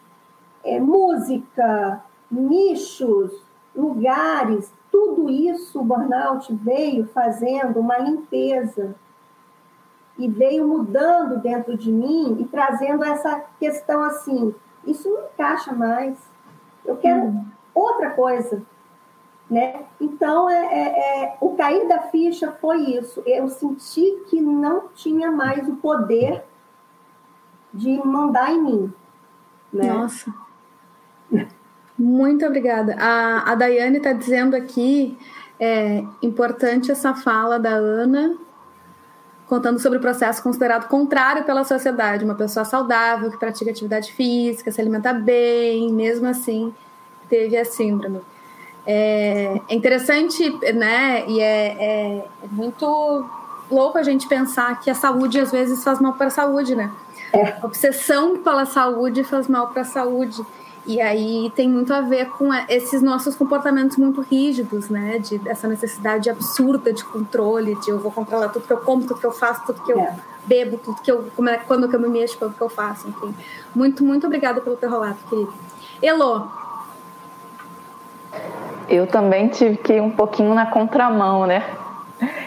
é, 0.65 0.81
música, 0.81 2.03
nichos, 2.31 3.33
lugares, 3.75 4.73
tudo 4.91 5.31
isso 5.31 5.81
o 5.81 5.85
burnout 5.85 6.53
veio 6.57 7.07
fazendo 7.09 7.79
uma 7.79 7.99
limpeza 7.99 8.95
e 10.19 10.29
veio 10.29 10.67
mudando 10.67 11.41
dentro 11.41 11.77
de 11.77 11.91
mim 11.91 12.37
e 12.41 12.45
trazendo 12.45 13.05
essa 13.05 13.43
questão 13.59 14.03
assim, 14.03 14.55
isso 14.85 15.09
não 15.09 15.27
encaixa 15.27 15.73
mais. 15.73 16.19
Eu 16.85 16.97
quero 16.97 17.27
hum. 17.27 17.45
outra 17.75 18.11
coisa. 18.11 18.63
Né? 19.51 19.85
Então, 20.01 20.49
é, 20.49 20.55
é, 20.55 21.25
é, 21.25 21.37
o 21.41 21.57
cair 21.57 21.89
da 21.89 22.03
ficha 22.03 22.53
foi 22.61 22.79
isso. 22.83 23.21
Eu 23.27 23.49
senti 23.49 24.23
que 24.29 24.41
não 24.41 24.89
tinha 24.95 25.31
mais 25.33 25.69
o 25.69 25.77
poder 25.77 26.45
de 27.75 27.99
mandar 28.07 28.53
em 28.53 28.63
mim. 28.63 28.93
Né? 29.73 29.93
Nossa. 29.93 30.33
Muito 31.99 32.47
obrigada. 32.47 32.97
A, 32.99 33.53
a 33.53 33.55
Daiane 33.57 33.97
está 33.97 34.13
dizendo 34.13 34.55
aqui, 34.55 35.19
é 35.59 36.05
importante 36.23 36.93
essa 36.93 37.13
fala 37.15 37.59
da 37.59 37.71
Ana, 37.71 38.37
contando 39.49 39.81
sobre 39.81 39.99
o 39.99 40.01
processo 40.01 40.41
considerado 40.43 40.89
contrário 40.89 41.45
pela 41.45 41.65
sociedade. 41.65 42.25
Uma 42.25 42.37
pessoa 42.37 42.65
saudável, 42.65 43.31
que 43.31 43.37
pratica 43.37 43.71
atividade 43.71 44.13
física, 44.13 44.71
se 44.71 44.81
alimenta 44.81 45.13
bem, 45.13 45.93
mesmo 45.93 46.29
assim 46.29 46.73
teve 47.29 47.57
a 47.57 47.65
síndrome. 47.65 48.21
É, 48.87 49.61
é 49.69 49.75
interessante, 49.75 50.49
né? 50.75 51.25
E 51.29 51.41
é, 51.41 51.67
é, 51.67 52.17
é, 52.43 52.49
muito 52.51 53.27
louco 53.71 53.99
a 53.99 54.03
gente 54.03 54.27
pensar 54.27 54.81
que 54.81 54.91
a 54.91 54.95
saúde 54.95 55.39
às 55.39 55.53
vezes 55.53 55.83
faz 55.85 56.01
mal 56.01 56.15
para 56.15 56.27
a 56.27 56.31
saúde, 56.31 56.75
né? 56.75 56.91
É. 57.33 57.57
A 57.61 57.67
obsessão 57.67 58.39
pela 58.39 58.67
saúde 58.67 59.23
faz 59.23 59.49
mal 59.49 59.69
para 59.69 59.83
a 59.83 59.85
saúde. 59.85 60.45
E 60.87 61.01
aí 61.01 61.53
tem 61.55 61.69
muito 61.69 61.93
a 61.93 62.01
ver 62.01 62.31
com 62.31 62.53
esses 62.69 63.03
nossos 63.03 63.37
comportamentos 63.37 63.99
muito 63.99 64.23
rígidos, 64.23 64.89
né? 64.89 65.19
De 65.19 65.41
essa 65.47 65.69
necessidade 65.69 66.31
absurda 66.31 66.93
de 66.93 67.05
controle, 67.05 67.75
de 67.77 67.91
eu 67.91 67.99
vou 67.99 68.11
controlar 68.11 68.49
tudo 68.49 68.67
que 68.67 68.73
eu 68.73 68.79
como, 68.79 69.03
tudo 69.03 69.21
que 69.21 69.27
eu 69.27 69.33
faço, 69.33 69.67
tudo 69.67 69.83
que 69.83 69.93
eu 69.93 70.01
é. 70.01 70.17
bebo 70.47 70.79
tudo 70.79 71.01
que 71.03 71.13
eu, 71.13 71.31
como 71.37 71.51
é, 71.51 71.59
quando 71.59 71.89
que 71.89 71.95
eu 71.95 72.01
me 72.01 72.09
mexo, 72.09 72.45
o 72.45 72.53
que 72.53 72.61
eu 72.61 72.69
faço, 72.69 73.09
enfim. 73.09 73.35
Muito, 73.75 74.03
muito 74.03 74.27
obrigada 74.27 74.61
pelo 74.61 74.77
teu 74.77 74.91
relato, 74.91 75.19
querido. 75.29 75.53
Elô. 76.03 76.49
Eu 78.89 79.07
também 79.07 79.49
tive 79.49 79.77
que 79.77 79.95
ir 79.95 80.01
um 80.01 80.11
pouquinho 80.11 80.55
na 80.55 80.67
contramão, 80.67 81.47
né? 81.47 81.65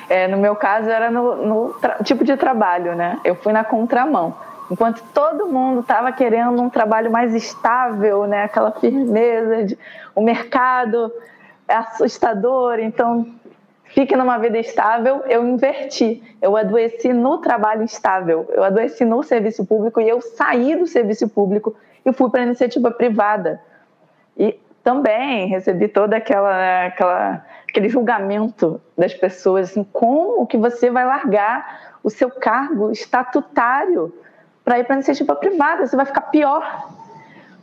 É, 0.10 0.28
no 0.28 0.38
meu 0.38 0.56
caso 0.56 0.90
era 0.90 1.10
no, 1.10 1.36
no 1.36 1.76
tipo 2.04 2.24
de 2.24 2.36
trabalho, 2.38 2.96
né? 2.96 3.20
Eu 3.24 3.36
fui 3.36 3.54
na 3.54 3.64
contramão. 3.64 4.36
Enquanto 4.70 5.04
todo 5.14 5.48
mundo 5.48 5.82
estava 5.82 6.12
querendo 6.12 6.62
um 6.62 6.70
trabalho 6.70 7.12
mais 7.12 7.34
estável, 7.34 8.26
né? 8.26 8.44
Aquela 8.44 8.72
firmeza, 8.72 9.64
de, 9.64 9.78
o 10.16 10.22
mercado 10.22 11.12
é 11.68 11.76
assustador, 11.76 12.80
então 12.80 13.26
fique 13.86 14.16
numa 14.16 14.38
vida 14.38 14.58
estável. 14.58 15.24
Eu 15.28 15.48
inverti, 15.48 16.22
eu 16.42 16.58
adoeci 16.58 17.14
no 17.14 17.38
trabalho 17.38 17.84
estável, 17.84 18.50
eu 18.54 18.64
adoeci 18.64 19.06
no 19.06 19.24
serviço 19.24 19.66
público 19.66 20.02
e 20.02 20.10
eu 20.10 20.22
saí 20.22 20.76
do 20.76 20.88
serviço 20.88 21.28
público 21.30 21.76
e 22.06 22.12
fui 22.12 22.30
para 22.30 22.42
a 22.42 22.46
iniciativa 22.46 22.92
privada. 22.92 23.62
E 24.38 24.60
também 24.84 25.48
recebi 25.48 25.88
toda 25.88 26.18
aquela, 26.18 26.86
aquela 26.86 27.46
aquele 27.74 27.90
julgamento 27.90 28.80
das 28.96 29.16
pessoas 29.16 29.72
assim, 29.72 29.84
como 29.92 30.46
que 30.46 30.58
você 30.58 30.92
vai 30.92 31.06
largar 31.06 31.96
o 32.04 32.10
seu 32.10 32.30
cargo 32.30 32.92
estatutário 32.92 34.14
para 34.64 34.78
ir 34.78 34.84
para 34.84 34.96
iniciativa 34.96 35.36
privada, 35.36 35.88
você 35.88 35.96
vai 35.96 36.06
ficar 36.06 36.22
pior. 36.22 36.90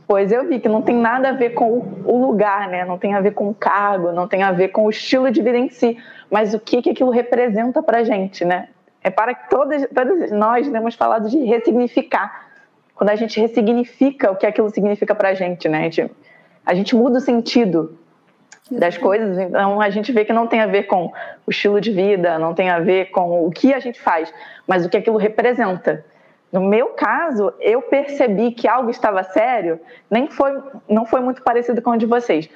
Pois 0.09 0.33
eu 0.33 0.49
vi 0.49 0.59
que 0.59 0.69
não 0.69 0.83
tem 0.83 0.97
nada 0.97 1.29
a 1.29 1.33
ver 1.33 1.51
com 1.51 2.03
o 2.05 2.27
lugar, 2.27 2.69
né? 2.69 2.85
Não 2.85 2.99
tem 2.99 3.15
a 3.15 3.21
ver 3.21 3.33
com 3.33 3.49
o 3.49 3.55
cargo, 3.55 4.11
não 4.11 4.27
tem 4.27 4.43
a 4.43 4.51
ver 4.51 4.69
com 4.69 4.85
o 4.85 4.91
estilo 4.91 5.31
de 5.31 5.41
vida 5.41 5.57
em 5.57 5.69
si, 5.69 5.97
mas 6.29 6.53
o 6.53 6.59
que 6.59 6.83
que 6.83 6.91
aquilo 6.91 7.11
representa 7.11 7.81
para 7.81 8.03
gente, 8.03 8.45
né? 8.45 8.69
É 9.03 9.09
para 9.09 9.33
que 9.33 9.49
todas, 9.49 9.87
todas 9.95 10.33
nós 10.33 10.69
temos 10.69 10.97
falado 10.97 11.31
de 11.31 11.39
ressignificar. 11.45 12.49
Quando 12.97 13.11
a 13.11 13.15
gente 13.15 13.41
ressignifica 13.41 14.33
o 14.33 14.37
que 14.37 14.45
aquilo 14.45 14.69
significa 14.71 15.15
para 15.15 15.33
gente, 15.33 15.69
né? 15.69 15.79
A 15.79 15.83
gente, 15.83 16.11
a 16.71 16.75
gente 16.75 16.95
muda 16.95 17.19
o 17.19 17.21
sentido 17.21 17.99
das 18.71 18.97
coisas, 18.97 19.37
então 19.37 19.81
a 19.81 19.91
gente 19.91 20.13
vê 20.13 20.25
que 20.25 20.33
não 20.33 20.47
tem 20.47 20.61
a 20.61 20.67
ver 20.67 20.85
com 20.85 21.07
o 21.45 21.51
estilo 21.51 21.81
de 21.81 21.91
vida, 21.91 22.39
não 22.39 22.55
tem 22.55 22.71
a 22.71 22.79
ver 22.79 23.11
com 23.11 23.45
o 23.45 23.51
que 23.51 23.75
a 23.75 23.81
gente 23.81 24.01
faz, 24.01 24.33
mas 24.69 24.87
o 24.87 24.89
que 24.89 24.97
aquilo 24.97 25.17
representa. 25.17 26.05
No 26.53 26.61
meu 26.61 26.91
caso, 26.91 27.53
eu 27.59 27.83
percebi 27.83 28.53
que 28.53 28.69
algo 28.69 28.89
estava 28.89 29.25
sério, 29.25 29.81
nem 30.09 30.29
foi, 30.29 30.57
não 30.89 31.05
foi 31.05 31.21
muito 31.21 31.43
parecido 31.43 31.83
com 31.83 31.91
o 31.91 31.97
de 31.97 32.07
vocês. 32.07 32.49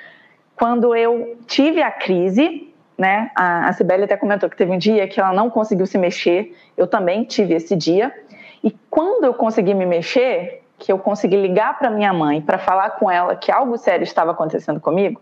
Quando 0.54 0.94
eu 0.94 1.36
tive 1.48 1.82
a 1.82 1.90
crise, 1.90 2.72
né, 2.96 3.32
a, 3.34 3.68
a 3.68 3.72
Cibele 3.72 4.04
até 4.04 4.16
comentou 4.16 4.48
que 4.48 4.56
teve 4.56 4.70
um 4.70 4.78
dia 4.78 5.08
que 5.08 5.18
ela 5.18 5.32
não 5.32 5.50
conseguiu 5.50 5.86
se 5.86 5.98
mexer, 5.98 6.56
eu 6.76 6.86
também 6.86 7.24
tive 7.24 7.54
esse 7.54 7.74
dia, 7.74 8.14
e 8.62 8.70
quando 8.88 9.24
eu 9.24 9.34
consegui 9.34 9.74
me 9.74 9.84
mexer, 9.84 10.63
que 10.78 10.92
eu 10.92 10.98
consegui 10.98 11.36
ligar 11.36 11.78
para 11.78 11.90
minha 11.90 12.12
mãe 12.12 12.40
para 12.40 12.58
falar 12.58 12.90
com 12.90 13.10
ela 13.10 13.36
que 13.36 13.50
algo 13.50 13.76
sério 13.76 14.04
estava 14.04 14.32
acontecendo 14.32 14.80
comigo, 14.80 15.20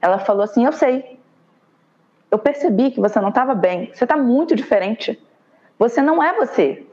ela 0.00 0.18
falou 0.18 0.42
assim: 0.42 0.64
Eu 0.64 0.72
sei. 0.72 1.18
Eu 2.30 2.38
percebi 2.38 2.92
que 2.92 3.00
você 3.00 3.20
não 3.20 3.30
estava 3.30 3.54
bem. 3.54 3.90
Você 3.92 4.04
está 4.04 4.16
muito 4.16 4.54
diferente. 4.54 5.20
Você 5.78 6.00
não 6.00 6.22
é 6.22 6.32
você. 6.34 6.86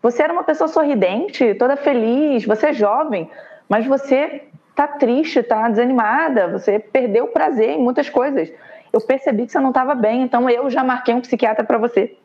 Você 0.00 0.22
era 0.22 0.32
uma 0.32 0.44
pessoa 0.44 0.68
sorridente, 0.68 1.54
toda 1.54 1.76
feliz. 1.76 2.44
Você 2.46 2.68
é 2.68 2.72
jovem, 2.72 3.30
mas 3.68 3.86
você 3.86 4.44
está 4.70 4.86
triste, 4.88 5.40
está 5.40 5.68
desanimada. 5.68 6.48
Você 6.48 6.78
perdeu 6.78 7.24
o 7.24 7.28
prazer 7.28 7.70
em 7.70 7.82
muitas 7.82 8.08
coisas. 8.08 8.50
Eu 8.92 9.00
percebi 9.00 9.44
que 9.44 9.52
você 9.52 9.58
não 9.58 9.70
estava 9.70 9.94
bem, 9.94 10.22
então 10.22 10.48
eu 10.48 10.70
já 10.70 10.84
marquei 10.84 11.14
um 11.14 11.20
psiquiatra 11.20 11.64
para 11.64 11.78
você. 11.78 12.16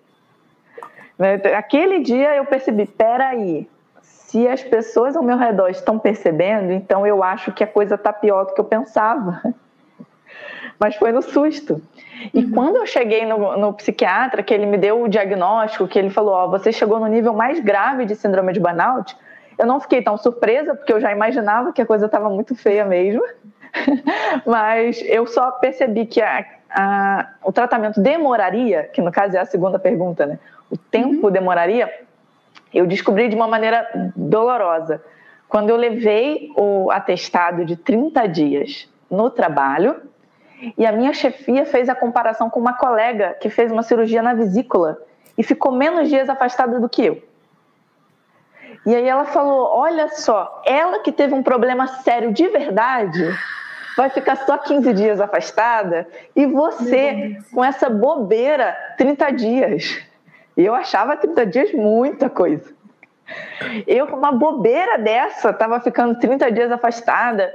Aquele 1.58 2.00
dia 2.00 2.36
eu 2.36 2.46
percebi: 2.46 2.86
peraí, 2.86 3.68
se 4.30 4.48
as 4.48 4.64
pessoas 4.64 5.16
ao 5.16 5.24
meu 5.24 5.38
redor 5.38 5.70
estão 5.70 5.98
percebendo, 5.98 6.72
então 6.72 7.06
eu 7.06 7.24
acho 7.24 7.52
que 7.52 7.64
a 7.64 7.68
coisa 7.68 7.96
está 7.96 8.14
pior 8.14 8.46
do 8.46 8.54
que 8.54 8.62
eu 8.62 8.66
pensava 8.66 9.42
mas 10.80 10.96
foi 10.96 11.12
no 11.12 11.22
susto. 11.22 11.82
E 12.34 12.46
uhum. 12.46 12.52
quando 12.52 12.76
eu 12.78 12.86
cheguei 12.86 13.26
no, 13.26 13.58
no, 13.58 13.74
psiquiatra, 13.74 14.42
que 14.42 14.54
ele 14.54 14.66
me 14.66 14.78
deu 14.78 15.04
o 15.04 15.08
diagnóstico, 15.10 15.88
que 15.88 16.00
ele 16.00 16.10
falou: 16.10 16.34
Ó, 16.34 16.46
oh, 16.46 16.50
você 16.50 16.72
chegou 16.72 17.00
no 17.00 17.08
nível 17.08 17.34
mais 17.34 17.60
grave 17.60 18.06
de 18.06 18.16
síndrome 18.16 18.54
de 18.54 18.60
burnout, 18.60 19.16
eu 19.58 19.66
não 19.66 19.80
fiquei 19.80 20.02
tão 20.02 20.18
surpresa, 20.18 20.74
porque 20.74 20.94
eu 20.94 21.02
já 21.02 21.12
imaginava 21.12 21.74
que 21.74 21.82
a 21.82 21.86
coisa 21.86 22.06
estava 22.06 22.30
muito 22.30 22.56
feia 22.56 22.86
mesmo. 22.86 23.22
mas 24.46 25.04
eu 25.06 25.28
só 25.28 25.52
percebi 25.52 26.06
que 26.06 26.22
a, 26.22 26.46
a, 26.72 27.30
o 27.44 27.52
tratamento 27.52 28.00
demoraria, 28.02 28.84
que 28.84 29.02
no 29.02 29.12
caso 29.12 29.36
é 29.36 29.40
a 29.40 29.46
segunda 29.46 29.78
pergunta, 29.78 30.26
né? 30.26 30.40
O 30.72 30.78
tempo 30.78 31.28
uhum. 31.28 31.32
demoraria. 31.32 31.92
Eu 32.74 32.86
descobri 32.86 33.28
de 33.30 33.36
uma 33.36 33.48
maneira 33.48 33.88
dolorosa. 34.16 35.04
Quando 35.48 35.70
eu 35.70 35.76
levei 35.76 36.52
o 36.56 36.92
atestado 36.92 37.66
de 37.66 37.76
30 37.76 38.28
dias 38.28 38.88
no 39.10 39.30
trabalho, 39.30 40.02
e 40.78 40.86
a 40.86 40.92
minha 40.92 41.14
chefia 41.14 41.66
fez 41.66 41.90
a 41.90 41.96
comparação 41.96 42.50
com 42.50 42.60
uma 42.60 42.74
colega 42.74 43.36
que 43.40 43.50
fez 43.50 43.72
uma 43.72 43.82
cirurgia 43.82 44.22
na 44.22 44.34
vesícula 44.34 45.02
e 45.38 45.44
ficou 45.44 45.72
menos 45.72 46.10
dias 46.10 46.30
afastada 46.30 46.80
do 46.80 46.90
que 46.90 47.06
eu. 47.06 47.24
E 48.86 48.94
aí 48.94 49.08
ela 49.08 49.26
falou: 49.26 49.70
Olha 49.74 50.10
só, 50.10 50.62
ela 50.66 51.00
que 51.00 51.12
teve 51.12 51.34
um 51.34 51.44
problema 51.44 51.88
sério 51.88 52.34
de 52.34 52.48
verdade 52.48 53.34
vai 53.96 54.10
ficar 54.10 54.38
só 54.38 54.58
15 54.58 54.94
dias 54.94 55.20
afastada 55.20 56.08
e 56.36 56.46
você 56.46 57.38
com 57.54 57.64
essa 57.64 57.90
bobeira 57.90 58.78
30 58.98 59.32
dias. 59.32 60.09
E 60.60 60.66
eu 60.66 60.76
achava 60.76 61.18
30 61.18 61.46
dias 61.48 61.74
muita 61.74 62.30
coisa. 62.30 62.72
Eu 63.88 64.06
com 64.06 64.18
uma 64.18 64.32
bobeira 64.32 65.00
dessa 65.00 65.50
estava 65.50 65.80
ficando 65.80 66.20
30 66.20 66.52
dias 66.52 66.72
afastada 66.72 67.52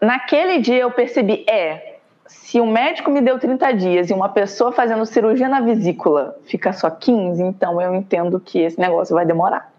naquele 0.00 0.58
dia 0.58 0.78
eu 0.78 0.90
percebi, 0.90 1.44
é, 1.48 1.96
se 2.26 2.60
o 2.60 2.66
médico 2.66 3.10
me 3.10 3.20
deu 3.20 3.38
30 3.38 3.72
dias 3.72 4.10
e 4.10 4.14
uma 4.14 4.28
pessoa 4.28 4.72
fazendo 4.72 5.04
cirurgia 5.04 5.48
na 5.48 5.60
vesícula 5.60 6.36
fica 6.44 6.72
só 6.72 6.90
15, 6.90 7.42
então 7.42 7.80
eu 7.80 7.94
entendo 7.94 8.38
que 8.40 8.60
esse 8.60 8.78
negócio 8.78 9.14
vai 9.14 9.26
demorar. 9.26 9.72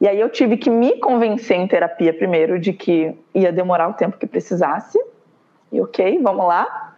E 0.00 0.08
aí 0.08 0.18
eu 0.18 0.30
tive 0.30 0.56
que 0.56 0.70
me 0.70 0.98
convencer 0.98 1.58
em 1.58 1.68
terapia 1.68 2.14
primeiro 2.14 2.58
de 2.58 2.72
que 2.72 3.14
ia 3.34 3.52
demorar 3.52 3.88
o 3.88 3.92
tempo 3.92 4.16
que 4.16 4.26
precisasse. 4.26 4.98
E 5.70 5.78
ok, 5.78 6.18
vamos 6.22 6.46
lá. 6.46 6.89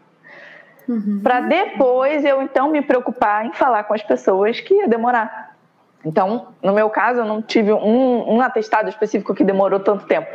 Uhum. 0.89 1.21
Para 1.23 1.41
depois 1.41 2.25
eu 2.25 2.43
então 2.43 2.71
me 2.71 2.83
preocupar 2.83 3.47
em 3.47 3.53
falar 3.53 3.85
com 3.85 3.95
as 3.95 4.03
pessoas 4.03 4.61
que 4.61 4.75
ia 4.75 4.89
demorar. 4.89 5.57
Então, 6.05 6.49
no 6.63 6.73
meu 6.73 6.91
caso, 6.91 7.21
eu 7.21 7.25
não 7.25 7.41
tive 7.41 7.73
um, 7.73 8.35
um 8.35 8.41
atestado 8.41 8.89
específico 8.89 9.35
que 9.35 9.45
demorou 9.45 9.79
tanto 9.79 10.05
tempo 10.07 10.29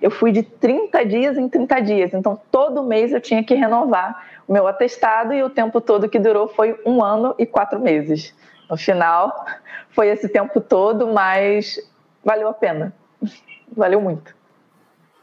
eu 0.00 0.10
fui 0.10 0.32
de 0.32 0.42
30 0.42 1.04
dias 1.04 1.36
em 1.36 1.48
30 1.48 1.80
dias. 1.80 2.14
Então, 2.14 2.40
todo 2.50 2.82
mês 2.82 3.12
eu 3.12 3.20
tinha 3.20 3.44
que 3.44 3.54
renovar 3.54 4.26
o 4.48 4.52
meu 4.52 4.66
atestado 4.66 5.32
e 5.34 5.42
o 5.42 5.50
tempo 5.50 5.80
todo 5.80 6.08
que 6.08 6.18
durou 6.18 6.48
foi 6.48 6.80
um 6.86 7.04
ano 7.04 7.34
e 7.38 7.44
quatro 7.44 7.78
meses. 7.78 8.34
No 8.68 8.76
final, 8.76 9.44
foi 9.90 10.08
esse 10.08 10.28
tempo 10.28 10.60
todo, 10.60 11.06
mas 11.08 11.78
valeu 12.24 12.48
a 12.48 12.54
pena. 12.54 12.94
Valeu 13.72 14.00
muito. 14.00 14.34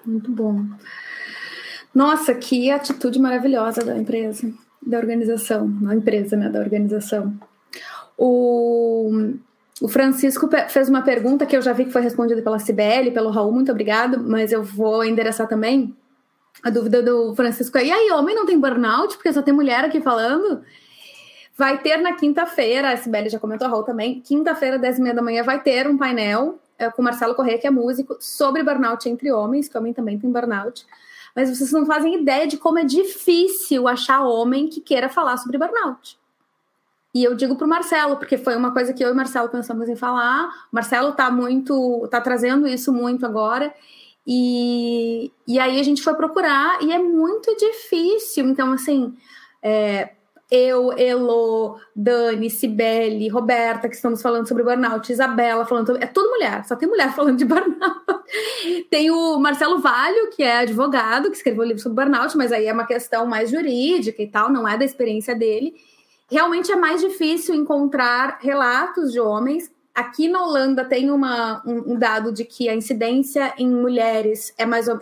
Muito 0.05 0.32
bom. 0.32 0.63
Nossa, 1.93 2.34
que 2.34 2.71
atitude 2.71 3.19
maravilhosa 3.19 3.84
da 3.84 3.97
empresa, 3.97 4.53
da 4.86 4.97
organização, 4.97 5.67
não 5.67 5.93
empresa, 5.93 6.36
né, 6.36 6.49
da 6.49 6.59
organização. 6.59 7.34
O 8.17 9.38
o 9.82 9.88
Francisco 9.88 10.49
fez 10.69 10.89
uma 10.89 11.03
pergunta 11.03 11.45
que 11.45 11.55
eu 11.55 11.61
já 11.61 11.71
vi 11.71 11.86
que 11.86 11.91
foi 11.91 12.01
respondida 12.01 12.41
pela 12.41 12.57
Cibele, 12.57 13.11
pelo 13.11 13.30
Raul, 13.30 13.51
muito 13.51 13.71
obrigado, 13.71 14.19
mas 14.19 14.51
eu 14.51 14.63
vou 14.63 15.03
endereçar 15.03 15.47
também 15.47 15.95
a 16.63 16.69
dúvida 16.71 17.03
do 17.03 17.36
Francisco. 17.36 17.78
E 17.78 17.91
aí, 17.91 18.11
homem 18.11 18.36
não 18.36 18.45
tem 18.45 18.59
burnout? 18.59 19.15
Porque 19.15 19.32
só 19.32 19.43
tem 19.43 19.53
mulher 19.53 19.86
aqui 19.86 20.01
falando? 20.01 20.63
Vai 21.55 21.80
ter 21.80 21.97
na 21.97 22.13
quinta-feira, 22.13 22.91
a 22.91 22.97
Cibele 22.97 23.30
já 23.30 23.39
comentou, 23.39 23.67
a 23.67 23.69
Raul 23.69 23.84
também, 23.84 24.19
quinta-feira, 24.21 24.80
10 24.80 24.97
e 24.97 25.01
meia 25.01 25.15
da 25.15 25.21
manhã, 25.21 25.43
vai 25.43 25.61
ter 25.61 25.88
um 25.88 25.97
painel 25.97 26.59
é, 26.80 26.89
com 26.89 27.03
Marcelo 27.03 27.36
Corrêa, 27.36 27.59
que 27.59 27.67
é 27.67 27.71
músico, 27.71 28.17
sobre 28.19 28.63
burnout 28.63 29.07
entre 29.07 29.32
homens, 29.32 29.67
que 29.67 29.78
homem 29.78 29.93
também 29.93 30.17
tem 30.17 30.32
burnout. 30.32 30.86
Mas 31.38 31.55
vocês 31.55 31.71
não 31.71 31.85
fazem 31.85 32.15
ideia 32.15 32.47
de 32.47 32.57
como 32.57 32.79
é 32.79 32.83
difícil 32.83 33.88
achar 33.88 34.23
homem 34.23 34.67
que 34.67 34.81
queira 34.81 35.07
falar 35.07 35.38
sobre 35.38 35.59
burnout. 35.59 36.17
E 37.13 37.23
eu 37.23 37.35
digo 37.35 37.55
para 37.55 37.67
o 37.67 37.69
Marcelo, 37.69 38.17
porque 38.17 38.39
foi 38.39 38.55
uma 38.55 38.73
coisa 38.73 38.91
que 38.91 39.03
eu 39.03 39.09
e 39.09 39.11
o 39.11 39.15
Marcelo 39.15 39.47
pensamos 39.47 39.88
em 39.88 39.95
falar. 39.95 40.47
O 40.71 40.75
Marcelo 40.75 41.09
está 41.09 41.29
muito, 41.29 42.01
está 42.05 42.19
trazendo 42.19 42.67
isso 42.67 42.91
muito 42.91 43.23
agora. 43.23 43.71
E, 44.25 45.31
e 45.47 45.59
aí 45.59 45.79
a 45.79 45.83
gente 45.83 46.01
foi 46.01 46.15
procurar 46.15 46.81
e 46.81 46.91
é 46.91 46.97
muito 46.97 47.55
difícil. 47.55 48.47
Então, 48.47 48.71
assim, 48.71 49.15
é, 49.61 50.15
eu, 50.49 50.93
Elo, 50.93 51.77
Dani, 51.93 52.49
Cibele, 52.49 53.27
Roberta, 53.27 53.89
que 53.89 53.95
estamos 53.95 54.21
falando 54.21 54.47
sobre 54.47 54.63
burnout, 54.63 55.11
Isabela 55.11 55.65
falando 55.65 55.97
é 56.01 56.05
tudo 56.05 56.29
mulher, 56.29 56.63
só 56.65 56.75
tem 56.75 56.87
mulher 56.87 57.11
falando 57.15 57.37
de 57.37 57.45
burnout. 57.45 57.77
Tem 58.89 59.11
o 59.11 59.37
Marcelo 59.39 59.79
Valho, 59.79 60.29
que 60.29 60.43
é 60.43 60.59
advogado, 60.59 61.29
que 61.29 61.35
escreveu 61.35 61.63
um 61.63 61.67
livro 61.67 61.81
sobre 61.81 62.03
burnout, 62.03 62.37
mas 62.37 62.53
aí 62.53 62.65
é 62.65 62.73
uma 62.73 62.85
questão 62.85 63.25
mais 63.25 63.49
jurídica 63.49 64.21
e 64.21 64.27
tal, 64.27 64.49
não 64.49 64.67
é 64.67 64.77
da 64.77 64.85
experiência 64.85 65.35
dele. 65.35 65.75
realmente 66.29 66.71
é 66.71 66.75
mais 66.75 67.01
difícil 67.01 67.53
encontrar 67.53 68.39
relatos 68.41 69.11
de 69.11 69.19
homens. 69.19 69.69
Aqui 69.93 70.29
na 70.29 70.43
Holanda 70.43 70.85
tem 70.85 71.09
uma, 71.11 71.61
um, 71.65 71.97
dado 71.97 72.31
de 72.31 72.45
que 72.45 72.69
a 72.69 72.75
incidência 72.75 73.53
em 73.57 73.69
mulheres 73.69 74.53
é 74.57 74.65
mais, 74.65 74.87
é, 74.87 74.99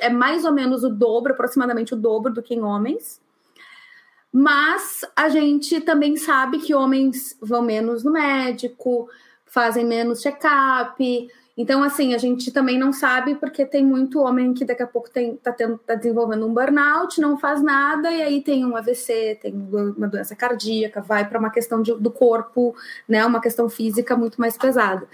é 0.00 0.10
mais 0.10 0.44
ou 0.44 0.52
menos 0.52 0.84
o 0.84 0.90
dobro, 0.90 1.32
aproximadamente 1.32 1.94
o 1.94 1.96
dobro 1.96 2.32
do 2.32 2.42
que 2.42 2.54
em 2.54 2.62
homens. 2.62 3.23
Mas 4.36 5.02
a 5.14 5.28
gente 5.28 5.80
também 5.80 6.16
sabe 6.16 6.58
que 6.58 6.74
homens 6.74 7.38
vão 7.40 7.62
menos 7.62 8.02
no 8.02 8.10
médico, 8.10 9.08
fazem 9.46 9.84
menos 9.84 10.20
check-up. 10.20 11.28
Então, 11.56 11.84
assim, 11.84 12.14
a 12.14 12.18
gente 12.18 12.50
também 12.50 12.76
não 12.76 12.92
sabe 12.92 13.36
porque 13.36 13.64
tem 13.64 13.84
muito 13.84 14.20
homem 14.20 14.52
que 14.52 14.64
daqui 14.64 14.82
a 14.82 14.88
pouco 14.88 15.08
está 15.08 15.52
tá 15.52 15.94
desenvolvendo 15.94 16.44
um 16.48 16.52
burnout, 16.52 17.20
não 17.20 17.38
faz 17.38 17.62
nada, 17.62 18.10
e 18.10 18.22
aí 18.22 18.42
tem 18.42 18.66
um 18.66 18.76
AVC, 18.76 19.38
tem 19.40 19.54
uma 19.54 20.08
doença 20.08 20.34
cardíaca, 20.34 21.00
vai 21.00 21.28
para 21.28 21.38
uma 21.38 21.50
questão 21.50 21.80
de, 21.80 21.94
do 21.94 22.10
corpo, 22.10 22.74
né? 23.08 23.24
Uma 23.24 23.40
questão 23.40 23.68
física 23.68 24.16
muito 24.16 24.40
mais 24.40 24.58
pesada. 24.58 25.06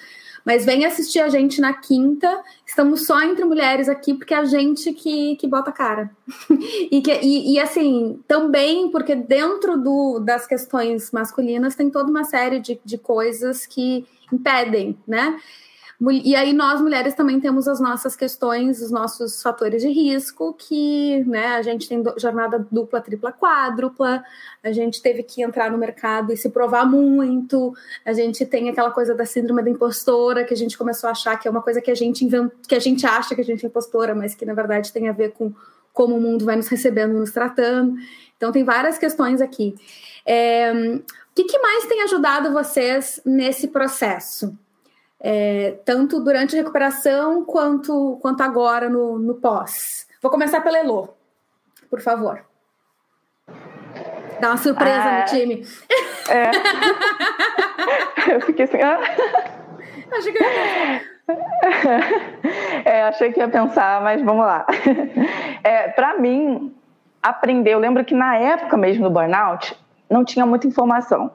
Mas 0.44 0.64
vem 0.64 0.84
assistir 0.84 1.20
a 1.20 1.28
gente 1.28 1.60
na 1.60 1.72
quinta. 1.72 2.42
Estamos 2.66 3.06
só 3.06 3.20
entre 3.22 3.44
mulheres 3.44 3.88
aqui, 3.88 4.14
porque 4.14 4.34
é 4.34 4.38
a 4.38 4.44
gente 4.44 4.92
que, 4.92 5.36
que 5.36 5.46
bota 5.46 5.70
a 5.70 5.72
cara. 5.72 6.10
e, 6.90 7.00
que, 7.02 7.12
e, 7.22 7.54
e, 7.54 7.60
assim, 7.60 8.20
também 8.26 8.90
porque 8.90 9.14
dentro 9.14 9.76
do, 9.76 10.18
das 10.20 10.46
questões 10.46 11.10
masculinas 11.10 11.74
tem 11.74 11.90
toda 11.90 12.10
uma 12.10 12.24
série 12.24 12.60
de, 12.60 12.80
de 12.84 12.98
coisas 12.98 13.66
que 13.66 14.06
impedem, 14.32 14.96
né? 15.06 15.38
E 16.08 16.34
aí 16.34 16.54
nós 16.54 16.80
mulheres 16.80 17.12
também 17.14 17.38
temos 17.38 17.68
as 17.68 17.78
nossas 17.78 18.16
questões, 18.16 18.80
os 18.80 18.90
nossos 18.90 19.42
fatores 19.42 19.82
de 19.82 19.88
risco, 19.90 20.54
que 20.54 21.22
né, 21.26 21.48
a 21.48 21.62
gente 21.62 21.86
tem 21.86 22.02
jornada 22.16 22.66
dupla, 22.70 23.02
tripla, 23.02 23.30
quádrupla, 23.30 24.24
a 24.64 24.72
gente 24.72 25.02
teve 25.02 25.22
que 25.22 25.42
entrar 25.42 25.70
no 25.70 25.76
mercado 25.76 26.32
e 26.32 26.38
se 26.38 26.48
provar 26.48 26.86
muito, 26.86 27.74
a 28.02 28.14
gente 28.14 28.46
tem 28.46 28.70
aquela 28.70 28.90
coisa 28.90 29.14
da 29.14 29.26
síndrome 29.26 29.62
da 29.62 29.68
impostora, 29.68 30.42
que 30.42 30.54
a 30.54 30.56
gente 30.56 30.78
começou 30.78 31.08
a 31.08 31.10
achar 31.10 31.38
que 31.38 31.46
é 31.46 31.50
uma 31.50 31.60
coisa 31.60 31.82
que 31.82 31.90
a 31.90 31.94
gente 31.94 32.24
inventa, 32.24 32.56
que 32.66 32.74
a 32.74 32.80
gente 32.80 33.04
acha 33.04 33.34
que 33.34 33.42
a 33.42 33.44
gente 33.44 33.66
é 33.66 33.68
impostora, 33.68 34.14
mas 34.14 34.34
que 34.34 34.46
na 34.46 34.54
verdade 34.54 34.90
tem 34.90 35.06
a 35.06 35.12
ver 35.12 35.32
com 35.32 35.52
como 35.92 36.16
o 36.16 36.20
mundo 36.20 36.46
vai 36.46 36.56
nos 36.56 36.68
recebendo, 36.68 37.12
nos 37.12 37.30
tratando. 37.30 37.94
Então 38.38 38.50
tem 38.50 38.64
várias 38.64 38.96
questões 38.96 39.42
aqui. 39.42 39.74
É, 40.24 40.72
o 40.72 41.34
que, 41.34 41.58
mais 41.58 41.86
tem 41.86 42.02
ajudado 42.02 42.52
vocês 42.52 43.20
nesse 43.24 43.68
processo? 43.68 44.56
É, 45.20 45.78
tanto 45.84 46.20
durante 46.20 46.56
a 46.56 46.58
recuperação 46.58 47.44
quanto, 47.44 48.18
quanto 48.22 48.42
agora 48.42 48.88
no, 48.88 49.18
no 49.18 49.34
pós. 49.34 50.06
Vou 50.22 50.30
começar 50.30 50.60
pela 50.60 50.78
Elo, 50.78 51.14
por 51.88 52.00
favor. 52.00 52.44
Dá 54.40 54.48
uma 54.48 54.56
surpresa 54.56 55.04
ah, 55.04 55.20
no 55.20 55.24
time. 55.26 55.66
É. 56.30 56.50
eu 58.34 58.40
fiquei 58.40 58.64
assim. 58.64 58.80
Ah. 58.80 58.98
Achei 60.12 60.32
que 60.32 60.42
eu 60.42 60.46
ia 60.46 61.10
é, 62.84 63.02
achei 63.04 63.32
que 63.32 63.40
ia 63.40 63.48
pensar, 63.48 64.00
mas 64.02 64.22
vamos 64.22 64.44
lá. 64.44 64.66
É, 65.62 65.88
Para 65.88 66.18
mim, 66.18 66.74
aprender, 67.22 67.74
eu 67.74 67.78
lembro 67.78 68.04
que 68.04 68.14
na 68.14 68.36
época 68.36 68.76
mesmo 68.76 69.04
do 69.04 69.10
burnout, 69.10 69.76
não 70.08 70.24
tinha 70.24 70.46
muita 70.46 70.66
informação. 70.66 71.30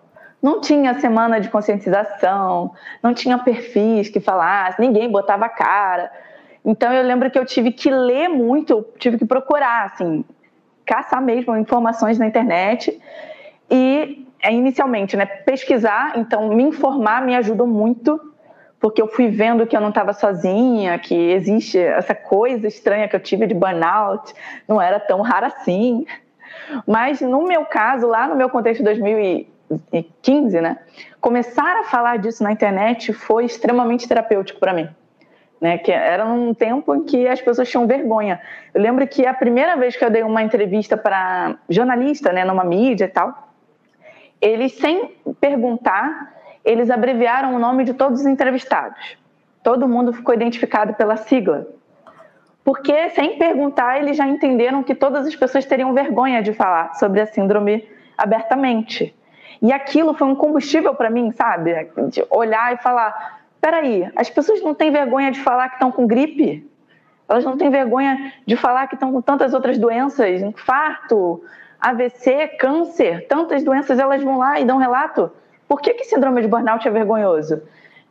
Não 0.45 0.61
tinha 0.61 0.93
semana 0.99 1.41
de 1.41 1.49
conscientização, 1.49 2.71
não 3.01 3.15
tinha 3.15 3.35
perfis 3.35 4.09
que 4.09 4.19
falassem, 4.19 4.85
ninguém 4.85 5.09
botava 5.09 5.49
cara. 5.49 6.11
Então 6.63 6.93
eu 6.93 7.01
lembro 7.01 7.31
que 7.31 7.39
eu 7.39 7.43
tive 7.43 7.71
que 7.71 7.89
ler 7.89 8.27
muito, 8.27 8.73
eu 8.73 8.83
tive 8.99 9.17
que 9.17 9.25
procurar, 9.25 9.85
assim, 9.85 10.23
caçar 10.85 11.19
mesmo 11.19 11.57
informações 11.57 12.19
na 12.19 12.27
internet 12.27 13.01
e 13.71 14.27
é, 14.39 14.53
inicialmente, 14.53 15.17
né, 15.17 15.25
pesquisar, 15.25 16.13
então 16.15 16.49
me 16.49 16.61
informar 16.61 17.25
me 17.25 17.35
ajudou 17.37 17.65
muito, 17.65 18.21
porque 18.79 19.01
eu 19.01 19.07
fui 19.07 19.29
vendo 19.29 19.65
que 19.65 19.75
eu 19.75 19.81
não 19.81 19.89
estava 19.89 20.13
sozinha, 20.13 20.99
que 20.99 21.15
existe 21.15 21.79
essa 21.79 22.13
coisa 22.13 22.67
estranha 22.67 23.07
que 23.07 23.15
eu 23.15 23.19
tive 23.19 23.47
de 23.47 23.55
burnout, 23.55 24.31
não 24.67 24.79
era 24.79 24.99
tão 24.99 25.21
rara 25.21 25.47
assim. 25.47 26.05
Mas 26.85 27.19
no 27.19 27.41
meu 27.45 27.65
caso, 27.65 28.05
lá 28.05 28.27
no 28.27 28.35
meu 28.35 28.47
contexto 28.47 28.81
de 28.81 28.85
2000 28.85 29.55
15, 30.22 30.61
né? 30.61 30.78
Começar 31.20 31.80
a 31.80 31.84
falar 31.84 32.18
disso 32.18 32.43
na 32.43 32.51
internet 32.51 33.13
foi 33.13 33.45
extremamente 33.45 34.07
terapêutico 34.07 34.59
para 34.59 34.74
mim. 34.74 34.89
Né, 35.59 35.78
que 35.78 35.89
era 35.89 36.26
um 36.26 36.53
tempo 36.53 36.93
em 36.93 37.05
que 37.05 37.28
as 37.28 37.41
pessoas 37.41 37.70
tinham 37.70 37.88
vergonha. 37.88 38.41
Eu 38.74 38.82
lembro 38.82 39.07
que 39.07 39.26
a 39.26 39.34
primeira 39.34 39.78
vez 39.78 39.95
que 39.95 40.03
eu 40.03 40.09
dei 40.11 40.22
uma 40.22 40.43
entrevista 40.43 40.97
para 40.97 41.57
jornalista, 41.70 42.32
né, 42.34 42.43
numa 42.43 42.63
mídia 42.63 43.05
e 43.05 43.07
tal, 43.07 43.53
eles 44.41 44.74
sem 44.74 45.16
perguntar, 45.39 46.34
eles 46.63 46.89
abreviaram 46.91 47.55
o 47.55 47.57
nome 47.57 47.86
de 47.86 47.93
todos 47.93 48.20
os 48.20 48.26
entrevistados. 48.26 49.18
Todo 49.63 49.88
mundo 49.88 50.11
ficou 50.11 50.36
identificado 50.36 50.93
pela 50.93 51.16
sigla. 51.16 51.66
Porque 52.63 53.09
sem 53.11 53.38
perguntar, 53.38 53.97
eles 53.97 54.18
já 54.18 54.28
entenderam 54.28 54.84
que 54.84 54.93
todas 54.93 55.26
as 55.26 55.36
pessoas 55.36 55.66
teriam 55.66 55.93
vergonha 55.93 56.43
de 56.43 56.51
falar 56.51 56.95
sobre 56.95 57.22
a 57.22 57.26
síndrome 57.26 57.88
abertamente. 58.18 59.14
E 59.62 59.72
aquilo 59.72 60.14
foi 60.14 60.28
um 60.28 60.36
combustível 60.36 60.93
para 60.93 61.10
mim, 61.10 61.32
sabe? 61.32 61.89
De 62.10 62.26
olhar 62.30 62.74
e 62.74 62.78
falar: 62.78 63.41
peraí, 63.62 64.12
as 64.16 64.30
pessoas 64.30 64.62
não 64.62 64.74
têm 64.74 64.91
vergonha 64.91 65.32
de 65.32 65.39
falar 65.39 65.70
que 65.70 65.76
estão 65.76 65.91
com 65.91 66.06
gripe? 66.06 66.70
Elas 67.28 67.43
não 67.43 67.58
têm 67.58 67.70
vergonha 67.70 68.34
de 68.45 68.56
falar 68.56 68.88
que 68.88 68.95
estão 68.95 69.12
com 69.12 69.22
tantas 69.22 69.53
outras 69.53 69.78
doenças, 69.78 70.41
infarto, 70.41 71.43
AVC, 71.80 72.49
câncer, 72.60 73.28
tantas 73.28 73.64
doenças, 73.64 73.97
elas 73.97 74.22
vão 74.24 74.38
lá 74.38 74.60
e 74.60 74.66
dão 74.66 74.78
relato. 74.78 75.32
Por 75.68 75.82
que, 75.82 75.93
que 75.93 76.03
síndrome 76.03 76.41
de 76.41 76.47
burnout 76.47 76.88
é 76.88 76.91
vergonhoso? 76.91 77.64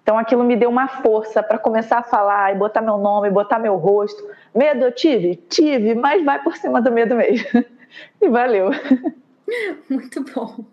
Então 0.03 0.19
aquilo 0.19 0.45
me 0.45 0.55
deu 0.55 0.69
uma 0.69 0.87
força 0.87 1.43
para 1.43 1.57
começar 1.57 1.99
a 1.99 2.03
falar 2.03 2.53
e 2.53 2.59
botar 2.59 2.83
meu 2.83 2.99
nome, 2.99 3.31
botar 3.31 3.59
meu 3.59 3.77
rosto. 3.77 4.23
Medo 4.55 4.85
eu 4.85 4.93
tive? 4.93 5.37
Tive, 5.49 5.95
mas 5.95 6.23
vai 6.25 6.43
por 6.43 6.57
cima 6.57 6.81
do 6.81 6.93
medo 6.93 7.15
mesmo. 7.15 7.65
E 8.21 8.29
valeu. 8.29 8.71
Muito 9.89 10.25
bom, 10.25 10.65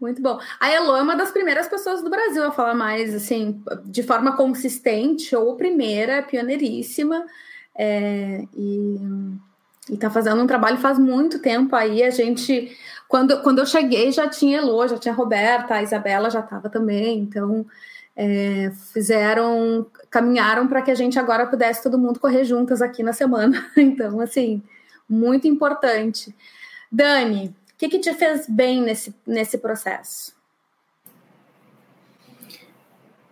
muito 0.00 0.22
bom. 0.22 0.38
A 0.60 0.70
Elo 0.70 0.96
é 0.96 1.02
uma 1.02 1.16
das 1.16 1.30
primeiras 1.30 1.68
pessoas 1.68 2.02
do 2.02 2.10
Brasil 2.10 2.44
a 2.44 2.52
falar 2.52 2.74
mais, 2.74 3.14
assim, 3.14 3.62
de 3.84 4.02
forma 4.02 4.36
consistente, 4.36 5.34
ou 5.34 5.56
primeira, 5.56 6.22
pioneiríssima, 6.22 7.24
é, 7.76 8.44
e, 8.54 8.96
e 9.90 9.96
tá 9.96 10.10
fazendo 10.10 10.42
um 10.42 10.46
trabalho 10.46 10.78
faz 10.78 10.98
muito 10.98 11.40
tempo 11.40 11.74
aí. 11.74 12.02
A 12.02 12.10
gente, 12.10 12.76
quando, 13.08 13.42
quando 13.42 13.58
eu 13.58 13.66
cheguei, 13.66 14.12
já 14.12 14.28
tinha 14.28 14.58
Elo, 14.58 14.86
já 14.86 14.98
tinha 14.98 15.14
Roberta, 15.14 15.74
a 15.74 15.82
Isabela 15.82 16.30
já 16.30 16.40
estava 16.40 16.68
também, 16.68 17.18
então 17.18 17.66
é, 18.16 18.70
fizeram, 18.92 19.86
caminharam 20.10 20.68
para 20.68 20.82
que 20.82 20.90
a 20.90 20.94
gente 20.94 21.18
agora 21.18 21.46
pudesse 21.46 21.82
todo 21.82 21.98
mundo 21.98 22.20
correr 22.20 22.44
juntas 22.44 22.82
aqui 22.82 23.02
na 23.02 23.12
semana. 23.12 23.70
Então, 23.76 24.20
assim, 24.20 24.62
muito 25.08 25.46
importante. 25.48 26.34
Dani, 26.90 27.54
que, 27.82 27.88
que 27.88 27.98
te 27.98 28.14
fez 28.14 28.46
bem 28.48 28.80
nesse, 28.80 29.14
nesse 29.26 29.58
processo? 29.58 30.32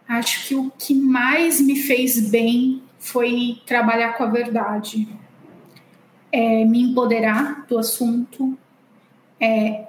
Acho 0.08 0.48
que 0.48 0.54
o 0.56 0.70
que 0.76 0.92
mais 0.92 1.60
me 1.60 1.76
fez 1.76 2.30
bem 2.30 2.82
foi 2.98 3.60
trabalhar 3.64 4.14
com 4.14 4.24
a 4.24 4.26
verdade, 4.26 5.08
é, 6.32 6.64
me 6.64 6.82
empoderar 6.82 7.64
do 7.66 7.78
assunto, 7.78 8.58
é, 9.38 9.86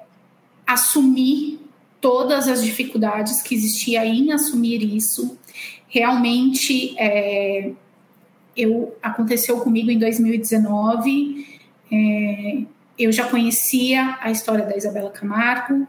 assumir 0.65 1.59
todas 1.99 2.47
as 2.47 2.63
dificuldades 2.63 3.41
que 3.41 3.55
existia 3.55 4.05
em 4.05 4.31
assumir 4.31 4.83
isso. 4.83 5.39
Realmente, 5.87 6.95
é, 6.99 7.71
eu 8.55 8.95
aconteceu 9.01 9.59
comigo 9.59 9.89
em 9.89 9.97
2019. 9.97 11.59
É, 11.91 12.63
eu 12.97 13.11
já 13.11 13.27
conhecia 13.27 14.17
a 14.21 14.31
história 14.31 14.65
da 14.65 14.75
Isabela 14.75 15.09
Camargo, 15.09 15.87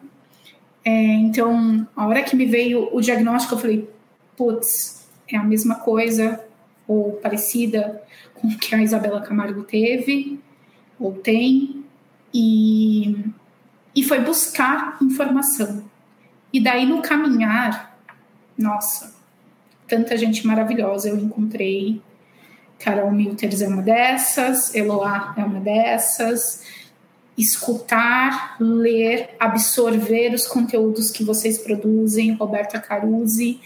é, 0.84 0.90
então, 0.90 1.86
a 1.94 2.06
hora 2.06 2.22
que 2.22 2.34
me 2.34 2.46
veio 2.46 2.88
o 2.92 3.00
diagnóstico, 3.00 3.54
eu 3.54 3.58
falei: 3.58 3.90
putz, 4.36 5.08
é 5.28 5.36
a 5.36 5.42
mesma 5.42 5.76
coisa 5.76 6.44
ou 6.86 7.12
parecida 7.12 8.02
com 8.34 8.48
o 8.48 8.58
que 8.58 8.74
a 8.74 8.82
Isabela 8.82 9.20
Camargo 9.20 9.62
teve 9.62 10.40
ou 10.98 11.12
tem, 11.12 11.84
e, 12.32 13.24
e 13.94 14.02
foi 14.04 14.20
buscar 14.20 14.98
informação. 15.02 15.84
E 16.52 16.60
daí 16.60 16.86
no 16.86 17.02
caminhar, 17.02 17.98
nossa, 18.56 19.14
tanta 19.88 20.16
gente 20.16 20.46
maravilhosa 20.46 21.08
eu 21.08 21.16
encontrei. 21.16 22.00
Carol 22.78 23.12
Milters 23.12 23.62
é 23.62 23.68
uma 23.68 23.82
dessas, 23.82 24.74
Eloá 24.74 25.34
é 25.36 25.44
uma 25.44 25.60
dessas, 25.60 26.61
escutar, 27.36 28.56
ler, 28.60 29.30
absorver 29.40 30.34
os 30.34 30.46
conteúdos 30.46 31.10
que 31.10 31.24
vocês 31.24 31.58
produzem, 31.58 32.32
Roberta 32.34 32.78
Caruzi. 32.78 33.60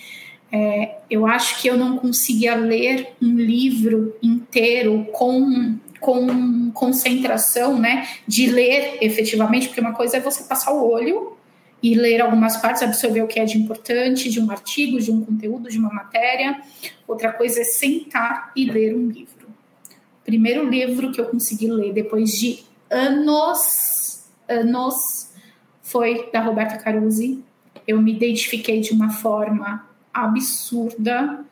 É, 0.51 0.99
eu 1.11 1.27
acho 1.27 1.61
que 1.61 1.69
eu 1.69 1.77
não 1.77 1.99
conseguia 1.99 2.55
ler 2.55 3.09
um 3.21 3.35
livro 3.35 4.17
inteiro 4.23 5.07
com, 5.13 5.77
com 6.01 6.71
concentração, 6.71 7.79
né, 7.79 8.07
de 8.27 8.47
ler 8.47 8.99
efetivamente, 9.01 9.67
porque 9.69 9.81
uma 9.81 9.95
coisa 9.95 10.19
é 10.19 10.21
você 10.21 10.45
passar 10.45 10.73
o 10.73 10.89
olho 10.89 11.37
e 11.83 11.95
ler 11.95 12.21
algumas 12.21 12.57
partes, 12.57 12.83
absorver 12.83 13.23
o 13.23 13.27
que 13.27 13.39
é 13.39 13.45
de 13.45 13.59
importante 13.59 14.31
de 14.31 14.41
um 14.41 14.51
artigo, 14.51 14.99
de 14.99 15.11
um 15.11 15.25
conteúdo, 15.25 15.69
de 15.69 15.79
uma 15.79 15.93
matéria. 15.93 16.61
Outra 17.07 17.33
coisa 17.33 17.61
é 17.61 17.65
sentar 17.65 18.53
e 18.57 18.65
ler 18.65 18.97
um 18.97 19.09
livro. 19.09 19.47
O 19.49 20.25
primeiro 20.25 20.69
livro 20.69 21.13
que 21.13 21.21
eu 21.21 21.27
consegui 21.27 21.69
ler 21.69 21.93
depois 21.93 22.31
de 22.31 22.66
anos, 22.91 24.25
anos, 24.49 25.33
foi 25.83 26.31
da 26.33 26.41
Roberta 26.41 26.77
Carusi. 26.79 27.43
Eu 27.87 28.01
me 28.01 28.13
identifiquei 28.13 28.81
de 28.81 28.93
uma 28.93 29.11
forma 29.11 29.87
absurda 30.13 31.45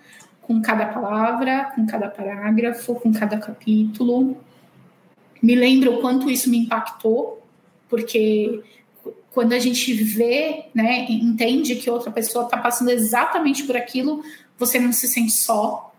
com 0.43 0.61
cada 0.61 0.87
palavra, 0.87 1.73
com 1.75 1.87
cada 1.87 2.09
parágrafo, 2.09 2.95
com 2.97 3.13
cada 3.13 3.39
capítulo. 3.39 4.37
Me 5.43 5.55
lembro 5.55 5.95
o 5.95 6.01
quanto 6.01 6.31
isso 6.31 6.51
me 6.51 6.59
impactou, 6.59 7.43
porque 7.89 8.63
quando 9.33 9.53
a 9.53 9.59
gente 9.59 9.93
vê, 9.93 10.67
né, 10.75 11.07
entende 11.11 11.77
que 11.77 11.91
outra 11.91 12.11
pessoa 12.11 12.45
está 12.45 12.57
passando 12.57 12.91
exatamente 12.91 13.65
por 13.65 13.77
aquilo, 13.77 14.23
você 14.59 14.79
não 14.79 14.93
se 14.93 15.09
sente 15.09 15.33
só. 15.33 15.93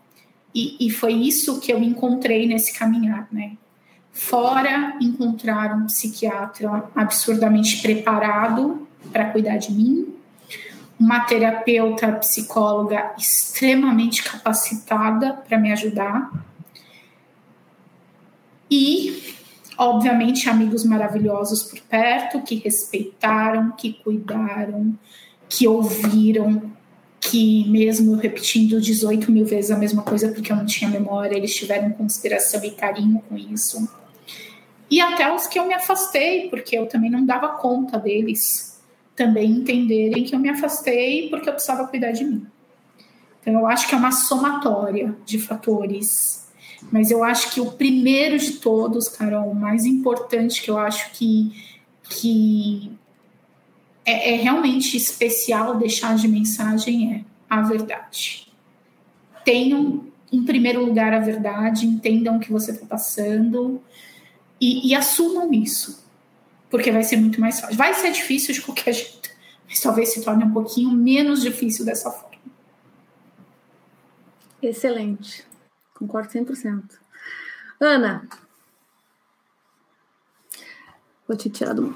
E, 0.54 0.88
e, 0.88 0.90
foi 0.90 1.12
isso 1.14 1.60
que 1.60 1.72
eu 1.72 1.84
encontrei 1.84 2.48
nesse 2.48 2.74
caminhar, 2.74 3.28
né? 3.30 3.58
Fora 4.16 4.96
encontrar 5.02 5.76
um 5.76 5.88
psiquiatra 5.88 6.86
absurdamente 6.96 7.82
preparado 7.82 8.88
para 9.12 9.26
cuidar 9.26 9.58
de 9.58 9.74
mim, 9.74 10.16
uma 10.98 11.20
terapeuta 11.20 12.14
psicóloga 12.14 13.14
extremamente 13.18 14.24
capacitada 14.24 15.34
para 15.34 15.60
me 15.60 15.70
ajudar 15.74 16.32
e 18.72 19.36
obviamente, 19.78 20.50
amigos 20.50 20.86
maravilhosos 20.86 21.64
por 21.64 21.80
perto, 21.82 22.42
que 22.42 22.56
respeitaram, 22.56 23.72
que 23.72 23.94
cuidaram, 24.02 24.98
que 25.50 25.68
ouviram, 25.68 26.72
que 27.20 27.70
mesmo 27.70 28.16
repetindo 28.16 28.80
18 28.80 29.30
mil 29.30 29.46
vezes 29.46 29.72
a 29.72 29.78
mesma 29.78 30.04
coisa 30.04 30.30
porque 30.30 30.54
eu 30.54 30.56
não 30.56 30.66
tinha 30.66 30.90
memória, 30.90 31.36
eles 31.36 31.54
tiveram 31.54 31.92
consideração 31.92 32.64
e 32.64 32.72
carinho 32.72 33.22
com 33.28 33.38
isso. 33.38 34.05
E 34.90 35.02
até 35.02 35.34
os 35.34 35.48
que 35.48 35.58
eu 35.58 35.66
me 35.66 35.74
afastei, 35.74 36.50
porque 36.50 36.78
eu 36.78 36.88
também 36.88 37.10
não 37.10 37.26
dava 37.26 37.50
conta 37.50 37.98
deles 37.98 38.82
também 39.16 39.50
entenderem 39.50 40.24
que 40.24 40.36
eu 40.36 40.40
me 40.40 40.50
afastei 40.50 41.30
porque 41.30 41.48
eu 41.48 41.54
precisava 41.54 41.88
cuidar 41.88 42.12
de 42.12 42.26
mim. 42.26 42.46
Então, 43.42 43.54
eu 43.54 43.68
acho 43.68 43.88
que 43.88 43.96
é 43.96 43.98
uma 43.98 44.12
somatória 44.12 45.16
de 45.26 45.40
fatores 45.40 46.46
mas 46.92 47.12
eu 47.12 47.24
acho 47.24 47.52
que 47.52 47.62
o 47.62 47.72
primeiro 47.72 48.38
de 48.38 48.54
todos, 48.54 49.08
Carol, 49.08 49.50
o 49.50 49.56
mais 49.56 49.86
importante 49.86 50.62
que 50.62 50.70
eu 50.70 50.78
acho 50.78 51.12
que, 51.12 51.52
que 52.04 52.92
é, 54.06 54.34
é 54.34 54.36
realmente 54.38 54.96
especial 54.96 55.78
deixar 55.78 56.16
de 56.16 56.28
mensagem 56.28 57.14
é 57.14 57.26
a 57.50 57.62
verdade. 57.62 58.52
Tenham 59.44 60.06
em 60.32 60.44
primeiro 60.44 60.84
lugar 60.84 61.14
a 61.14 61.20
verdade, 61.20 61.86
entendam 61.86 62.38
o 62.38 62.40
que 62.40 62.52
você 62.52 62.72
está 62.72 62.86
passando 62.86 63.82
e, 64.66 64.88
e, 64.88 64.96
assumam 64.96 65.54
isso, 65.54 66.04
porque 66.72 66.92
vai 66.92 67.04
ser 67.04 67.18
muito 67.18 67.40
mais 67.40 67.60
fácil. 67.60 67.78
Vai 67.78 67.94
ser 67.94 68.12
difícil 68.12 68.52
de 68.52 68.64
qualquer 68.64 68.94
jeito, 68.94 69.30
mas 69.68 69.80
talvez 69.80 70.12
se 70.12 70.24
torne 70.24 70.44
um 70.44 70.52
pouquinho 70.52 70.90
menos 70.92 71.42
difícil 71.42 71.86
dessa 71.86 72.10
forma. 72.10 72.36
Excelente. 74.62 75.46
Concordo 75.94 76.30
100%. 76.30 76.84
Ana, 77.80 78.28
vou 81.28 81.38
te 81.38 81.48
tirar 81.50 81.74
do. 81.74 81.96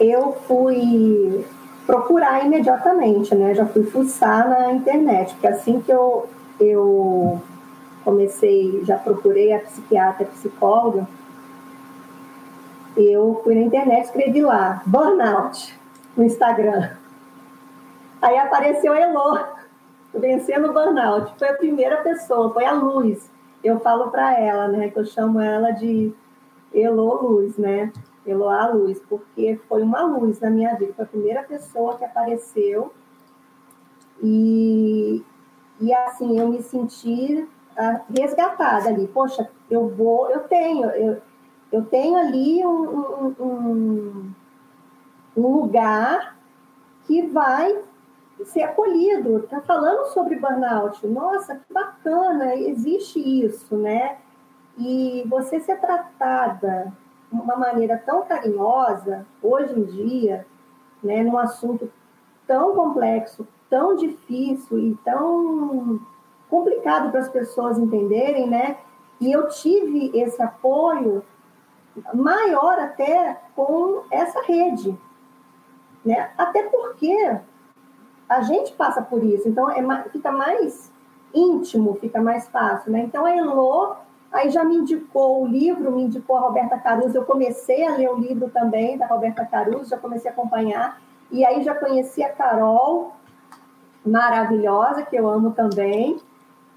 Eu 0.00 0.32
fui 0.48 1.44
procurar 1.86 2.44
imediatamente, 2.44 3.32
né? 3.34 3.54
Já 3.54 3.64
fui 3.64 3.84
fuçar 3.84 4.48
na 4.48 4.72
internet, 4.72 5.32
porque 5.34 5.46
assim 5.46 5.80
que 5.80 5.92
eu, 5.92 6.28
eu 6.58 7.40
comecei, 8.04 8.84
já 8.84 8.98
procurei 8.98 9.52
a 9.52 9.60
psiquiatra, 9.60 10.26
a 10.26 10.30
psicóloga, 10.30 11.06
eu 12.96 13.40
fui 13.44 13.54
na 13.54 13.62
internet, 13.62 14.04
escrevi 14.04 14.40
lá, 14.40 14.82
burnout, 14.86 15.78
no 16.16 16.24
Instagram. 16.24 16.90
Aí 18.22 18.38
apareceu 18.38 18.92
a 18.92 19.00
Elô, 19.00 19.38
vencendo 20.14 20.70
o 20.70 20.72
burnout. 20.72 21.32
Foi 21.38 21.48
a 21.48 21.54
primeira 21.54 21.98
pessoa, 21.98 22.52
foi 22.52 22.64
a 22.64 22.72
Luz. 22.72 23.30
Eu 23.62 23.80
falo 23.80 24.10
para 24.10 24.38
ela, 24.38 24.68
né, 24.68 24.88
que 24.88 24.98
eu 24.98 25.04
chamo 25.04 25.40
ela 25.40 25.70
de 25.72 26.12
Elo 26.72 27.22
Luz, 27.22 27.56
né? 27.58 27.92
Eloá 28.26 28.66
Luz, 28.68 29.00
porque 29.08 29.58
foi 29.68 29.82
uma 29.82 30.02
luz 30.02 30.40
na 30.40 30.50
minha 30.50 30.74
vida. 30.74 30.92
Foi 30.94 31.04
a 31.04 31.08
primeira 31.08 31.42
pessoa 31.44 31.96
que 31.96 32.04
apareceu. 32.04 32.92
E, 34.22 35.22
e 35.80 35.94
assim, 35.94 36.38
eu 36.38 36.48
me 36.48 36.62
senti 36.62 37.48
ah, 37.76 38.00
resgatada 38.16 38.88
ali. 38.88 39.06
Poxa, 39.06 39.48
eu 39.70 39.88
vou, 39.88 40.28
eu 40.30 40.40
tenho, 40.40 40.86
eu, 40.90 41.18
eu 41.76 41.84
tenho 41.84 42.16
ali 42.16 42.64
um, 42.64 43.34
um, 43.38 44.34
um, 45.36 45.42
lugar 45.42 46.36
que 47.04 47.26
vai 47.26 47.82
ser 48.44 48.62
acolhido, 48.62 49.38
está 49.38 49.60
falando 49.60 50.06
sobre 50.06 50.36
burnout. 50.36 51.06
Nossa, 51.06 51.56
que 51.56 51.72
bacana, 51.72 52.54
existe 52.56 53.18
isso, 53.18 53.76
né? 53.76 54.16
E 54.78 55.24
você 55.28 55.60
ser 55.60 55.78
tratada 55.80 56.92
de 57.30 57.40
uma 57.40 57.56
maneira 57.56 58.02
tão 58.04 58.24
carinhosa, 58.24 59.26
hoje 59.42 59.78
em 59.78 59.84
dia, 59.84 60.46
né, 61.02 61.22
num 61.22 61.36
assunto 61.38 61.90
tão 62.46 62.74
complexo, 62.74 63.46
tão 63.68 63.96
difícil 63.96 64.78
e 64.78 64.94
tão 65.04 66.00
complicado 66.48 67.10
para 67.10 67.20
as 67.20 67.28
pessoas 67.28 67.78
entenderem, 67.78 68.48
né? 68.48 68.78
E 69.20 69.30
eu 69.30 69.48
tive 69.48 70.10
esse 70.18 70.40
apoio 70.42 71.22
maior 72.14 72.78
até 72.78 73.40
com 73.54 74.02
essa 74.10 74.42
rede, 74.42 74.96
né? 76.04 76.30
Até 76.36 76.64
porque 76.64 77.38
a 78.28 78.42
gente 78.42 78.72
passa 78.72 79.02
por 79.02 79.22
isso, 79.22 79.48
então 79.48 79.70
é, 79.70 80.02
fica 80.10 80.32
mais 80.32 80.92
íntimo, 81.32 81.96
fica 82.00 82.20
mais 82.20 82.48
fácil, 82.48 82.92
né? 82.92 83.00
Então 83.00 83.24
a 83.24 83.36
Elô 83.36 83.96
aí 84.32 84.50
já 84.50 84.64
me 84.64 84.76
indicou 84.76 85.42
o 85.42 85.46
livro, 85.46 85.92
me 85.92 86.02
indicou 86.02 86.36
a 86.36 86.40
Roberta 86.40 86.78
Caruso, 86.78 87.16
eu 87.16 87.24
comecei 87.24 87.86
a 87.86 87.96
ler 87.96 88.10
o 88.10 88.18
livro 88.18 88.50
também 88.50 88.98
da 88.98 89.06
Roberta 89.06 89.44
Caruso, 89.46 89.90
já 89.90 89.96
comecei 89.96 90.30
a 90.30 90.34
acompanhar, 90.34 91.00
e 91.30 91.44
aí 91.44 91.62
já 91.62 91.74
conheci 91.74 92.22
a 92.22 92.32
Carol, 92.32 93.12
maravilhosa, 94.04 95.02
que 95.02 95.16
eu 95.16 95.28
amo 95.28 95.52
também, 95.52 96.18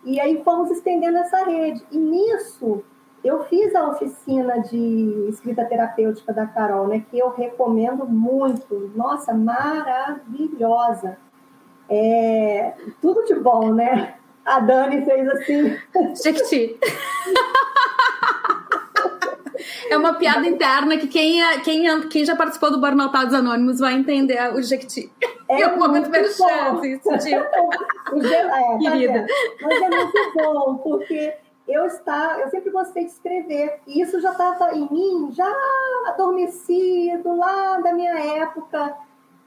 e 0.03 0.19
aí 0.19 0.41
fomos 0.43 0.71
estendendo 0.71 1.17
essa 1.17 1.43
rede, 1.43 1.85
e 1.91 1.97
nisso 1.97 2.83
eu 3.23 3.43
fiz 3.45 3.75
a 3.75 3.89
oficina 3.89 4.61
de 4.61 5.27
escrita 5.29 5.65
terapêutica 5.65 6.31
da 6.33 6.45
Carol, 6.45 6.87
né, 6.87 7.03
que 7.09 7.19
eu 7.19 7.29
recomendo 7.29 8.05
muito, 8.05 8.91
nossa, 8.95 9.33
maravilhosa, 9.33 11.17
é, 11.89 12.73
tudo 13.01 13.25
de 13.25 13.35
bom, 13.35 13.73
né? 13.73 14.15
A 14.45 14.59
Dani 14.59 15.03
fez 15.03 15.27
assim. 15.27 15.77
Jequiti. 16.23 16.79
É 19.89 19.97
uma 19.97 20.13
piada 20.13 20.47
interna 20.47 20.97
que 20.97 21.07
quem, 21.07 21.43
é, 21.43 21.59
quem, 21.59 21.89
é, 21.89 22.07
quem 22.07 22.23
já 22.23 22.35
participou 22.35 22.71
do 22.71 22.79
Burnoutados 22.79 23.33
Anônimos 23.33 23.79
vai 23.79 23.93
entender 23.93 24.39
o 24.53 24.61
Jequiti. 24.61 25.11
É, 25.49 25.61
é 25.63 25.67
um 25.67 25.77
momento 25.77 26.09
chance 26.13 26.93
isso, 26.93 27.17
tio. 27.17 27.39
é, 27.39 28.43
tá 28.43 28.77
Querida. 28.79 29.25
Mas 29.61 29.81
é 29.81 29.89
muito 29.89 30.33
bom, 30.35 30.75
porque 30.77 31.33
eu 31.69 31.85
está, 31.85 32.39
eu 32.39 32.49
sempre 32.49 32.71
gostei 32.71 33.05
de 33.05 33.11
escrever. 33.11 33.79
E 33.85 34.01
isso 34.01 34.19
já 34.19 34.31
estava 34.31 34.75
em 34.75 34.89
mim, 34.91 35.31
já 35.31 35.47
adormecido 36.07 37.37
lá 37.37 37.79
da 37.79 37.93
minha 37.93 38.19
época, 38.41 38.97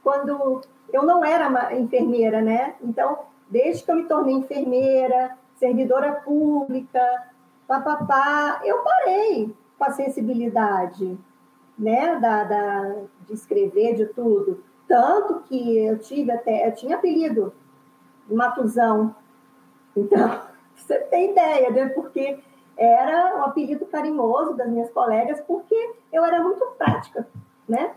quando 0.01 0.61
eu 0.91 1.03
não 1.03 1.23
era 1.23 1.75
enfermeira, 1.75 2.41
né? 2.41 2.75
Então, 2.81 3.19
desde 3.49 3.83
que 3.83 3.91
eu 3.91 3.95
me 3.95 4.05
tornei 4.05 4.35
enfermeira, 4.35 5.37
servidora 5.55 6.13
pública, 6.13 7.01
papapá, 7.67 8.61
eu 8.63 8.81
parei 8.83 9.53
com 9.77 9.83
a 9.83 9.91
sensibilidade, 9.91 11.17
né? 11.77 12.17
Da, 12.19 12.43
da, 12.45 12.95
de 13.27 13.33
escrever, 13.33 13.95
de 13.95 14.05
tudo. 14.07 14.63
Tanto 14.87 15.41
que 15.41 15.77
eu 15.77 15.99
tive 15.99 16.31
até, 16.31 16.67
eu 16.67 16.73
tinha 16.73 16.95
apelido, 16.95 17.53
Matuzão. 18.29 19.13
Então, 19.95 20.52
você 20.75 20.99
tem 20.99 21.31
ideia, 21.31 21.69
né? 21.69 21.89
Porque 21.89 22.39
era 22.77 23.37
um 23.37 23.43
apelido 23.43 23.85
carinhoso 23.85 24.55
das 24.55 24.67
minhas 24.67 24.89
colegas, 24.91 25.39
porque 25.41 25.93
eu 26.11 26.23
era 26.25 26.41
muito 26.41 26.65
prática, 26.77 27.27
né? 27.67 27.95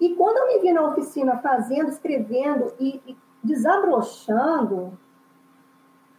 E 0.00 0.14
quando 0.14 0.38
eu 0.38 0.46
me 0.46 0.60
vi 0.60 0.72
na 0.72 0.88
oficina 0.88 1.38
fazendo, 1.38 1.88
escrevendo 1.88 2.72
e, 2.78 3.00
e 3.06 3.16
desabrochando 3.42 4.96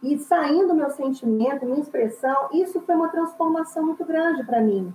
e 0.02 0.18
saindo 0.18 0.74
meu 0.74 0.90
sentimento, 0.90 1.64
minha 1.64 1.80
expressão, 1.80 2.48
isso 2.52 2.80
foi 2.80 2.94
uma 2.94 3.08
transformação 3.08 3.84
muito 3.84 4.04
grande 4.04 4.44
para 4.44 4.60
mim, 4.60 4.92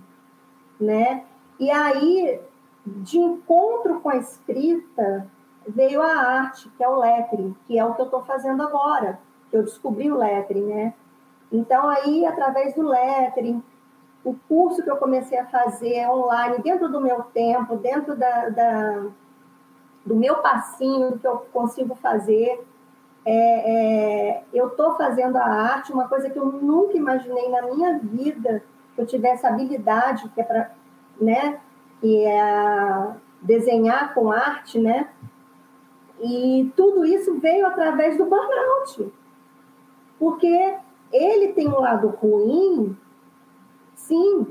né? 0.80 1.24
E 1.58 1.70
aí 1.70 2.40
de 2.86 3.18
encontro 3.18 4.00
com 4.00 4.10
a 4.10 4.16
escrita 4.16 5.26
veio 5.66 6.00
a 6.00 6.06
arte, 6.06 6.70
que 6.76 6.84
é 6.84 6.88
o 6.88 7.00
lettering, 7.00 7.56
que 7.66 7.76
é 7.78 7.84
o 7.84 7.94
que 7.94 8.00
eu 8.00 8.04
estou 8.04 8.22
fazendo 8.24 8.62
agora, 8.62 9.18
eu 9.56 9.62
descobri 9.62 10.10
o 10.10 10.18
lettering, 10.18 10.66
né? 10.66 10.94
Então, 11.50 11.88
aí, 11.88 12.26
através 12.26 12.74
do 12.74 12.82
lettering, 12.82 13.62
o 14.24 14.34
curso 14.48 14.82
que 14.82 14.90
eu 14.90 14.96
comecei 14.96 15.38
a 15.38 15.46
fazer 15.46 16.08
online, 16.08 16.58
dentro 16.58 16.88
do 16.88 17.00
meu 17.00 17.22
tempo, 17.22 17.76
dentro 17.76 18.16
da, 18.16 18.48
da 18.48 19.06
do 20.04 20.14
meu 20.14 20.36
passinho, 20.36 21.18
que 21.18 21.26
eu 21.26 21.38
consigo 21.52 21.96
fazer, 21.96 22.64
é, 23.24 24.36
é, 24.36 24.44
eu 24.52 24.68
estou 24.68 24.96
fazendo 24.96 25.36
a 25.36 25.44
arte, 25.44 25.92
uma 25.92 26.08
coisa 26.08 26.30
que 26.30 26.38
eu 26.38 26.46
nunca 26.46 26.96
imaginei 26.96 27.48
na 27.48 27.62
minha 27.62 27.98
vida 27.98 28.62
que 28.94 29.00
eu 29.00 29.06
tivesse 29.06 29.44
habilidade, 29.44 30.28
que 30.28 30.40
é 30.40 30.44
para, 30.44 30.70
né, 31.20 31.60
é 32.04 33.12
desenhar 33.42 34.14
com 34.14 34.30
arte, 34.30 34.78
né? 34.78 35.08
E 36.20 36.72
tudo 36.76 37.04
isso 37.04 37.38
veio 37.38 37.66
através 37.66 38.16
do 38.16 38.24
burnout. 38.24 39.12
Porque 40.18 40.74
ele 41.12 41.52
tem 41.52 41.68
um 41.68 41.80
lado 41.80 42.08
ruim, 42.08 42.96
sim, 43.94 44.46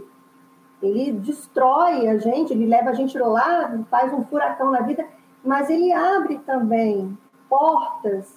ele 0.81 1.11
destrói 1.13 2.07
a 2.07 2.17
gente, 2.17 2.53
ele 2.53 2.65
leva 2.65 2.91
a 2.91 2.93
gente 2.93 3.17
lá, 3.17 3.83
faz 3.89 4.13
um 4.13 4.23
furacão 4.25 4.71
na 4.71 4.81
vida, 4.81 5.05
mas 5.43 5.69
ele 5.69 5.91
abre 5.91 6.39
também 6.39 7.17
portas, 7.49 8.35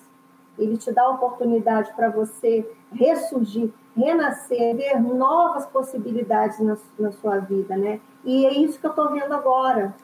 ele 0.58 0.76
te 0.76 0.92
dá 0.92 1.08
oportunidade 1.08 1.92
para 1.94 2.08
você 2.08 2.68
ressurgir, 2.92 3.72
renascer, 3.96 4.76
ver 4.76 5.00
novas 5.00 5.66
possibilidades 5.66 6.58
na, 6.60 6.76
na 6.98 7.12
sua 7.12 7.38
vida, 7.38 7.76
né? 7.76 8.00
E 8.24 8.46
é 8.46 8.52
isso 8.52 8.78
que 8.78 8.86
eu 8.86 8.90
estou 8.90 9.10
vendo 9.10 9.32
agora. 9.32 9.94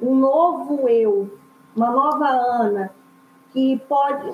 Um 0.00 0.14
novo 0.14 0.88
eu, 0.88 1.30
uma 1.74 1.90
nova 1.90 2.28
Ana, 2.28 2.90
que 3.52 3.78
pode. 3.88 4.28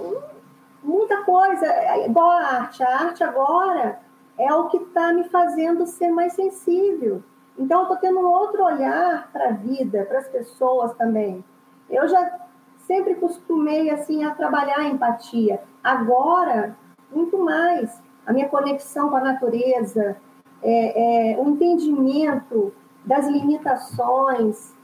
Muita 0.84 1.24
coisa, 1.24 1.64
é 1.66 2.06
igual 2.06 2.28
a 2.28 2.42
arte. 2.42 2.82
A 2.82 3.04
arte 3.04 3.24
agora 3.24 4.00
é 4.36 4.52
o 4.52 4.68
que 4.68 4.76
está 4.76 5.14
me 5.14 5.24
fazendo 5.24 5.86
ser 5.86 6.10
mais 6.10 6.34
sensível. 6.34 7.22
Então, 7.58 7.78
eu 7.78 7.82
estou 7.84 7.96
tendo 7.98 8.20
um 8.20 8.26
outro 8.26 8.62
olhar 8.62 9.30
para 9.32 9.48
a 9.48 9.52
vida, 9.52 10.04
para 10.04 10.18
as 10.18 10.28
pessoas 10.28 10.92
também. 10.94 11.42
Eu 11.88 12.06
já 12.06 12.38
sempre 12.86 13.14
costumei 13.14 13.88
assim 13.88 14.24
a 14.24 14.34
trabalhar 14.34 14.78
a 14.78 14.88
empatia. 14.88 15.62
Agora, 15.82 16.76
muito 17.10 17.38
mais. 17.38 18.02
A 18.26 18.32
minha 18.32 18.48
conexão 18.48 19.08
com 19.08 19.16
a 19.16 19.20
natureza, 19.20 20.16
é, 20.62 21.32
é, 21.32 21.40
o 21.40 21.48
entendimento 21.48 22.74
das 23.04 23.26
limitações, 23.26 24.74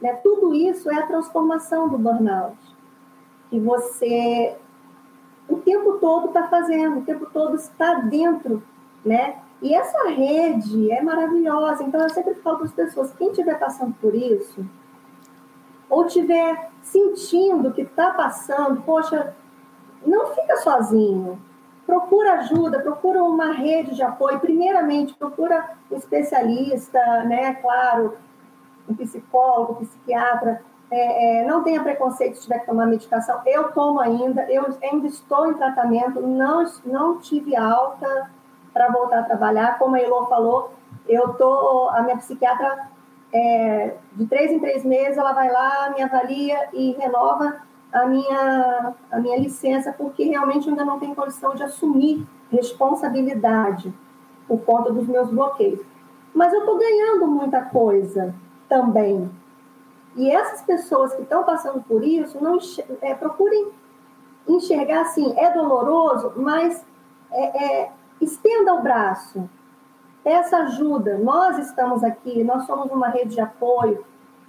né? 0.00 0.14
tudo 0.22 0.54
isso 0.54 0.88
é 0.88 0.98
a 0.98 1.06
transformação 1.06 1.88
do 1.88 1.98
burnout. 1.98 2.56
Que 3.50 3.58
você 3.58 4.56
tempo 5.68 5.98
todo 5.98 6.28
está 6.28 6.48
fazendo, 6.48 7.00
o 7.00 7.04
tempo 7.04 7.26
todo 7.26 7.56
está 7.56 7.94
dentro, 7.94 8.62
né? 9.04 9.36
E 9.60 9.74
essa 9.74 10.08
rede 10.08 10.90
é 10.90 11.02
maravilhosa. 11.02 11.82
Então, 11.82 12.00
eu 12.00 12.08
sempre 12.08 12.34
falo 12.36 12.58
para 12.58 12.66
as 12.66 12.72
pessoas: 12.72 13.12
quem 13.12 13.28
estiver 13.28 13.58
passando 13.58 13.94
por 14.00 14.14
isso, 14.14 14.64
ou 15.90 16.06
estiver 16.06 16.70
sentindo 16.82 17.72
que 17.72 17.82
está 17.82 18.12
passando, 18.12 18.80
poxa, 18.82 19.36
não 20.06 20.28
fica 20.28 20.56
sozinho. 20.56 21.38
Procura 21.84 22.34
ajuda, 22.34 22.80
procura 22.80 23.22
uma 23.22 23.52
rede 23.52 23.94
de 23.94 24.02
apoio. 24.02 24.40
Primeiramente, 24.40 25.14
procura 25.14 25.70
um 25.90 25.96
especialista, 25.96 27.24
né? 27.24 27.54
Claro, 27.54 28.16
um 28.88 28.94
psicólogo, 28.94 29.72
um 29.74 29.86
psiquiatra. 29.86 30.62
É, 30.90 31.40
é, 31.40 31.46
não 31.46 31.62
tenha 31.62 31.82
preconceito 31.82 32.36
se 32.36 32.42
tiver 32.42 32.60
que 32.60 32.66
tomar 32.66 32.86
medicação. 32.86 33.40
Eu 33.44 33.72
tomo 33.72 34.00
ainda, 34.00 34.50
eu 34.50 34.66
ainda 34.82 35.06
estou 35.06 35.50
em 35.50 35.54
tratamento, 35.54 36.20
não, 36.20 36.64
não 36.86 37.18
tive 37.18 37.54
alta 37.54 38.30
para 38.72 38.88
voltar 38.90 39.20
a 39.20 39.24
trabalhar. 39.24 39.78
Como 39.78 39.96
a 39.96 40.00
Elô 40.00 40.26
falou, 40.26 40.72
eu 41.06 41.34
tô, 41.34 41.90
a 41.90 42.02
minha 42.02 42.16
psiquiatra, 42.16 42.88
é, 43.32 43.96
de 44.12 44.26
três 44.26 44.50
em 44.50 44.58
três 44.58 44.84
meses, 44.84 45.18
ela 45.18 45.32
vai 45.32 45.50
lá, 45.50 45.90
me 45.94 46.02
avalia 46.02 46.68
e 46.72 46.92
renova 46.92 47.56
a 47.92 48.06
minha, 48.06 48.94
a 49.10 49.18
minha 49.18 49.38
licença, 49.38 49.92
porque 49.92 50.24
realmente 50.24 50.68
ainda 50.68 50.84
não 50.84 50.98
tenho 50.98 51.14
condição 51.14 51.54
de 51.54 51.62
assumir 51.62 52.26
responsabilidade 52.50 53.92
por 54.46 54.60
conta 54.62 54.92
dos 54.92 55.06
meus 55.06 55.30
bloqueios. 55.30 55.80
Mas 56.34 56.52
eu 56.52 56.60
estou 56.60 56.78
ganhando 56.78 57.26
muita 57.26 57.62
coisa 57.62 58.34
também. 58.68 59.30
E 60.18 60.32
essas 60.32 60.62
pessoas 60.62 61.14
que 61.14 61.22
estão 61.22 61.44
passando 61.44 61.80
por 61.84 62.02
isso, 62.02 62.42
não 62.42 62.58
é, 63.00 63.14
procurem 63.14 63.70
enxergar 64.48 65.02
assim, 65.02 65.32
é 65.38 65.52
doloroso, 65.52 66.32
mas 66.34 66.84
é, 67.30 67.64
é, 67.82 67.92
estenda 68.20 68.74
o 68.74 68.82
braço, 68.82 69.48
peça 70.24 70.56
ajuda. 70.56 71.18
Nós 71.18 71.56
estamos 71.58 72.02
aqui, 72.02 72.42
nós 72.42 72.66
somos 72.66 72.90
uma 72.90 73.06
rede 73.06 73.36
de 73.36 73.40
apoio. 73.40 74.04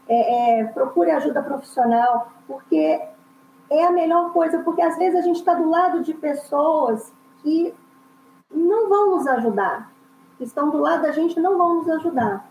É, 0.08 0.62
é, 0.62 0.64
procure 0.66 1.12
ajuda 1.12 1.44
profissional, 1.44 2.32
porque 2.48 3.00
é 3.70 3.86
a 3.86 3.92
melhor 3.92 4.34
coisa, 4.34 4.64
porque 4.64 4.82
às 4.82 4.98
vezes 4.98 5.20
a 5.20 5.22
gente 5.22 5.36
está 5.36 5.54
do 5.54 5.70
lado 5.70 6.02
de 6.02 6.16
pessoas 6.16 7.14
que 7.44 7.76
não 8.52 8.90
vão 8.90 9.12
nos 9.12 9.28
ajudar, 9.28 9.92
estão 10.40 10.72
do 10.72 10.80
lado 10.80 11.04
da 11.04 11.12
gente 11.12 11.40
não 11.40 11.60
vão 11.60 11.76
nos 11.76 11.90
ajudar. 11.90 12.49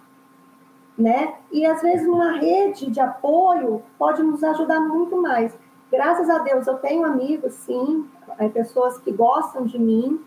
Né? 0.98 1.34
E 1.52 1.64
às 1.64 1.80
vezes 1.80 2.08
uma 2.08 2.32
rede 2.32 2.90
de 2.90 2.98
apoio 2.98 3.82
pode 3.96 4.20
nos 4.20 4.42
ajudar 4.42 4.80
muito 4.80 5.20
mais. 5.22 5.56
Graças 5.92 6.28
a 6.28 6.38
Deus 6.40 6.66
eu 6.66 6.76
tenho 6.78 7.04
amigos, 7.04 7.54
sim, 7.54 8.04
é, 8.36 8.48
pessoas 8.48 8.98
que 8.98 9.12
gostam 9.12 9.64
de 9.64 9.78
mim, 9.78 10.20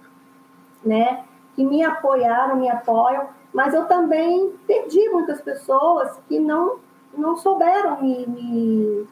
né? 0.84 1.26
Que 1.55 1.65
me 1.65 1.84
apoiaram, 1.84 2.55
me 2.55 2.69
apoiam, 2.69 3.28
mas 3.53 3.74
eu 3.74 3.86
também 3.86 4.53
perdi 4.65 5.09
muitas 5.09 5.41
pessoas 5.41 6.17
que 6.28 6.39
não 6.39 6.80
não 7.13 7.36
souberam 7.36 8.01
me, 8.01 8.26
me 8.26 9.07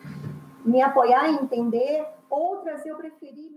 me 0.64 0.82
apoiar 0.82 1.30
e 1.30 1.36
entender, 1.36 2.06
outras 2.30 2.86
eu 2.86 2.96
preferi 2.96 3.49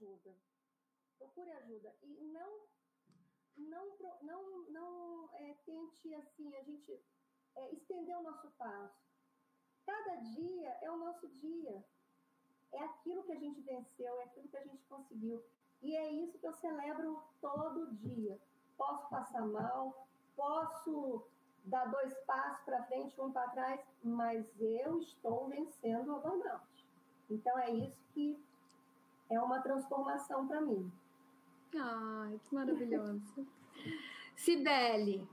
ajuda. 0.00 0.34
Procure 1.18 1.50
ajuda. 1.52 1.94
E 2.02 2.24
não 2.32 2.68
não, 3.56 3.86
não, 4.22 4.70
não 4.70 5.28
é, 5.34 5.54
tente 5.66 6.14
assim, 6.14 6.54
a 6.56 6.62
gente 6.62 6.98
é, 7.56 7.72
estender 7.72 8.16
o 8.16 8.22
nosso 8.22 8.50
passo. 8.52 9.04
Cada 9.84 10.16
dia 10.16 10.78
é 10.80 10.90
o 10.90 10.96
nosso 10.96 11.28
dia. 11.28 11.84
É 12.72 12.82
aquilo 12.84 13.24
que 13.24 13.32
a 13.32 13.38
gente 13.38 13.60
venceu, 13.60 14.20
é 14.20 14.24
aquilo 14.24 14.48
que 14.48 14.56
a 14.56 14.64
gente 14.64 14.82
conseguiu. 14.86 15.44
E 15.82 15.94
é 15.94 16.10
isso 16.10 16.38
que 16.38 16.46
eu 16.46 16.54
celebro 16.54 17.22
todo 17.40 17.94
dia. 17.96 18.40
Posso 18.78 19.10
passar 19.10 19.44
mal, 19.46 20.06
posso 20.34 21.28
dar 21.64 21.84
dois 21.86 22.14
passos 22.24 22.64
para 22.64 22.84
frente, 22.84 23.20
um 23.20 23.32
para 23.32 23.50
trás, 23.50 23.80
mas 24.02 24.46
eu 24.58 25.00
estou 25.00 25.48
vencendo 25.48 26.16
o 26.16 26.20
burnout. 26.20 26.88
Então 27.28 27.58
é 27.58 27.70
isso 27.70 28.00
que 28.14 28.42
é 29.30 29.40
uma 29.40 29.60
transformação 29.60 30.46
para 30.46 30.60
mim. 30.60 30.90
Ai, 31.76 32.40
que 32.44 32.54
maravilhoso. 32.54 33.46
Cibele, 34.36 35.26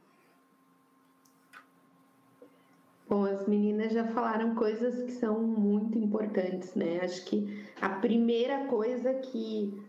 Bom, 3.09 3.23
as 3.23 3.47
meninas 3.47 3.93
já 3.93 4.03
falaram 4.07 4.53
coisas 4.53 5.01
que 5.03 5.13
são 5.13 5.39
muito 5.39 5.97
importantes, 5.97 6.75
né? 6.75 6.99
Acho 7.01 7.23
que 7.23 7.65
a 7.79 7.87
primeira 7.87 8.65
coisa 8.65 9.13
que 9.13 9.81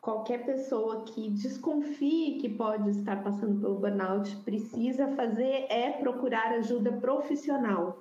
qualquer 0.00 0.46
pessoa 0.46 1.02
que 1.02 1.28
desconfie 1.30 2.38
que 2.40 2.48
pode 2.48 2.90
estar 2.90 3.20
passando 3.24 3.60
pelo 3.60 3.80
burnout 3.80 4.36
precisa 4.44 5.08
fazer 5.16 5.66
é 5.68 5.90
procurar 5.90 6.52
ajuda 6.52 6.92
profissional. 6.92 8.00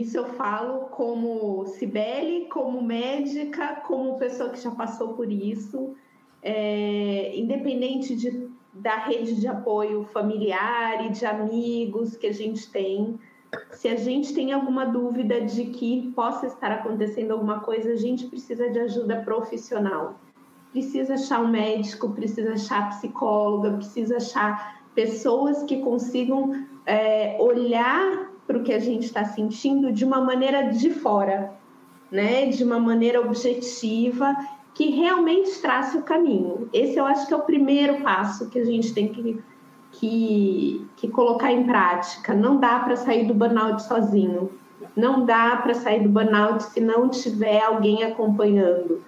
Isso 0.00 0.16
eu 0.16 0.24
falo 0.24 0.86
como 0.86 1.66
Cibele, 1.66 2.46
como 2.48 2.80
médica, 2.80 3.82
como 3.86 4.18
pessoa 4.18 4.48
que 4.48 4.58
já 4.58 4.70
passou 4.70 5.12
por 5.12 5.30
isso, 5.30 5.94
é, 6.42 7.36
independente 7.36 8.16
de 8.16 8.50
da 8.72 8.96
rede 9.04 9.38
de 9.38 9.46
apoio 9.46 10.04
familiar 10.04 11.04
e 11.04 11.10
de 11.10 11.26
amigos 11.26 12.16
que 12.16 12.26
a 12.26 12.32
gente 12.32 12.70
tem. 12.70 13.18
Se 13.72 13.86
a 13.86 13.96
gente 13.96 14.32
tem 14.32 14.50
alguma 14.50 14.86
dúvida 14.86 15.42
de 15.42 15.66
que 15.66 16.10
possa 16.16 16.46
estar 16.46 16.72
acontecendo 16.72 17.32
alguma 17.32 17.60
coisa, 17.60 17.92
a 17.92 17.96
gente 17.96 18.26
precisa 18.28 18.70
de 18.70 18.78
ajuda 18.78 19.20
profissional. 19.20 20.18
Precisa 20.72 21.14
achar 21.14 21.42
um 21.42 21.48
médico, 21.48 22.08
precisa 22.12 22.54
achar 22.54 22.88
psicóloga, 22.88 23.72
precisa 23.72 24.16
achar 24.16 24.80
pessoas 24.94 25.62
que 25.64 25.82
consigam 25.82 26.66
é, 26.86 27.36
olhar 27.38 28.31
para 28.52 28.60
o 28.60 28.62
que 28.62 28.72
a 28.72 28.78
gente 28.78 29.06
está 29.06 29.24
sentindo 29.24 29.90
de 29.90 30.04
uma 30.04 30.20
maneira 30.20 30.68
de 30.68 30.90
fora, 30.90 31.54
né? 32.10 32.46
De 32.46 32.62
uma 32.62 32.78
maneira 32.78 33.18
objetiva 33.18 34.36
que 34.74 34.90
realmente 34.90 35.58
trace 35.60 35.96
o 35.96 36.02
caminho. 36.02 36.68
Esse 36.70 36.98
eu 36.98 37.06
acho 37.06 37.26
que 37.26 37.32
é 37.32 37.36
o 37.36 37.42
primeiro 37.42 38.02
passo 38.02 38.50
que 38.50 38.58
a 38.58 38.64
gente 38.64 38.92
tem 38.92 39.08
que, 39.08 39.42
que, 39.92 40.86
que 40.96 41.08
colocar 41.08 41.50
em 41.50 41.64
prática. 41.64 42.34
Não 42.34 42.58
dá 42.58 42.80
para 42.80 42.96
sair 42.96 43.26
do 43.26 43.32
burnout 43.32 43.82
sozinho. 43.82 44.50
Não 44.94 45.24
dá 45.24 45.56
para 45.56 45.72
sair 45.72 46.02
do 46.02 46.10
burnout 46.10 46.62
se 46.64 46.80
não 46.80 47.08
tiver 47.08 47.62
alguém 47.62 48.04
acompanhando. 48.04 49.02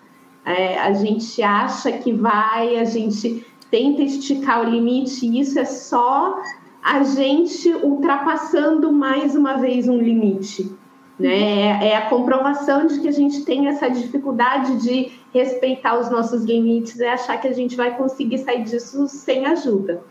É, 0.47 0.79
a 0.79 0.93
gente 0.95 1.43
acha 1.43 1.93
que 1.93 2.13
vai, 2.13 2.79
a 2.79 2.85
gente 2.85 3.47
tenta 3.71 4.03
esticar 4.03 4.63
o 4.63 4.71
limite, 4.71 5.27
e 5.27 5.41
isso 5.41 5.59
é 5.59 5.65
só 5.65 6.41
a 6.85 7.03
gente 7.03 7.74
ultrapassando 7.76 8.93
mais 8.93 9.35
uma 9.35 9.55
vez 9.55 9.89
um 9.89 9.97
limite. 9.97 10.70
Né? 11.18 11.89
É 11.89 11.97
a 11.97 12.11
comprovação 12.11 12.87
de 12.87 13.01
que 13.01 13.09
a 13.09 13.12
gente 13.12 13.43
tem 13.43 13.68
essa 13.68 13.89
dificuldade 13.89 14.82
de 14.82 15.11
respeitar 15.32 15.99
os 15.99 16.11
nossos 16.11 16.45
limites, 16.45 17.01
é 17.01 17.09
achar 17.09 17.41
que 17.41 17.49
a 17.49 17.53
gente 17.53 17.74
vai 17.74 17.97
conseguir 17.97 18.37
sair 18.39 18.64
disso 18.64 19.09
sem 19.09 19.47
ajuda. 19.47 20.03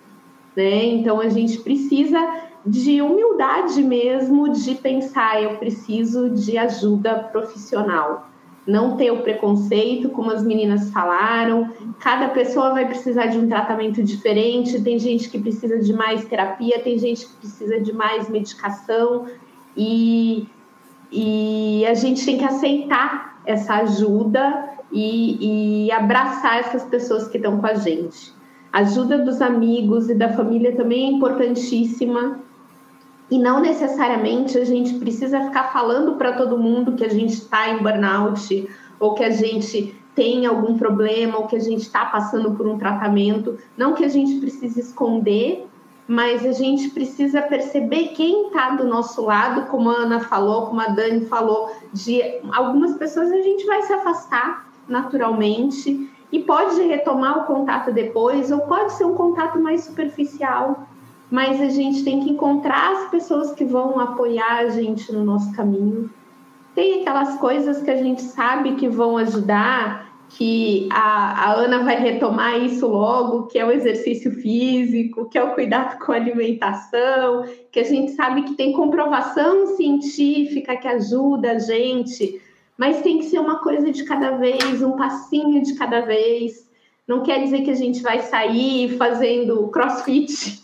Né? 0.55 0.86
Então 0.86 1.19
a 1.19 1.30
gente 1.30 1.59
precisa 1.59 2.17
de 2.65 3.03
humildade 3.03 3.84
mesmo, 3.84 4.49
de 4.49 4.74
pensar, 4.74 5.43
eu 5.43 5.57
preciso 5.57 6.32
de 6.32 6.57
ajuda 6.57 7.30
profissional. 7.32 8.30
Não 8.66 8.95
ter 8.95 9.11
o 9.11 9.22
preconceito, 9.22 10.09
como 10.09 10.32
as 10.32 10.43
meninas 10.43 10.89
falaram. 10.91 11.70
Cada 11.99 12.30
pessoa 12.30 12.72
vai 12.72 12.86
precisar 12.86 13.28
de 13.28 13.38
um 13.38 13.47
tratamento 13.47 14.01
diferente. 14.01 14.82
Tem 14.82 14.97
gente 14.97 15.30
que 15.30 15.38
precisa 15.38 15.80
de 15.80 15.91
mais 15.91 16.24
terapia, 16.26 16.80
tem 16.80 16.97
gente 16.97 17.26
que 17.26 17.34
precisa 17.36 17.80
de 17.80 17.91
mais 17.91 18.30
medicação. 18.30 19.26
E, 19.76 20.47
e 21.11 21.86
a 21.86 21.93
gente 21.93 22.26
tem 22.26 22.38
que 22.38 22.45
aceitar 22.45 23.41
essa 23.45 23.76
ajuda 23.76 24.70
e, 24.91 25.88
e 25.88 25.91
abraçar 25.91 26.59
essas 26.59 26.84
pessoas 26.86 27.28
que 27.28 27.38
estão 27.38 27.59
com 27.59 27.68
a 27.68 27.74
gente. 27.74 28.32
A 28.72 28.80
ajuda 28.80 29.20
dos 29.20 29.41
amigos 29.41 30.09
e 30.09 30.16
da 30.16 30.30
família 30.30 30.76
também 30.76 31.05
é 31.05 31.11
importantíssima 31.11 32.39
e 33.30 33.39
não 33.39 33.59
necessariamente 33.59 34.57
a 34.57 34.65
gente 34.65 34.95
precisa 34.95 35.41
ficar 35.41 35.71
falando 35.71 36.15
para 36.15 36.34
todo 36.34 36.57
mundo 36.57 36.93
que 36.93 37.03
a 37.03 37.09
gente 37.09 37.34
está 37.34 37.69
em 37.69 37.82
burnout 37.82 38.69
ou 38.99 39.15
que 39.15 39.24
a 39.24 39.32
gente 39.32 39.95
tem 40.15 40.45
algum 40.45 40.78
problema 40.78 41.38
ou 41.38 41.47
que 41.47 41.55
a 41.55 41.59
gente 41.59 41.82
está 41.82 42.05
passando 42.05 42.51
por 42.51 42.67
um 42.67 42.78
tratamento. 42.78 43.57
Não 43.78 43.93
que 43.93 44.05
a 44.05 44.09
gente 44.09 44.39
precise 44.39 44.80
esconder, 44.80 45.67
mas 46.07 46.45
a 46.45 46.51
gente 46.51 46.89
precisa 46.89 47.41
perceber 47.41 48.09
quem 48.09 48.47
está 48.47 48.71
do 48.71 48.86
nosso 48.86 49.24
lado, 49.24 49.67
como 49.67 49.89
a 49.89 49.93
Ana 49.93 50.19
falou, 50.19 50.67
como 50.67 50.82
a 50.82 50.88
Dani 50.88 51.26
falou, 51.26 51.71
de 51.91 52.21
algumas 52.51 52.97
pessoas 52.97 53.32
a 53.32 53.41
gente 53.41 53.65
vai 53.65 53.82
se 53.84 53.93
afastar 53.93 54.67
naturalmente 54.88 56.09
e 56.32 56.39
pode 56.39 56.82
retomar 56.82 57.39
o 57.39 57.45
contato 57.45 57.91
depois, 57.91 58.51
ou 58.51 58.61
pode 58.61 58.93
ser 58.93 59.05
um 59.05 59.15
contato 59.15 59.59
mais 59.59 59.84
superficial 59.86 60.88
mas 61.34 61.60
a 61.60 61.68
gente 61.68 62.04
tem 62.04 62.20
que 62.20 62.30
encontrar 62.30 62.92
as 62.92 63.10
pessoas 63.10 63.54
que 63.54 63.66
vão 63.66 64.00
apoiar 64.00 64.60
a 64.60 64.70
gente 64.70 65.12
no 65.12 65.24
nosso 65.24 65.52
caminho. 65.56 66.08
Tem 66.76 67.02
aquelas 67.02 67.40
coisas 67.40 67.82
que 67.82 67.90
a 67.90 67.98
gente 67.98 68.22
sabe 68.22 68.76
que 68.76 68.88
vão 68.88 69.18
ajudar, 69.18 70.14
que 70.30 70.88
a, 70.92 71.50
a 71.50 71.54
Ana 71.54 71.84
vai 71.84 71.96
retomar 71.96 72.60
isso 72.60 72.86
logo, 72.86 73.48
que 73.48 73.58
é 73.58 73.66
o 73.66 73.72
exercício 73.72 74.32
físico, 74.32 75.28
que 75.28 75.36
é 75.36 75.44
o 75.44 75.56
cuidado 75.56 75.98
com 76.06 76.12
a 76.12 76.18
alimentação, 76.18 77.46
que 77.72 77.80
a 77.80 77.84
gente 77.84 78.12
sabe 78.12 78.44
que 78.44 78.54
tem 78.54 78.72
comprovação 78.72 79.76
científica 79.76 80.78
que 80.78 80.88
ajuda 80.88 81.54
a 81.54 81.58
gente, 81.58 82.40
mas 82.78 83.02
tem 83.02 83.18
que 83.18 83.26
ser 83.26 83.40
uma 83.40 83.58
coisa 83.58 83.92
de 83.92 84.04
cada 84.04 84.38
vez, 84.38 84.84
um 84.84 84.96
passinho 84.96 85.64
de 85.64 85.74
cada 85.74 86.02
vez. 86.02 86.70
Não 87.08 87.24
quer 87.24 87.42
dizer 87.44 87.64
que 87.64 87.72
a 87.72 87.76
gente 87.76 88.04
vai 88.04 88.20
sair 88.20 88.96
fazendo 89.00 89.68
crossfit 89.70 90.62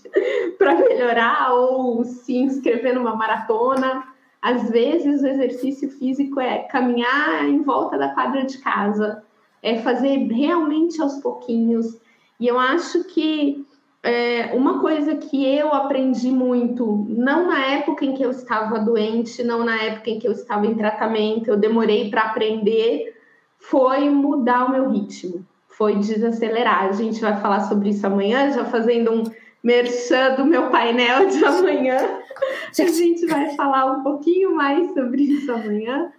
para 0.59 0.75
melhorar 0.75 1.53
ou 1.53 2.03
se 2.03 2.35
inscrever 2.35 2.93
numa 2.93 3.15
maratona. 3.15 4.03
Às 4.41 4.69
vezes, 4.69 5.23
o 5.23 5.27
exercício 5.27 5.89
físico 5.89 6.39
é 6.39 6.59
caminhar 6.59 7.45
em 7.47 7.63
volta 7.63 7.97
da 7.97 8.09
quadra 8.09 8.43
de 8.43 8.57
casa, 8.59 9.23
é 9.63 9.77
fazer 9.77 10.17
realmente 10.27 11.01
aos 11.01 11.15
pouquinhos. 11.19 11.97
E 12.39 12.47
eu 12.47 12.59
acho 12.59 13.05
que 13.05 13.65
é, 14.03 14.53
uma 14.53 14.79
coisa 14.79 15.15
que 15.15 15.45
eu 15.45 15.73
aprendi 15.73 16.31
muito, 16.31 17.05
não 17.09 17.47
na 17.47 17.65
época 17.65 18.05
em 18.05 18.13
que 18.13 18.23
eu 18.23 18.31
estava 18.31 18.79
doente, 18.79 19.43
não 19.43 19.65
na 19.65 19.81
época 19.81 20.09
em 20.09 20.19
que 20.19 20.27
eu 20.27 20.31
estava 20.31 20.65
em 20.65 20.75
tratamento, 20.75 21.49
eu 21.49 21.57
demorei 21.57 22.09
para 22.09 22.23
aprender, 22.23 23.17
foi 23.57 24.09
mudar 24.09 24.65
o 24.65 24.71
meu 24.71 24.89
ritmo, 24.89 25.45
foi 25.67 25.95
desacelerar. 25.97 26.85
A 26.85 26.91
gente 26.93 27.19
vai 27.19 27.35
falar 27.41 27.61
sobre 27.61 27.89
isso 27.89 28.07
amanhã, 28.07 28.51
já 28.53 28.63
fazendo 28.63 29.11
um 29.11 29.23
merchan 29.63 30.35
do 30.35 30.45
meu 30.45 30.69
painel 30.69 31.27
de 31.27 31.43
amanhã. 31.43 31.97
A 32.79 32.87
gente 32.87 33.25
vai 33.25 33.55
falar 33.55 33.85
um 33.91 34.03
pouquinho 34.03 34.55
mais 34.55 34.93
sobre 34.93 35.23
isso 35.23 35.51
amanhã, 35.51 36.11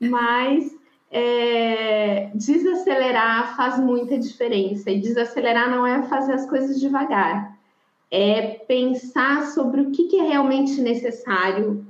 mas 0.00 0.74
é, 1.10 2.30
desacelerar 2.34 3.56
faz 3.56 3.78
muita 3.78 4.18
diferença. 4.18 4.90
E 4.90 5.00
desacelerar 5.00 5.70
não 5.70 5.86
é 5.86 6.02
fazer 6.04 6.32
as 6.32 6.48
coisas 6.48 6.80
devagar, 6.80 7.56
é 8.10 8.42
pensar 8.66 9.46
sobre 9.46 9.80
o 9.80 9.90
que, 9.90 10.04
que 10.04 10.18
é 10.18 10.22
realmente 10.22 10.80
necessário, 10.80 11.84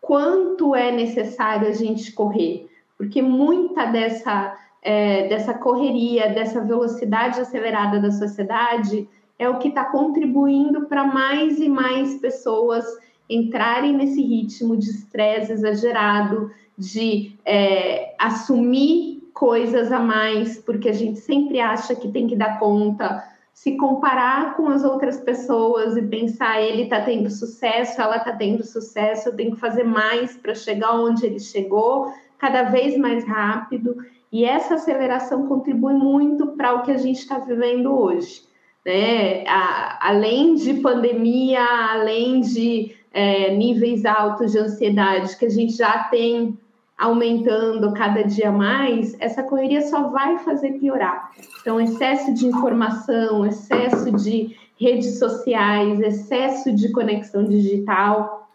quanto 0.00 0.74
é 0.74 0.90
necessário 0.90 1.68
a 1.68 1.72
gente 1.72 2.12
correr, 2.12 2.68
porque 2.96 3.20
muita 3.20 3.86
dessa, 3.86 4.56
é, 4.82 5.28
dessa 5.28 5.54
correria, 5.54 6.30
dessa 6.30 6.60
velocidade 6.60 7.40
acelerada 7.40 8.00
da 8.00 8.10
sociedade 8.10 9.08
é 9.38 9.48
o 9.48 9.58
que 9.58 9.68
está 9.68 9.84
contribuindo 9.84 10.86
para 10.86 11.04
mais 11.04 11.58
e 11.60 11.68
mais 11.68 12.16
pessoas 12.16 12.84
entrarem 13.30 13.92
nesse 13.92 14.22
ritmo 14.22 14.76
de 14.76 14.90
estresse 14.90 15.52
exagerado, 15.52 16.50
de 16.76 17.36
é, 17.44 18.14
assumir 18.18 19.30
coisas 19.32 19.92
a 19.92 20.00
mais, 20.00 20.58
porque 20.58 20.88
a 20.88 20.92
gente 20.92 21.20
sempre 21.20 21.60
acha 21.60 21.94
que 21.94 22.08
tem 22.08 22.26
que 22.26 22.34
dar 22.34 22.58
conta, 22.58 23.22
se 23.52 23.76
comparar 23.76 24.56
com 24.56 24.68
as 24.68 24.82
outras 24.82 25.20
pessoas 25.20 25.96
e 25.96 26.02
pensar 26.02 26.60
ele 26.60 26.84
está 26.84 27.02
tendo 27.02 27.30
sucesso, 27.30 28.00
ela 28.00 28.16
está 28.16 28.32
tendo 28.32 28.64
sucesso, 28.64 29.28
eu 29.28 29.36
tenho 29.36 29.52
que 29.52 29.60
fazer 29.60 29.84
mais 29.84 30.36
para 30.36 30.54
chegar 30.54 30.94
onde 30.94 31.26
ele 31.26 31.40
chegou, 31.40 32.12
cada 32.38 32.64
vez 32.64 32.96
mais 32.96 33.24
rápido. 33.24 33.96
E 34.30 34.44
essa 34.44 34.74
aceleração 34.74 35.46
contribui 35.46 35.94
muito 35.94 36.48
para 36.48 36.74
o 36.74 36.82
que 36.82 36.92
a 36.92 36.96
gente 36.96 37.18
está 37.18 37.38
vivendo 37.38 37.92
hoje 37.92 38.47
né? 38.88 39.44
A, 39.46 40.08
além 40.08 40.54
de 40.54 40.72
pandemia, 40.80 41.62
além 41.92 42.40
de 42.40 42.96
é, 43.12 43.54
níveis 43.54 44.06
altos 44.06 44.52
de 44.52 44.58
ansiedade 44.58 45.36
que 45.36 45.44
a 45.44 45.50
gente 45.50 45.74
já 45.74 46.04
tem 46.04 46.58
aumentando 46.96 47.92
cada 47.92 48.22
dia 48.22 48.50
mais, 48.50 49.14
essa 49.20 49.42
correria 49.42 49.82
só 49.82 50.08
vai 50.08 50.38
fazer 50.38 50.78
piorar. 50.78 51.32
Então, 51.60 51.78
excesso 51.78 52.32
de 52.32 52.46
informação, 52.46 53.44
excesso 53.44 54.10
de 54.10 54.56
redes 54.80 55.18
sociais, 55.18 56.00
excesso 56.00 56.72
de 56.72 56.90
conexão 56.90 57.44
digital, 57.44 58.48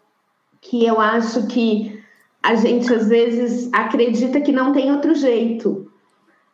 que 0.60 0.84
eu 0.84 1.00
acho 1.00 1.46
que 1.46 2.02
a 2.42 2.56
gente 2.56 2.92
às 2.92 3.08
vezes 3.08 3.70
acredita 3.72 4.40
que 4.40 4.50
não 4.50 4.72
tem 4.72 4.90
outro 4.90 5.14
jeito, 5.14 5.90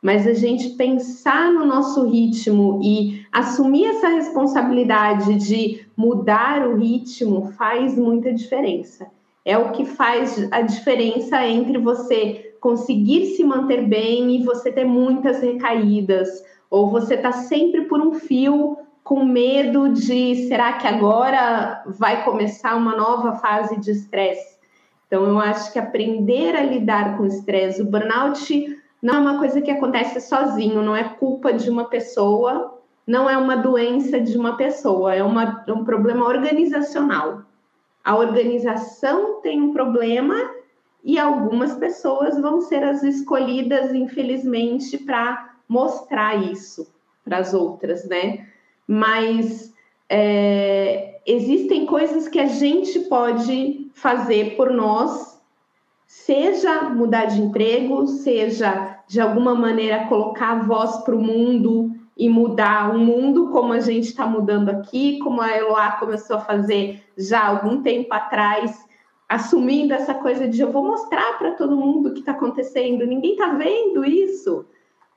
mas 0.03 0.27
a 0.27 0.35
gente 0.35 0.71
pensar 0.71 1.51
no 1.51 1.65
nosso 1.65 2.07
ritmo 2.07 2.79
e 2.83 3.20
assumir 3.33 3.87
essa 3.87 4.09
responsabilidade 4.09 5.35
de 5.37 5.87
mudar 5.97 6.67
o 6.67 6.77
ritmo 6.77 7.53
faz 7.53 7.97
muita 7.97 8.33
diferença. 8.33 9.07
É 9.45 9.57
o 9.57 9.73
que 9.73 9.85
faz 9.85 10.49
a 10.51 10.61
diferença 10.63 11.47
entre 11.47 11.79
você 11.79 12.55
conseguir 12.61 13.37
se 13.37 13.43
manter 13.43 13.87
bem 13.87 14.37
e 14.37 14.45
você 14.45 14.71
ter 14.71 14.85
muitas 14.85 15.41
recaídas, 15.41 16.45
ou 16.71 16.91
você 16.91 17.17
tá 17.17 17.33
sempre 17.33 17.83
por 17.87 18.01
um 18.01 18.15
fio 18.15 18.79
com 19.03 19.25
medo 19.25 19.89
de 19.89 20.47
será 20.47 20.75
que 20.75 20.87
agora 20.87 21.83
vai 21.87 22.23
começar 22.23 22.77
uma 22.77 22.95
nova 22.95 23.33
fase 23.37 23.81
de 23.81 23.91
estresse? 23.91 24.59
Então, 25.07 25.25
eu 25.25 25.41
acho 25.41 25.73
que 25.73 25.79
aprender 25.79 26.55
a 26.55 26.63
lidar 26.63 27.17
com 27.17 27.25
o 27.25 27.27
estresse, 27.27 27.83
o 27.83 27.87
burnout 27.87 28.79
não 29.03 29.15
é 29.15 29.19
uma 29.19 29.39
coisa 29.39 29.61
que 29.61 29.71
acontece 29.71 30.21
sozinho, 30.21 30.83
não 30.83 30.95
é 30.95 31.03
culpa 31.03 31.53
de 31.53 31.69
uma 31.71 31.87
pessoa, 31.87 32.80
não 33.11 33.29
é 33.29 33.37
uma 33.37 33.57
doença 33.57 34.21
de 34.21 34.39
uma 34.39 34.57
pessoa, 34.57 35.13
é, 35.13 35.21
uma, 35.21 35.65
é 35.67 35.73
um 35.73 35.83
problema 35.83 36.25
organizacional. 36.25 37.43
A 38.05 38.17
organização 38.17 39.41
tem 39.41 39.61
um 39.61 39.73
problema 39.73 40.37
e 41.03 41.19
algumas 41.19 41.75
pessoas 41.75 42.41
vão 42.41 42.61
ser 42.61 42.85
as 42.85 43.03
escolhidas, 43.03 43.93
infelizmente, 43.93 44.97
para 44.97 45.57
mostrar 45.69 46.41
isso 46.53 46.87
para 47.25 47.39
as 47.39 47.53
outras, 47.53 48.05
né? 48.05 48.47
Mas 48.87 49.75
é, 50.09 51.21
existem 51.27 51.87
coisas 51.87 52.29
que 52.29 52.39
a 52.39 52.47
gente 52.47 53.01
pode 53.01 53.91
fazer 53.93 54.57
por 54.57 54.71
nós, 54.71 55.43
seja 56.07 56.83
mudar 56.91 57.25
de 57.25 57.43
emprego, 57.43 58.07
seja 58.07 59.01
de 59.09 59.21
alguma 59.21 59.57
maneira 59.57 60.07
colocar 60.07 60.53
a 60.53 60.63
voz 60.63 60.99
para 60.99 61.17
o 61.17 61.21
mundo 61.21 61.90
e 62.21 62.29
mudar 62.29 62.95
o 62.95 62.99
mundo 62.99 63.49
como 63.49 63.73
a 63.73 63.81
gente 63.81 64.05
está 64.05 64.27
mudando 64.27 64.69
aqui, 64.69 65.19
como 65.21 65.41
a 65.41 65.57
Eloá 65.57 65.93
começou 65.93 66.37
a 66.37 66.41
fazer 66.41 67.03
já 67.17 67.47
algum 67.47 67.83
tempo 67.83 68.13
atrás, 68.13 68.87
assumindo 69.27 69.95
essa 69.95 70.13
coisa 70.13 70.47
de 70.47 70.61
eu 70.61 70.71
vou 70.71 70.85
mostrar 70.85 71.39
para 71.39 71.53
todo 71.53 71.75
mundo 71.75 72.11
o 72.11 72.13
que 72.13 72.21
está 72.21 72.33
acontecendo, 72.33 73.07
ninguém 73.07 73.33
está 73.33 73.49
vendo 73.55 74.05
isso 74.05 74.67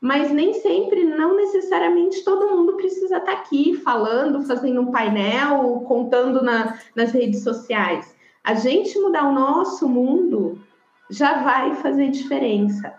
mas 0.04 0.34
nem 0.34 0.54
sempre, 0.56 1.06
não 1.06 1.38
necessariamente 1.38 2.26
todo 2.26 2.54
mundo 2.54 2.74
precisa 2.74 3.20
estar 3.20 3.32
tá 3.32 3.38
aqui 3.38 3.74
falando, 3.86 4.42
fazendo 4.42 4.82
um 4.82 4.92
painel, 4.92 5.82
contando 5.88 6.44
na, 6.44 6.78
nas 6.94 7.14
redes 7.14 7.42
sociais. 7.42 8.14
A 8.44 8.54
gente 8.54 9.00
mudar 9.00 9.26
o 9.30 9.32
nosso 9.32 9.88
mundo 9.88 10.62
já 11.10 11.42
vai 11.42 11.76
fazer 11.76 12.10
diferença. 12.10 12.94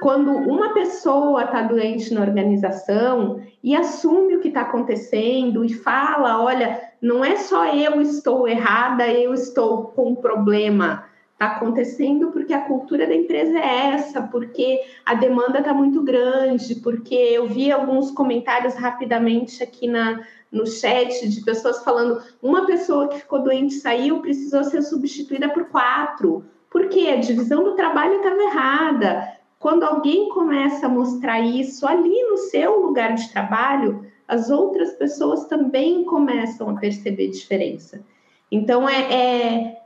Quando 0.00 0.30
uma 0.30 0.72
pessoa 0.72 1.44
está 1.44 1.62
doente 1.62 2.12
na 2.14 2.22
organização 2.22 3.40
e 3.62 3.76
assume 3.76 4.36
o 4.36 4.40
que 4.40 4.48
está 4.48 4.62
acontecendo 4.62 5.64
e 5.64 5.72
fala: 5.72 6.42
olha, 6.42 6.80
não 7.00 7.24
é 7.24 7.36
só 7.36 7.66
eu 7.74 8.00
estou 8.00 8.48
errada, 8.48 9.06
eu 9.08 9.34
estou 9.34 9.88
com 9.88 10.10
um 10.10 10.14
problema 10.14 11.04
está 11.40 11.56
acontecendo 11.56 12.30
porque 12.32 12.52
a 12.52 12.60
cultura 12.60 13.06
da 13.06 13.14
empresa 13.14 13.58
é 13.58 13.94
essa, 13.94 14.20
porque 14.20 14.78
a 15.06 15.14
demanda 15.14 15.60
está 15.60 15.72
muito 15.72 16.02
grande, 16.02 16.74
porque 16.74 17.14
eu 17.14 17.48
vi 17.48 17.72
alguns 17.72 18.10
comentários 18.10 18.74
rapidamente 18.74 19.62
aqui 19.62 19.88
na, 19.88 20.20
no 20.52 20.66
chat 20.66 21.26
de 21.26 21.40
pessoas 21.40 21.82
falando 21.82 22.22
uma 22.42 22.66
pessoa 22.66 23.08
que 23.08 23.20
ficou 23.20 23.42
doente 23.42 23.72
saiu, 23.76 24.20
precisou 24.20 24.64
ser 24.64 24.82
substituída 24.82 25.48
por 25.48 25.64
quatro. 25.64 26.44
Porque 26.68 27.08
a 27.08 27.16
divisão 27.16 27.64
do 27.64 27.74
trabalho 27.74 28.16
estava 28.16 28.42
errada. 28.42 29.39
Quando 29.60 29.82
alguém 29.82 30.30
começa 30.30 30.86
a 30.86 30.88
mostrar 30.88 31.38
isso 31.38 31.86
ali 31.86 32.22
no 32.30 32.38
seu 32.38 32.80
lugar 32.80 33.14
de 33.14 33.30
trabalho, 33.30 34.06
as 34.26 34.50
outras 34.50 34.94
pessoas 34.94 35.44
também 35.44 36.02
começam 36.04 36.70
a 36.70 36.80
perceber 36.80 37.28
diferença. 37.28 38.02
Então 38.50 38.88
é, 38.88 39.12
é 39.12 39.76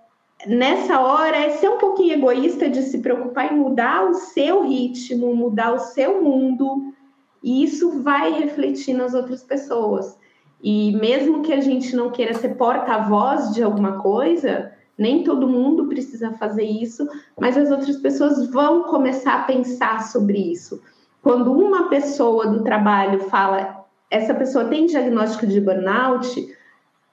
nessa 0.46 1.00
hora 1.00 1.36
é 1.36 1.50
ser 1.50 1.68
um 1.68 1.78
pouquinho 1.78 2.12
egoísta 2.12 2.70
de 2.70 2.82
se 2.82 2.98
preocupar 2.98 3.52
em 3.52 3.56
mudar 3.56 4.08
o 4.08 4.14
seu 4.14 4.62
ritmo, 4.62 5.34
mudar 5.34 5.74
o 5.74 5.80
seu 5.80 6.22
mundo, 6.22 6.94
e 7.42 7.64
isso 7.64 8.00
vai 8.00 8.32
refletir 8.32 8.94
nas 8.94 9.12
outras 9.12 9.42
pessoas. 9.42 10.16
E 10.62 10.92
mesmo 10.92 11.42
que 11.42 11.52
a 11.52 11.60
gente 11.60 11.96
não 11.96 12.12
queira 12.12 12.32
ser 12.32 12.50
porta-voz 12.50 13.52
de 13.52 13.60
alguma 13.60 14.00
coisa, 14.00 14.72
nem 14.98 15.24
todo 15.24 15.48
mundo 15.48 15.86
precisa 15.86 16.32
fazer 16.32 16.64
isso, 16.64 17.06
mas 17.38 17.56
as 17.56 17.70
outras 17.70 17.96
pessoas 17.96 18.48
vão 18.50 18.84
começar 18.84 19.34
a 19.34 19.44
pensar 19.44 20.02
sobre 20.04 20.38
isso. 20.38 20.80
Quando 21.22 21.52
uma 21.52 21.88
pessoa 21.88 22.46
do 22.46 22.62
trabalho 22.62 23.20
fala, 23.30 23.84
essa 24.10 24.34
pessoa 24.34 24.66
tem 24.66 24.86
diagnóstico 24.86 25.46
de 25.46 25.60
burnout, 25.60 26.54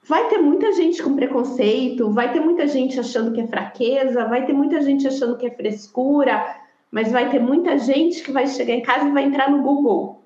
vai 0.06 0.28
ter 0.28 0.38
muita 0.38 0.72
gente 0.72 1.02
com 1.02 1.16
preconceito, 1.16 2.10
vai 2.10 2.32
ter 2.32 2.40
muita 2.40 2.66
gente 2.66 2.98
achando 2.98 3.32
que 3.32 3.40
é 3.40 3.46
fraqueza, 3.46 4.26
vai 4.26 4.44
ter 4.44 4.52
muita 4.52 4.80
gente 4.80 5.06
achando 5.06 5.36
que 5.36 5.46
é 5.46 5.50
frescura, 5.50 6.56
mas 6.90 7.10
vai 7.10 7.30
ter 7.30 7.40
muita 7.40 7.78
gente 7.78 8.22
que 8.22 8.30
vai 8.30 8.46
chegar 8.46 8.74
em 8.74 8.82
casa 8.82 9.08
e 9.08 9.12
vai 9.12 9.24
entrar 9.24 9.50
no 9.50 9.62
Google 9.62 10.22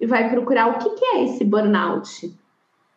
e 0.00 0.06
vai 0.06 0.28
procurar 0.30 0.68
o 0.68 0.78
que, 0.78 1.04
é 1.04 1.24
esse 1.24 1.44
burnout 1.44 2.34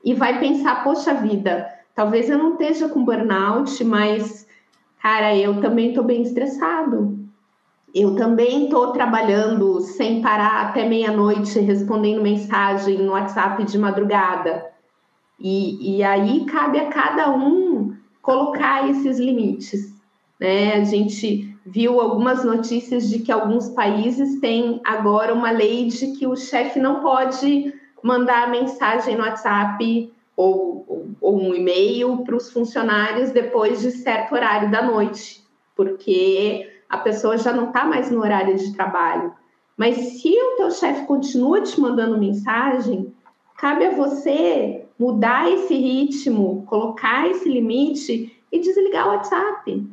e 0.03 0.13
vai 0.13 0.39
pensar, 0.39 0.83
poxa 0.83 1.13
vida, 1.13 1.69
talvez 1.95 2.29
eu 2.29 2.37
não 2.37 2.53
esteja 2.53 2.89
com 2.89 3.03
burnout, 3.03 3.83
mas 3.83 4.47
cara, 5.01 5.35
eu 5.35 5.59
também 5.61 5.89
estou 5.89 6.03
bem 6.03 6.21
estressado. 6.21 7.19
Eu 7.93 8.15
também 8.15 8.65
estou 8.65 8.91
trabalhando 8.91 9.79
sem 9.81 10.21
parar 10.21 10.67
até 10.67 10.87
meia-noite 10.87 11.59
respondendo 11.59 12.23
mensagem 12.23 12.97
no 12.97 13.11
WhatsApp 13.11 13.63
de 13.65 13.77
madrugada. 13.77 14.65
E, 15.39 15.97
e 15.97 16.03
aí 16.03 16.45
cabe 16.45 16.79
a 16.79 16.87
cada 16.87 17.29
um 17.31 17.95
colocar 18.21 18.89
esses 18.89 19.19
limites. 19.19 19.93
Né? 20.39 20.73
A 20.73 20.83
gente 20.83 21.55
viu 21.65 22.01
algumas 22.01 22.43
notícias 22.43 23.07
de 23.09 23.19
que 23.19 23.31
alguns 23.31 23.69
países 23.69 24.39
têm 24.39 24.81
agora 24.83 25.33
uma 25.33 25.51
lei 25.51 25.87
de 25.87 26.13
que 26.13 26.25
o 26.25 26.35
chefe 26.35 26.79
não 26.79 27.01
pode 27.01 27.73
mandar 28.01 28.49
mensagem 28.49 29.15
no 29.15 29.23
WhatsApp 29.23 30.12
ou, 30.35 30.85
ou, 30.87 31.07
ou 31.21 31.41
um 31.41 31.53
e-mail 31.53 32.23
para 32.23 32.35
os 32.35 32.51
funcionários 32.51 33.31
depois 33.31 33.81
de 33.81 33.91
certo 33.91 34.33
horário 34.33 34.71
da 34.71 34.81
noite, 34.81 35.43
porque 35.75 36.69
a 36.89 36.97
pessoa 36.97 37.37
já 37.37 37.53
não 37.53 37.67
está 37.67 37.85
mais 37.85 38.11
no 38.11 38.21
horário 38.21 38.55
de 38.55 38.73
trabalho. 38.73 39.33
Mas 39.75 39.95
se 39.95 40.29
o 40.29 40.55
teu 40.57 40.71
chefe 40.71 41.05
continua 41.05 41.61
te 41.61 41.79
mandando 41.79 42.19
mensagem, 42.19 43.13
cabe 43.57 43.85
a 43.85 43.91
você 43.91 44.85
mudar 44.99 45.49
esse 45.51 45.73
ritmo, 45.73 46.63
colocar 46.67 47.27
esse 47.29 47.49
limite 47.49 48.39
e 48.51 48.59
desligar 48.59 49.07
o 49.07 49.11
WhatsApp. 49.11 49.87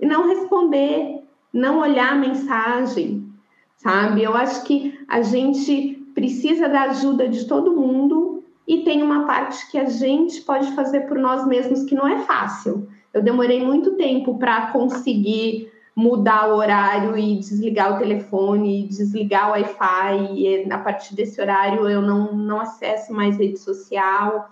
E 0.00 0.06
não 0.06 0.28
responder, 0.28 1.22
não 1.52 1.80
olhar 1.80 2.12
a 2.12 2.16
mensagem, 2.16 3.30
sabe? 3.76 4.22
Eu 4.22 4.34
acho 4.34 4.64
que 4.64 4.98
a 5.06 5.20
gente 5.20 6.02
precisa 6.14 6.68
da 6.68 6.82
ajuda 6.82 7.28
de 7.28 7.46
todo 7.46 7.76
mundo 7.76 8.33
e 8.66 8.82
tem 8.82 9.02
uma 9.02 9.26
parte 9.26 9.70
que 9.70 9.78
a 9.78 9.84
gente 9.84 10.40
pode 10.40 10.72
fazer 10.72 11.00
por 11.00 11.18
nós 11.18 11.46
mesmos 11.46 11.84
que 11.84 11.94
não 11.94 12.08
é 12.08 12.20
fácil. 12.20 12.88
Eu 13.12 13.22
demorei 13.22 13.62
muito 13.62 13.92
tempo 13.92 14.38
para 14.38 14.72
conseguir 14.72 15.70
mudar 15.94 16.48
o 16.48 16.56
horário 16.56 17.16
e 17.16 17.38
desligar 17.38 17.94
o 17.94 17.98
telefone, 17.98 18.88
desligar 18.88 19.48
o 19.48 19.52
Wi-Fi, 19.52 20.34
e 20.34 20.72
a 20.72 20.78
partir 20.78 21.14
desse 21.14 21.40
horário 21.40 21.88
eu 21.88 22.02
não, 22.02 22.34
não 22.34 22.60
acesso 22.60 23.12
mais 23.12 23.38
rede 23.38 23.58
social. 23.58 24.50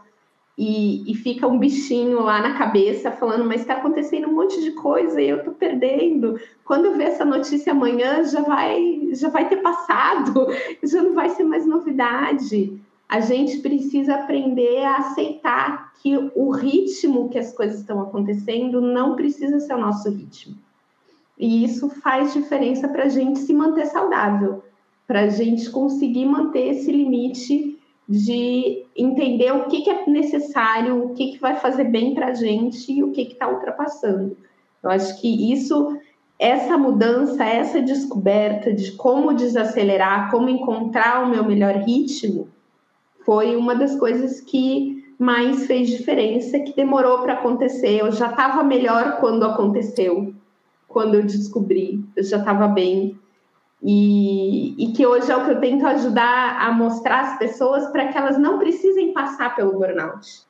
E, 0.57 1.11
e 1.11 1.15
fica 1.15 1.47
um 1.47 1.59
bichinho 1.59 2.21
lá 2.21 2.41
na 2.43 2.59
cabeça 2.59 3.11
falando, 3.11 3.47
mas 3.47 3.63
está 3.63 3.75
acontecendo 3.75 4.29
um 4.29 4.35
monte 4.35 4.61
de 4.61 4.73
coisa 4.73 5.21
e 5.21 5.31
eu 5.31 5.39
estou 5.39 5.55
perdendo. 5.55 6.39
Quando 6.63 6.85
eu 6.85 6.95
ver 6.95 7.05
essa 7.05 7.25
notícia 7.25 7.73
amanhã, 7.73 8.23
já 8.23 8.43
vai, 8.43 9.09
já 9.13 9.31
vai 9.31 9.49
ter 9.49 9.57
passado, 9.57 10.47
já 10.85 11.03
não 11.03 11.15
vai 11.15 11.31
ser 11.31 11.45
mais 11.45 11.67
novidade. 11.67 12.79
A 13.13 13.21
gente 13.21 13.59
precisa 13.59 14.15
aprender 14.15 14.83
a 14.85 14.97
aceitar 14.97 15.93
que 16.01 16.17
o 16.35 16.51
ritmo 16.51 17.29
que 17.29 17.39
as 17.39 17.53
coisas 17.53 17.81
estão 17.81 18.01
acontecendo 18.01 18.81
não 18.81 19.15
precisa 19.17 19.61
ser 19.61 19.75
o 19.75 19.81
nosso 19.83 20.09
ritmo. 20.09 20.57
E 21.39 21.63
isso 21.63 21.91
faz 21.91 22.33
diferença 22.33 22.89
para 22.89 23.03
a 23.05 23.09
gente 23.11 23.41
se 23.41 23.53
manter 23.53 23.85
saudável, 23.85 24.65
para 25.07 25.25
a 25.25 25.29
gente 25.29 25.69
conseguir 25.69 26.25
manter 26.25 26.69
esse 26.69 26.91
limite 26.91 27.79
de 28.09 28.87
entender 28.97 29.53
o 29.53 29.67
que, 29.67 29.83
que 29.83 29.91
é 29.91 30.07
necessário, 30.09 31.05
o 31.05 31.13
que, 31.13 31.33
que 31.33 31.39
vai 31.39 31.57
fazer 31.57 31.85
bem 31.85 32.15
para 32.15 32.29
a 32.29 32.35
gente 32.35 32.91
e 32.91 33.03
o 33.03 33.13
que 33.13 33.21
está 33.21 33.47
ultrapassando. 33.47 34.39
Eu 34.83 34.89
acho 34.89 35.21
que 35.21 35.53
isso, 35.53 35.99
essa 36.39 36.79
mudança, 36.79 37.45
essa 37.45 37.79
descoberta 37.79 38.73
de 38.73 38.93
como 38.93 39.35
desacelerar, 39.35 40.31
como 40.31 40.49
encontrar 40.49 41.27
o 41.27 41.29
meu 41.29 41.45
melhor 41.45 41.75
ritmo, 41.75 42.49
foi 43.25 43.57
uma 43.57 43.75
das 43.75 43.99
coisas 43.99 44.41
que 44.41 45.03
mais 45.19 45.67
fez 45.67 45.89
diferença, 45.89 46.59
que 46.59 46.75
demorou 46.75 47.19
para 47.21 47.35
acontecer. 47.35 48.01
Eu 48.01 48.11
já 48.11 48.31
estava 48.31 48.63
melhor 48.65 49.19
quando 49.21 49.45
aconteceu, 49.45 50.35
quando 50.89 51.15
eu 51.15 51.23
descobri, 51.23 52.05
eu 52.17 52.25
já 52.25 52.39
estava 52.39 52.67
bem. 52.67 53.19
E, 53.85 54.75
e, 54.79 54.93
que 54.93 55.05
hoje 55.05 55.31
é 55.31 55.37
o 55.37 55.45
que 55.45 55.51
eu 55.51 55.61
tento 55.61 55.85
ajudar 55.85 56.61
a 56.61 56.71
mostrar 56.71 57.21
às 57.21 57.39
pessoas 57.39 57.89
para 57.89 58.09
que 58.09 58.17
elas 58.17 58.39
não 58.39 58.59
precisem 58.59 59.13
passar 59.13 59.57
pelo 59.57 59.73
burnout. 59.73 60.43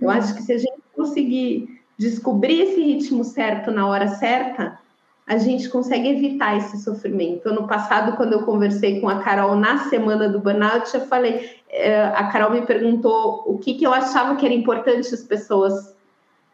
Eu 0.00 0.08
uhum. 0.08 0.14
acho 0.14 0.34
que 0.34 0.42
se 0.42 0.52
a 0.52 0.58
gente 0.58 0.82
conseguir 0.96 1.80
descobrir 1.96 2.60
esse 2.60 2.82
ritmo 2.82 3.22
certo 3.22 3.70
na 3.70 3.86
hora 3.86 4.08
certa, 4.08 4.80
a 5.26 5.38
gente 5.38 5.68
consegue 5.68 6.08
evitar 6.08 6.56
esse 6.56 6.82
sofrimento. 6.82 7.48
Ano 7.48 7.66
passado, 7.66 8.16
quando 8.16 8.32
eu 8.32 8.42
conversei 8.42 9.00
com 9.00 9.08
a 9.08 9.20
Carol 9.20 9.54
na 9.54 9.88
semana 9.88 10.28
do 10.28 10.40
burnout, 10.40 10.92
eu 10.94 11.02
falei, 11.02 11.58
eh, 11.70 12.04
a 12.14 12.26
Carol 12.26 12.50
me 12.50 12.62
perguntou 12.62 13.44
o 13.46 13.58
que, 13.58 13.74
que 13.74 13.86
eu 13.86 13.92
achava 13.92 14.36
que 14.36 14.44
era 14.44 14.54
importante 14.54 15.14
as 15.14 15.22
pessoas 15.22 15.94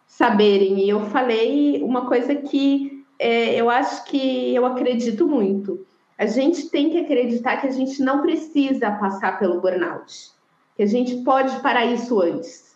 saberem, 0.06 0.80
e 0.80 0.88
eu 0.88 1.00
falei 1.06 1.82
uma 1.82 2.06
coisa 2.06 2.34
que 2.34 3.04
é, 3.18 3.54
eu 3.54 3.68
acho 3.68 4.04
que 4.04 4.54
eu 4.54 4.64
acredito 4.64 5.26
muito. 5.26 5.86
A 6.16 6.26
gente 6.26 6.68
tem 6.68 6.90
que 6.90 6.98
acreditar 6.98 7.58
que 7.58 7.66
a 7.66 7.70
gente 7.70 8.02
não 8.02 8.22
precisa 8.22 8.90
passar 8.90 9.38
pelo 9.38 9.60
burnout, 9.60 10.30
que 10.76 10.82
a 10.82 10.86
gente 10.86 11.16
pode 11.22 11.60
parar 11.60 11.86
isso 11.86 12.20
antes. 12.20 12.67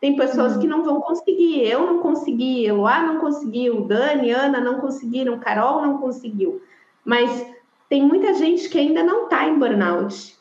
Tem 0.00 0.14
pessoas 0.14 0.54
uhum. 0.54 0.60
que 0.60 0.66
não 0.66 0.84
vão 0.84 1.00
conseguir. 1.00 1.62
Eu 1.62 1.86
não 1.86 2.00
consegui, 2.00 2.64
Eloá 2.64 3.02
não 3.02 3.18
conseguiu, 3.18 3.82
Dani, 3.82 4.30
Ana 4.30 4.60
não 4.60 4.80
conseguiram, 4.80 5.38
Carol 5.38 5.82
não 5.82 5.98
conseguiu. 5.98 6.60
Mas 7.04 7.46
tem 7.88 8.02
muita 8.02 8.34
gente 8.34 8.68
que 8.68 8.78
ainda 8.78 9.02
não 9.02 9.24
está 9.24 9.48
em 9.48 9.58
burnout. 9.58 10.36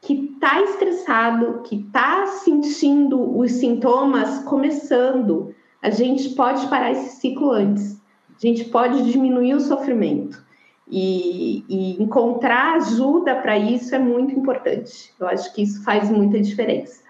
que 0.00 0.14
está 0.14 0.62
estressado, 0.62 1.62
que 1.64 1.76
está 1.76 2.26
sentindo 2.26 3.36
os 3.36 3.50
sintomas 3.52 4.38
começando, 4.44 5.52
a 5.82 5.90
gente 5.90 6.30
pode 6.30 6.68
parar 6.68 6.92
esse 6.92 7.16
ciclo 7.20 7.50
antes. 7.50 8.00
A 8.36 8.46
gente 8.46 8.66
pode 8.66 9.02
diminuir 9.10 9.54
o 9.54 9.60
sofrimento. 9.60 10.46
E, 10.90 11.64
e 11.68 12.02
encontrar 12.02 12.76
ajuda 12.76 13.34
para 13.36 13.58
isso 13.58 13.94
é 13.94 13.98
muito 13.98 14.32
importante. 14.34 15.12
Eu 15.20 15.26
acho 15.26 15.52
que 15.52 15.62
isso 15.62 15.82
faz 15.82 16.08
muita 16.10 16.40
diferença. 16.40 17.02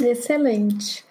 Excelente. 0.00 1.04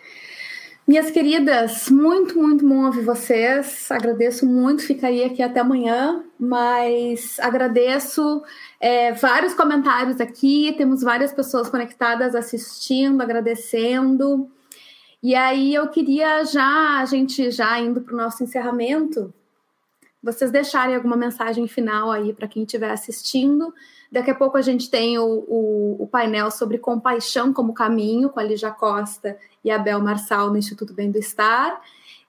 Minhas 0.87 1.09
queridas, 1.09 1.89
muito, 1.89 2.39
muito 2.39 2.67
bom 2.67 2.85
ouvir 2.85 3.03
vocês. 3.03 3.89
Agradeço 3.89 4.45
muito, 4.45 4.83
ficaria 4.83 5.25
aqui 5.25 5.41
até 5.41 5.59
amanhã, 5.59 6.23
mas 6.39 7.39
agradeço 7.39 8.43
é, 8.79 9.11
vários 9.13 9.55
comentários 9.55 10.21
aqui. 10.21 10.75
Temos 10.77 11.01
várias 11.01 11.33
pessoas 11.33 11.69
conectadas 11.69 12.35
assistindo, 12.35 13.19
agradecendo. 13.21 14.47
E 15.23 15.33
aí 15.33 15.73
eu 15.73 15.87
queria 15.89 16.45
já, 16.45 16.99
a 16.99 17.05
gente 17.05 17.49
já 17.49 17.79
indo 17.79 18.01
para 18.01 18.13
o 18.13 18.17
nosso 18.17 18.43
encerramento, 18.43 19.33
vocês 20.21 20.51
deixarem 20.51 20.95
alguma 20.95 21.17
mensagem 21.17 21.67
final 21.67 22.11
aí 22.11 22.31
para 22.31 22.47
quem 22.47 22.61
estiver 22.61 22.91
assistindo. 22.91 23.73
Daqui 24.11 24.31
a 24.31 24.35
pouco 24.35 24.57
a 24.57 24.61
gente 24.61 24.89
tem 24.89 25.17
o, 25.17 25.25
o, 25.25 26.03
o, 26.03 26.07
painel 26.07 26.51
sobre 26.51 26.77
compaixão 26.77 27.51
como 27.51 27.73
caminho, 27.73 28.29
com 28.29 28.39
a 28.39 28.43
Lígia 28.43 28.71
Costa 28.71 29.37
e 29.63 29.71
a 29.71 29.77
Bel 29.77 29.99
Marçal 29.99 30.49
no 30.49 30.57
Instituto 30.57 30.93
Bem 30.93 31.11
do 31.11 31.17
Estar. 31.17 31.81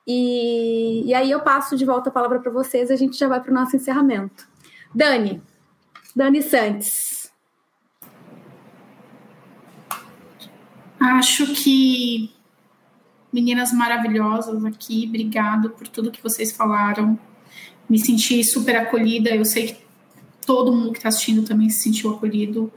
E, 0.06 1.04
e 1.04 1.14
aí 1.14 1.30
eu 1.30 1.40
passo 1.40 1.76
de 1.76 1.84
volta 1.84 2.08
a 2.08 2.12
palavra 2.12 2.38
para 2.40 2.50
vocês 2.50 2.90
e 2.90 2.92
a 2.92 2.96
gente 2.96 3.18
já 3.18 3.28
vai 3.28 3.40
para 3.40 3.50
o 3.50 3.54
nosso 3.54 3.76
encerramento. 3.76 4.48
Dani, 4.94 5.42
Dani 6.14 6.42
Santos. 6.42 7.30
Acho 10.98 11.46
que 11.54 12.34
meninas 13.32 13.72
maravilhosas 13.72 14.64
aqui, 14.64 15.04
obrigado 15.08 15.70
por 15.70 15.86
tudo 15.88 16.10
que 16.10 16.22
vocês 16.22 16.52
falaram. 16.52 17.18
Me 17.88 17.98
senti 17.98 18.42
super 18.42 18.76
acolhida. 18.76 19.30
Eu 19.30 19.44
sei 19.44 19.68
que 19.68 19.85
todo 20.46 20.72
mundo 20.72 20.92
que 20.92 20.98
está 20.98 21.08
assistindo 21.08 21.42
também 21.42 21.68
se 21.68 21.80
sentiu 21.80 22.10
acolhido. 22.10 22.72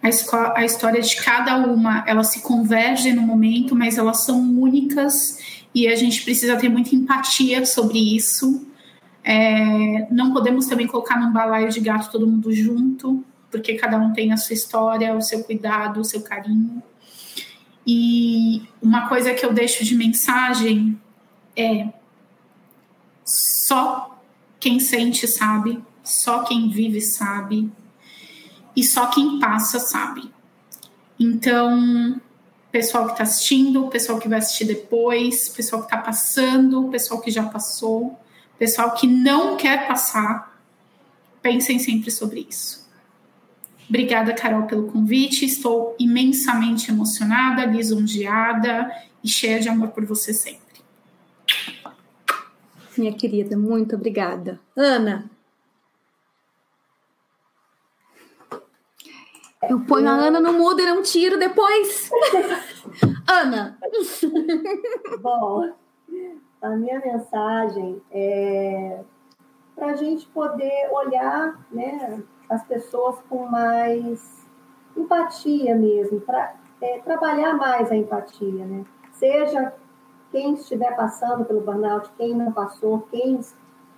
A, 0.00 0.60
a, 0.60 0.64
história 0.64 1.02
de 1.02 1.16
cada 1.16 1.58
uma, 1.58 2.04
ela 2.06 2.22
se 2.22 2.40
converge 2.40 3.12
no 3.12 3.20
momento, 3.20 3.74
mas 3.74 3.98
elas 3.98 4.22
são 4.22 4.40
únicas 4.40 5.66
e 5.74 5.88
a 5.88 5.96
gente 5.96 6.22
precisa 6.22 6.56
ter 6.56 6.68
muita 6.68 6.94
empatia 6.94 7.66
sobre 7.66 7.98
isso. 8.16 8.66
É, 9.24 10.06
não 10.10 10.32
podemos 10.32 10.66
também 10.66 10.86
colocar 10.86 11.18
num 11.20 11.32
balaio 11.32 11.70
de 11.70 11.80
gato 11.80 12.10
todo 12.12 12.26
mundo 12.26 12.52
junto, 12.52 13.24
porque 13.50 13.74
cada 13.74 13.98
um 13.98 14.12
tem 14.12 14.32
a 14.32 14.36
sua 14.36 14.54
história, 14.54 15.14
o 15.14 15.20
seu 15.20 15.42
cuidado, 15.42 16.00
o 16.00 16.04
seu 16.04 16.22
carinho. 16.22 16.82
E 17.86 18.62
uma 18.80 19.08
coisa 19.08 19.34
que 19.34 19.44
eu 19.44 19.52
deixo 19.52 19.84
de 19.84 19.94
mensagem 19.94 20.98
é 21.56 21.88
só 23.24 24.18
quem 24.60 24.78
sente 24.78 25.26
sabe, 25.26 25.82
só 26.08 26.42
quem 26.44 26.68
vive 26.70 27.00
sabe 27.00 27.70
e 28.74 28.82
só 28.84 29.06
quem 29.06 29.38
passa 29.38 29.78
sabe. 29.78 30.30
Então, 31.18 32.20
pessoal 32.70 33.06
que 33.06 33.12
está 33.12 33.24
assistindo, 33.24 33.88
pessoal 33.88 34.18
que 34.18 34.28
vai 34.28 34.38
assistir 34.38 34.64
depois, 34.64 35.48
pessoal 35.48 35.82
que 35.82 35.86
está 35.86 35.98
passando, 35.98 36.88
pessoal 36.88 37.20
que 37.20 37.30
já 37.30 37.42
passou, 37.44 38.18
pessoal 38.58 38.94
que 38.94 39.06
não 39.06 39.56
quer 39.56 39.86
passar, 39.88 40.58
pensem 41.42 41.78
sempre 41.78 42.10
sobre 42.10 42.46
isso. 42.48 42.88
Obrigada, 43.88 44.34
Carol, 44.34 44.64
pelo 44.64 44.92
convite. 44.92 45.44
Estou 45.44 45.96
imensamente 45.98 46.90
emocionada, 46.90 47.64
lisonjeada 47.64 48.90
e 49.24 49.28
cheia 49.28 49.60
de 49.60 49.68
amor 49.68 49.88
por 49.88 50.04
você 50.04 50.32
sempre. 50.32 50.62
Minha 52.96 53.12
querida, 53.12 53.56
muito 53.56 53.96
obrigada. 53.96 54.60
Ana. 54.76 55.30
Eu 59.68 59.80
ponho 59.80 60.08
a 60.08 60.12
Ana 60.12 60.40
no 60.40 60.52
mudo 60.52 60.80
e 60.80 60.86
não 60.86 61.02
tiro 61.02 61.38
depois. 61.38 62.10
Ana. 63.28 63.78
Bom, 65.20 65.72
a 66.62 66.70
minha 66.70 66.98
mensagem 67.00 68.00
é 68.10 69.00
para 69.74 69.92
a 69.92 69.96
gente 69.96 70.26
poder 70.28 70.88
olhar, 70.90 71.56
né, 71.70 72.20
as 72.50 72.64
pessoas 72.64 73.16
com 73.28 73.46
mais 73.46 74.46
empatia 74.96 75.74
mesmo, 75.76 76.20
para 76.20 76.54
é, 76.80 76.98
trabalhar 76.98 77.54
mais 77.54 77.90
a 77.92 77.96
empatia, 77.96 78.64
né? 78.64 78.84
Seja 79.12 79.72
quem 80.32 80.54
estiver 80.54 80.96
passando 80.96 81.44
pelo 81.44 81.60
burnout, 81.60 82.10
quem 82.16 82.34
não 82.34 82.50
passou, 82.52 83.06
quem 83.10 83.40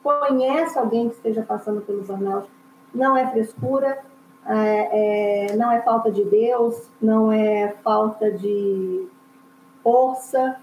conhece 0.02 0.78
alguém 0.78 1.08
que 1.08 1.16
esteja 1.16 1.42
passando 1.42 1.80
pelo 1.80 2.02
burnout, 2.02 2.48
não 2.94 3.16
é 3.16 3.26
frescura, 3.30 4.02
é, 4.46 5.50
é, 5.52 5.56
não 5.56 5.70
é 5.70 5.80
falta 5.82 6.10
de 6.10 6.24
Deus, 6.24 6.88
não 7.00 7.30
é 7.30 7.74
falta 7.82 8.30
de 8.30 9.08
força, 9.82 10.60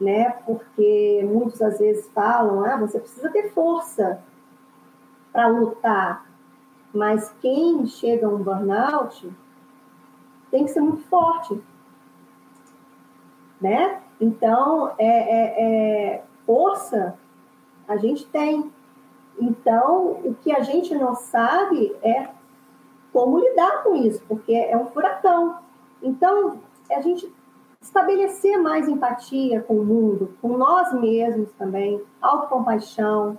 né? 0.00 0.30
Porque 0.46 1.26
muitos 1.28 1.60
às 1.60 1.78
vezes 1.78 2.08
falam, 2.14 2.64
ah, 2.64 2.76
você 2.76 2.98
precisa 2.98 3.28
ter 3.30 3.52
força 3.52 4.22
para 5.32 5.48
lutar. 5.48 6.26
Mas 6.94 7.34
quem 7.40 7.86
chega 7.86 8.26
a 8.26 8.30
um 8.30 8.42
burnout 8.42 9.30
tem 10.50 10.64
que 10.64 10.70
ser 10.70 10.80
muito 10.80 11.04
forte, 11.04 11.62
né? 13.60 14.00
Então, 14.20 14.92
é, 14.98 15.06
é, 15.06 15.64
é, 16.14 16.24
força 16.46 17.18
a 17.86 17.96
gente 17.96 18.26
tem. 18.26 18.72
Então, 19.40 20.20
o 20.24 20.34
que 20.34 20.50
a 20.52 20.62
gente 20.62 20.94
não 20.94 21.14
sabe 21.14 21.94
é 22.02 22.28
como 23.12 23.38
lidar 23.38 23.82
com 23.82 23.96
isso, 23.96 24.22
porque 24.28 24.54
é 24.54 24.76
um 24.76 24.86
furacão. 24.86 25.58
Então, 26.02 26.58
é 26.88 26.96
a 26.96 27.00
gente 27.00 27.32
estabelecer 27.80 28.58
mais 28.58 28.88
empatia 28.88 29.62
com 29.62 29.74
o 29.74 29.84
mundo, 29.84 30.36
com 30.42 30.56
nós 30.56 30.92
mesmos 30.92 31.50
também, 31.52 32.02
autocompaixão, 32.20 33.38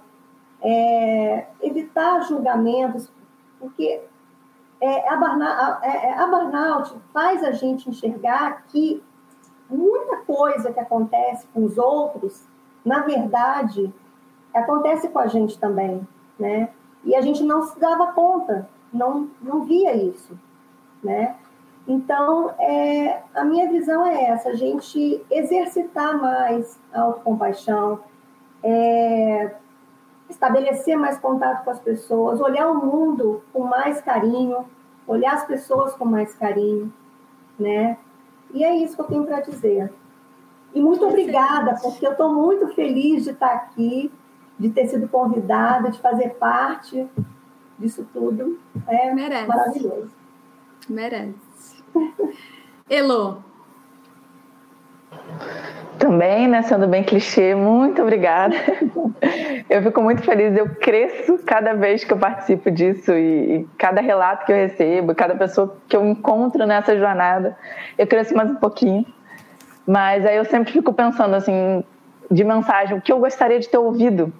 é, 0.61 1.47
evitar 1.61 2.21
julgamentos, 2.21 3.11
porque 3.59 4.01
é, 4.81 5.09
a, 5.09 5.15
burnout, 5.17 5.85
é, 5.85 6.13
a 6.13 6.27
burnout 6.27 6.95
faz 7.13 7.43
a 7.43 7.51
gente 7.51 7.89
enxergar 7.89 8.63
que 8.67 9.03
muita 9.69 10.17
coisa 10.17 10.71
que 10.71 10.79
acontece 10.79 11.47
com 11.53 11.63
os 11.65 11.77
outros, 11.77 12.47
na 12.83 13.01
verdade, 13.01 13.93
acontece 14.53 15.09
com 15.09 15.19
a 15.19 15.27
gente 15.27 15.59
também, 15.59 16.07
né? 16.39 16.69
E 17.03 17.15
a 17.15 17.21
gente 17.21 17.43
não 17.43 17.61
se 17.63 17.79
dava 17.79 18.13
conta, 18.13 18.69
não, 18.93 19.29
não 19.41 19.63
via 19.63 19.95
isso, 19.95 20.37
né? 21.03 21.35
Então, 21.87 22.51
é, 22.59 23.23
a 23.33 23.43
minha 23.43 23.69
visão 23.69 24.05
é 24.05 24.25
essa, 24.25 24.49
a 24.49 24.55
gente 24.55 25.25
exercitar 25.31 26.19
mais 26.21 26.79
a 26.93 27.01
autocompaixão, 27.01 27.99
é, 28.61 29.55
estabelecer 30.29 30.95
mais 30.95 31.17
contato 31.17 31.63
com 31.63 31.71
as 31.71 31.79
pessoas, 31.79 32.39
olhar 32.39 32.69
o 32.69 32.85
mundo 32.85 33.41
com 33.51 33.63
mais 33.63 33.99
carinho, 34.01 34.65
olhar 35.07 35.33
as 35.33 35.45
pessoas 35.45 35.95
com 35.95 36.05
mais 36.05 36.33
carinho, 36.35 36.93
né? 37.57 37.97
E 38.53 38.63
é 38.63 38.75
isso 38.75 38.95
que 38.95 39.01
eu 39.01 39.07
tenho 39.07 39.25
para 39.25 39.41
dizer. 39.41 39.91
E 40.73 40.79
muito 40.79 41.07
obrigada, 41.07 41.75
porque 41.81 42.05
eu 42.05 42.11
estou 42.11 42.31
muito 42.31 42.67
feliz 42.75 43.23
de 43.23 43.31
estar 43.31 43.51
aqui, 43.51 44.11
de 44.59 44.69
ter 44.69 44.87
sido 44.87 45.07
convidada, 45.07 45.89
de 45.89 45.99
fazer 45.99 46.35
parte 46.35 47.07
disso 47.79 48.05
tudo. 48.13 48.59
É 48.87 49.13
Merece. 49.13 49.47
maravilhoso. 49.47 50.11
Merece. 50.89 51.83
Elo. 52.89 53.43
Também, 55.97 56.47
né, 56.47 56.61
sendo 56.61 56.87
bem 56.87 57.03
clichê, 57.03 57.55
muito 57.55 58.01
obrigada. 58.01 58.55
Eu 59.69 59.83
fico 59.83 60.01
muito 60.01 60.23
feliz, 60.23 60.57
eu 60.57 60.67
cresço 60.75 61.37
cada 61.45 61.73
vez 61.73 62.03
que 62.03 62.11
eu 62.11 62.17
participo 62.17 62.71
disso 62.71 63.11
e, 63.11 63.57
e, 63.57 63.67
cada 63.77 64.01
relato 64.01 64.45
que 64.45 64.51
eu 64.51 64.55
recebo, 64.55 65.13
cada 65.13 65.35
pessoa 65.35 65.77
que 65.87 65.95
eu 65.95 66.03
encontro 66.07 66.65
nessa 66.65 66.97
jornada, 66.97 67.55
eu 67.95 68.07
cresço 68.07 68.35
mais 68.35 68.49
um 68.49 68.55
pouquinho. 68.55 69.05
Mas 69.85 70.25
aí 70.25 70.37
eu 70.37 70.45
sempre 70.45 70.71
fico 70.73 70.91
pensando 70.91 71.35
assim, 71.35 71.83
de 72.31 72.43
mensagem, 72.43 72.97
o 72.97 73.01
que 73.01 73.11
eu 73.11 73.19
gostaria 73.19 73.59
de 73.59 73.69
ter 73.69 73.77
ouvido 73.77 74.33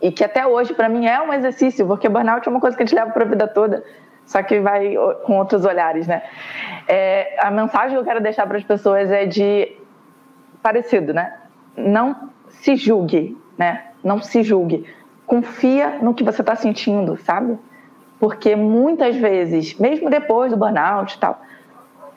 e 0.00 0.12
que 0.12 0.24
até 0.24 0.46
hoje 0.46 0.74
para 0.74 0.88
mim 0.88 1.06
é 1.06 1.20
um 1.20 1.32
exercício, 1.32 1.86
porque 1.86 2.08
burnout 2.08 2.46
é 2.46 2.50
uma 2.50 2.60
coisa 2.60 2.76
que 2.76 2.82
a 2.82 2.86
gente 2.86 2.94
leva 2.94 3.10
para 3.10 3.24
a 3.24 3.28
vida 3.28 3.48
toda, 3.48 3.84
só 4.24 4.42
que 4.42 4.60
vai 4.60 4.94
com 5.24 5.38
outros 5.38 5.64
olhares, 5.64 6.06
né? 6.06 6.22
É, 6.88 7.36
a 7.38 7.50
mensagem 7.50 7.92
que 7.92 7.96
eu 7.96 8.04
quero 8.04 8.20
deixar 8.20 8.46
para 8.46 8.58
as 8.58 8.64
pessoas 8.64 9.10
é 9.10 9.24
de 9.24 9.72
parecido, 10.62 11.14
né? 11.14 11.32
Não 11.76 12.30
se 12.48 12.76
julgue, 12.76 13.36
né? 13.56 13.84
Não 14.02 14.20
se 14.20 14.42
julgue. 14.42 14.84
Confia 15.26 15.98
no 16.02 16.14
que 16.14 16.24
você 16.24 16.42
está 16.42 16.54
sentindo, 16.56 17.16
sabe? 17.18 17.58
Porque 18.18 18.56
muitas 18.56 19.16
vezes, 19.16 19.78
mesmo 19.78 20.10
depois 20.10 20.50
do 20.50 20.56
burnout 20.56 21.14
e 21.14 21.18
tal, 21.18 21.40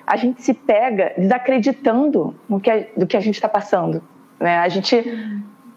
a 0.05 0.15
gente 0.15 0.41
se 0.41 0.53
pega 0.53 1.13
desacreditando 1.15 2.35
no 2.47 2.59
que, 2.59 2.87
do 2.97 3.05
que 3.05 3.15
a 3.15 3.19
gente 3.19 3.35
está 3.35 3.47
passando. 3.47 4.01
Né? 4.39 4.57
A 4.57 4.67
gente 4.67 5.03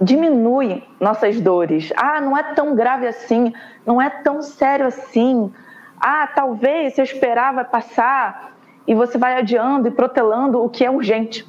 diminui 0.02 0.82
nossas 1.00 1.40
dores. 1.40 1.92
Ah, 1.96 2.20
não 2.20 2.36
é 2.36 2.42
tão 2.54 2.74
grave 2.74 3.06
assim, 3.06 3.52
não 3.86 4.02
é 4.02 4.10
tão 4.10 4.42
sério 4.42 4.86
assim. 4.86 5.52
Ah, 5.98 6.26
talvez 6.26 6.98
eu 6.98 7.04
esperava 7.04 7.64
passar 7.64 8.52
e 8.86 8.94
você 8.94 9.16
vai 9.16 9.38
adiando 9.38 9.86
e 9.88 9.90
protelando 9.90 10.62
o 10.62 10.68
que 10.68 10.84
é 10.84 10.90
urgente. 10.90 11.46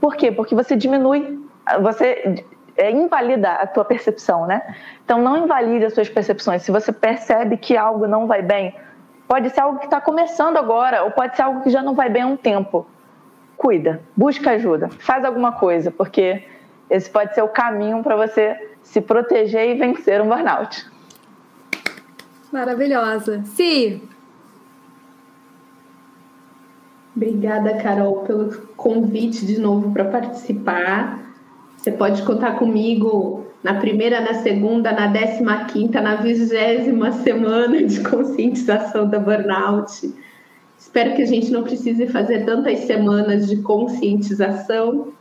Por 0.00 0.16
quê? 0.16 0.32
Porque 0.32 0.54
você 0.54 0.74
diminui, 0.74 1.40
você 1.80 2.44
é, 2.76 2.90
invalida 2.90 3.52
a 3.52 3.66
tua 3.66 3.84
percepção, 3.84 4.46
né? 4.46 4.74
Então 5.04 5.20
não 5.20 5.44
invalide 5.44 5.84
as 5.84 5.94
suas 5.94 6.08
percepções. 6.08 6.62
Se 6.62 6.72
você 6.72 6.92
percebe 6.92 7.56
que 7.56 7.76
algo 7.76 8.08
não 8.08 8.26
vai 8.26 8.42
bem, 8.42 8.74
pode 9.28 9.50
ser 9.50 9.60
algo 9.60 9.78
que 9.78 9.84
está 9.84 10.00
começando 10.00 10.56
agora, 10.56 11.04
ou 11.04 11.10
pode 11.12 11.36
ser 11.36 11.42
algo 11.42 11.60
que 11.62 11.70
já 11.70 11.82
não 11.82 11.94
vai 11.94 12.08
bem 12.08 12.22
há 12.22 12.26
um 12.26 12.36
tempo. 12.36 12.86
Cuida, 13.56 14.02
busca 14.16 14.52
ajuda, 14.52 14.88
faz 14.98 15.24
alguma 15.24 15.52
coisa, 15.52 15.90
porque 15.92 16.44
esse 16.92 17.08
pode 17.08 17.34
ser 17.34 17.42
o 17.42 17.48
caminho 17.48 18.02
para 18.02 18.14
você 18.14 18.54
se 18.82 19.00
proteger 19.00 19.70
e 19.70 19.78
vencer 19.78 20.20
um 20.20 20.28
burnout. 20.28 20.86
Maravilhosa. 22.52 23.42
Si, 23.44 24.02
Obrigada, 27.14 27.74
Carol, 27.74 28.24
pelo 28.24 28.50
convite 28.76 29.44
de 29.44 29.58
novo 29.58 29.92
para 29.92 30.06
participar. 30.06 31.22
Você 31.76 31.92
pode 31.92 32.22
contar 32.22 32.58
comigo 32.58 33.46
na 33.62 33.74
primeira, 33.74 34.20
na 34.20 34.34
segunda, 34.34 34.92
na 34.92 35.06
décima 35.06 35.64
quinta, 35.66 36.00
na 36.00 36.16
vigésima 36.16 37.12
semana 37.12 37.82
de 37.84 38.00
conscientização 38.00 39.08
da 39.08 39.18
burnout. 39.18 40.12
Espero 40.78 41.14
que 41.14 41.22
a 41.22 41.26
gente 41.26 41.50
não 41.50 41.62
precise 41.62 42.06
fazer 42.06 42.44
tantas 42.44 42.80
semanas 42.80 43.46
de 43.48 43.56
conscientização, 43.62 45.12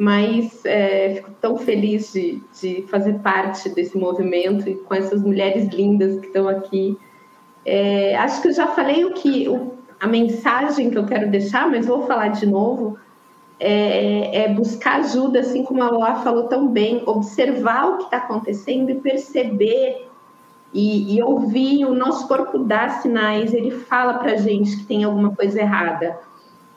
mas 0.00 0.64
é, 0.64 1.16
fico 1.16 1.30
tão 1.42 1.58
feliz 1.58 2.10
de, 2.10 2.42
de 2.58 2.86
fazer 2.88 3.18
parte 3.18 3.68
desse 3.68 3.98
movimento 3.98 4.66
e 4.66 4.74
com 4.76 4.94
essas 4.94 5.22
mulheres 5.22 5.68
lindas 5.68 6.18
que 6.18 6.26
estão 6.28 6.48
aqui. 6.48 6.98
É, 7.66 8.16
acho 8.16 8.40
que 8.40 8.48
eu 8.48 8.52
já 8.54 8.68
falei 8.68 9.04
o 9.04 9.12
que 9.12 9.46
o 9.46 9.78
a 10.00 10.06
mensagem 10.06 10.88
que 10.90 10.96
eu 10.96 11.04
quero 11.04 11.30
deixar, 11.30 11.70
mas 11.70 11.84
vou 11.84 12.06
falar 12.06 12.28
de 12.28 12.46
novo, 12.46 12.96
é, 13.58 14.44
é 14.44 14.48
buscar 14.48 15.00
ajuda, 15.00 15.40
assim 15.40 15.62
como 15.62 15.82
a 15.82 15.90
Loa 15.90 16.14
falou 16.22 16.44
tão 16.44 16.68
bem, 16.68 17.02
observar 17.04 17.86
o 17.90 17.98
que 17.98 18.04
está 18.04 18.16
acontecendo 18.16 18.88
e 18.88 18.94
perceber 18.94 20.08
e, 20.72 21.14
e, 21.14 21.22
ouvir. 21.22 21.84
O 21.84 21.92
nosso 21.92 22.26
corpo 22.26 22.60
dá 22.60 22.88
sinais, 22.88 23.52
ele 23.52 23.70
fala 23.70 24.14
para 24.14 24.36
gente 24.36 24.78
que 24.78 24.86
tem 24.86 25.04
alguma 25.04 25.36
coisa 25.36 25.60
errada. 25.60 26.18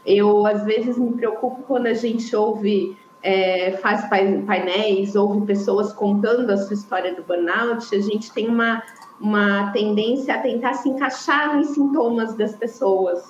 Eu, 0.05 0.45
às 0.45 0.65
vezes, 0.65 0.97
me 0.97 1.13
preocupo 1.13 1.63
quando 1.63 1.87
a 1.87 1.93
gente 1.93 2.35
ouve, 2.35 2.97
é, 3.23 3.77
faz 3.81 4.05
painéis, 4.09 5.15
ouve 5.15 5.45
pessoas 5.45 5.93
contando 5.93 6.51
a 6.51 6.57
sua 6.57 6.73
história 6.73 7.15
do 7.15 7.23
burnout, 7.23 7.95
a 7.95 8.01
gente 8.01 8.31
tem 8.31 8.47
uma 8.47 8.83
uma 9.23 9.71
tendência 9.71 10.35
a 10.35 10.39
tentar 10.39 10.73
se 10.73 10.89
encaixar 10.89 11.55
nos 11.55 11.67
sintomas 11.69 12.35
das 12.35 12.55
pessoas. 12.55 13.23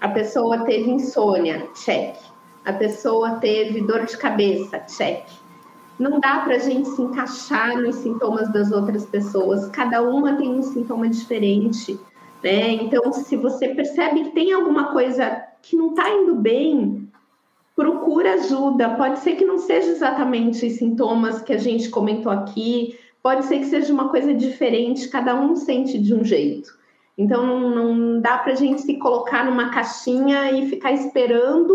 A 0.00 0.08
pessoa 0.08 0.64
teve 0.64 0.90
insônia, 0.90 1.68
check. 1.74 2.16
A 2.64 2.72
pessoa 2.72 3.32
teve 3.32 3.82
dor 3.82 4.06
de 4.06 4.16
cabeça, 4.16 4.78
check. 4.80 5.24
Não 5.98 6.18
dá 6.18 6.40
para 6.40 6.54
a 6.54 6.58
gente 6.58 6.88
se 6.88 7.02
encaixar 7.02 7.76
nos 7.76 7.96
sintomas 7.96 8.50
das 8.52 8.72
outras 8.72 9.04
pessoas. 9.04 9.68
Cada 9.68 10.02
uma 10.02 10.34
tem 10.36 10.48
um 10.48 10.62
sintoma 10.62 11.08
diferente, 11.08 12.00
né? 12.42 12.70
Então, 12.72 13.12
se 13.12 13.36
você 13.36 13.68
percebe 13.68 14.24
que 14.24 14.30
tem 14.30 14.52
alguma 14.52 14.92
coisa 14.92 15.42
que 15.60 15.76
não 15.76 15.90
está 15.90 16.08
indo 16.08 16.36
bem, 16.36 17.01
procura 17.74 18.34
ajuda. 18.34 18.90
Pode 18.90 19.20
ser 19.20 19.36
que 19.36 19.44
não 19.44 19.58
seja 19.58 19.90
exatamente 19.90 20.66
os 20.66 20.72
sintomas 20.74 21.42
que 21.42 21.52
a 21.52 21.58
gente 21.58 21.88
comentou 21.88 22.30
aqui, 22.30 22.98
pode 23.22 23.44
ser 23.46 23.58
que 23.58 23.66
seja 23.66 23.92
uma 23.92 24.08
coisa 24.08 24.34
diferente, 24.34 25.08
cada 25.08 25.34
um 25.34 25.56
sente 25.56 25.98
de 25.98 26.14
um 26.14 26.24
jeito. 26.24 26.76
Então 27.16 27.46
não, 27.46 27.70
não 27.70 28.20
dá 28.20 28.38
para 28.38 28.52
a 28.52 28.56
gente 28.56 28.82
se 28.82 28.96
colocar 28.96 29.44
numa 29.44 29.70
caixinha 29.70 30.50
e 30.52 30.68
ficar 30.68 30.92
esperando 30.92 31.74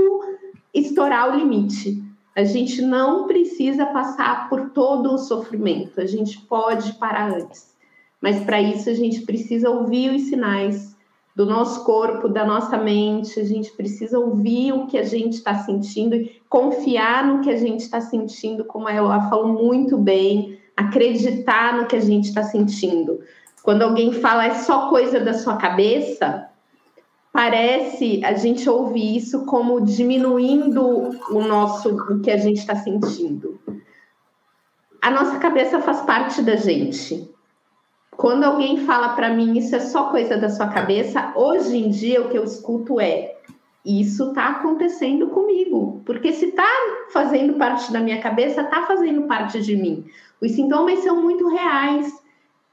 estourar 0.74 1.32
o 1.32 1.38
limite. 1.38 2.04
A 2.36 2.44
gente 2.44 2.82
não 2.82 3.26
precisa 3.26 3.86
passar 3.88 4.50
por 4.50 4.70
todo 4.70 5.14
o 5.14 5.18
sofrimento, 5.18 6.00
a 6.00 6.06
gente 6.06 6.40
pode 6.42 6.94
parar 6.94 7.34
antes. 7.34 7.76
Mas 8.22 8.44
para 8.44 8.62
isso 8.62 8.90
a 8.90 8.94
gente 8.94 9.22
precisa 9.22 9.70
ouvir 9.70 10.16
os 10.16 10.24
sinais 10.24 10.97
do 11.38 11.46
nosso 11.46 11.84
corpo, 11.84 12.28
da 12.28 12.44
nossa 12.44 12.80
mente, 12.80 13.40
a 13.40 13.44
gente 13.44 13.72
precisa 13.72 14.18
ouvir 14.18 14.74
o 14.74 14.88
que 14.88 14.98
a 14.98 15.04
gente 15.04 15.34
está 15.34 15.54
sentindo 15.54 16.16
e 16.16 16.42
confiar 16.50 17.24
no 17.28 17.42
que 17.42 17.52
a 17.52 17.56
gente 17.56 17.82
está 17.82 18.02
sentindo, 18.02 18.66
como 18.66 18.88
a 18.88 18.94
Eloá 18.96 19.30
falou 19.30 19.48
muito 19.50 19.96
bem 19.98 20.58
acreditar 20.76 21.78
no 21.78 21.86
que 21.86 21.96
a 21.96 22.00
gente 22.00 22.30
está 22.30 22.42
sentindo. 22.42 23.20
Quando 23.62 23.84
alguém 23.84 24.14
fala 24.14 24.46
é 24.46 24.56
só 24.56 24.90
coisa 24.90 25.20
da 25.20 25.36
sua 25.36 25.58
cabeça, 25.58 26.50
parece 27.32 28.20
a 28.26 28.34
gente 28.34 28.68
ouvir 28.68 29.18
isso 29.18 29.46
como 29.46 29.80
diminuindo 29.80 30.82
o 31.30 31.42
nosso 31.44 31.90
o 31.90 32.20
que 32.20 32.32
a 32.32 32.38
gente 32.38 32.58
está 32.58 32.76
sentindo. 32.76 33.60
A 35.00 35.12
nossa 35.12 35.38
cabeça 35.38 35.80
faz 35.82 36.02
parte 36.02 36.42
da 36.42 36.56
gente. 36.56 37.30
Quando 38.18 38.44
alguém 38.44 38.86
fala 38.86 39.10
para 39.10 39.30
mim 39.30 39.58
isso 39.58 39.76
é 39.76 39.80
só 39.80 40.10
coisa 40.10 40.36
da 40.36 40.50
sua 40.50 40.68
cabeça, 40.68 41.32
hoje 41.36 41.78
em 41.78 41.90
dia 41.90 42.22
o 42.22 42.30
que 42.30 42.38
eu 42.38 42.44
escuto 42.44 43.00
é 43.00 43.38
isso 43.88 44.30
está 44.30 44.50
acontecendo 44.50 45.28
comigo, 45.28 46.02
porque 46.06 46.34
se 46.34 46.48
está 46.48 46.68
fazendo 47.10 47.54
parte 47.54 47.94
da 47.94 48.02
minha 48.02 48.20
cabeça, 48.20 48.62
está 48.62 48.86
fazendo 48.86 49.22
parte 49.28 49.62
de 49.62 49.78
mim. 49.78 50.04
Os 50.42 50.52
sintomas 50.52 51.00
são 51.00 51.22
muito 51.22 51.48
reais. 51.48 52.12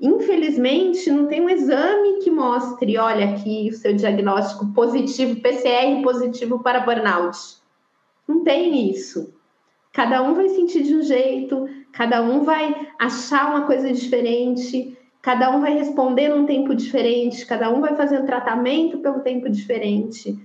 Infelizmente, 0.01 1.09
não 1.13 1.29
tem 1.29 1.41
um 1.41 1.49
exame 1.49 2.19
que 2.19 2.33
mostre, 2.33 2.99
olha 2.99 3.31
aqui 3.31 3.69
o 3.71 3.77
seu 3.77 3.95
diagnóstico 3.95 4.67
positivo, 4.73 5.41
PCR 5.41 6.03
positivo 6.03 6.59
para 6.59 6.81
burnout. 6.81 7.39
Não 8.27 8.43
tem 8.43 8.91
isso. 8.91 9.33
Cada 9.93 10.21
um 10.21 10.35
vai 10.35 10.49
sentir 10.49 10.83
de 10.83 10.97
um 10.97 11.03
jeito, 11.03 11.69
cada 11.93 12.23
um 12.23 12.43
vai 12.43 12.89
achar 12.99 13.51
uma 13.51 13.67
coisa 13.67 13.93
diferente, 13.93 14.99
cada 15.25 15.51
um 15.51 15.63
vai 15.63 15.73
responder 15.73 16.29
num 16.29 16.45
tempo 16.45 16.75
diferente, 16.75 17.47
cada 17.47 17.71
um 17.71 17.81
vai 17.81 17.97
fazer 17.97 18.21
um 18.21 18.27
tratamento 18.27 18.99
pelo 18.99 19.21
tempo 19.21 19.49
diferente. 19.49 20.39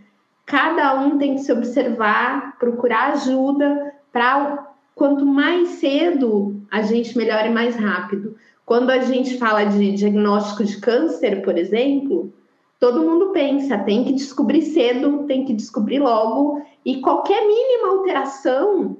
Cada 0.45 1.01
um 1.01 1.17
tem 1.17 1.35
que 1.35 1.41
se 1.41 1.51
observar, 1.51 2.57
procurar 2.57 3.11
ajuda 3.11 3.93
para 4.09 4.69
quanto 4.95 5.25
mais 5.25 5.67
cedo 5.81 6.61
a 6.71 6.81
gente 6.81 7.17
melhore 7.17 7.49
mais 7.49 7.75
rápido. 7.75 8.37
Quando 8.65 8.89
a 8.89 8.99
gente 8.99 9.37
fala 9.37 9.65
de 9.65 9.91
diagnóstico 9.91 10.63
de 10.63 10.77
câncer, 10.77 11.41
por 11.41 11.57
exemplo, 11.57 12.33
todo 12.79 13.03
mundo 13.03 13.31
pensa, 13.33 13.77
tem 13.79 14.05
que 14.05 14.13
descobrir 14.13 14.61
cedo, 14.61 15.25
tem 15.25 15.43
que 15.43 15.53
descobrir 15.53 15.99
logo, 15.99 16.61
e 16.85 17.01
qualquer 17.01 17.45
mínima 17.45 17.89
alteração, 17.89 18.95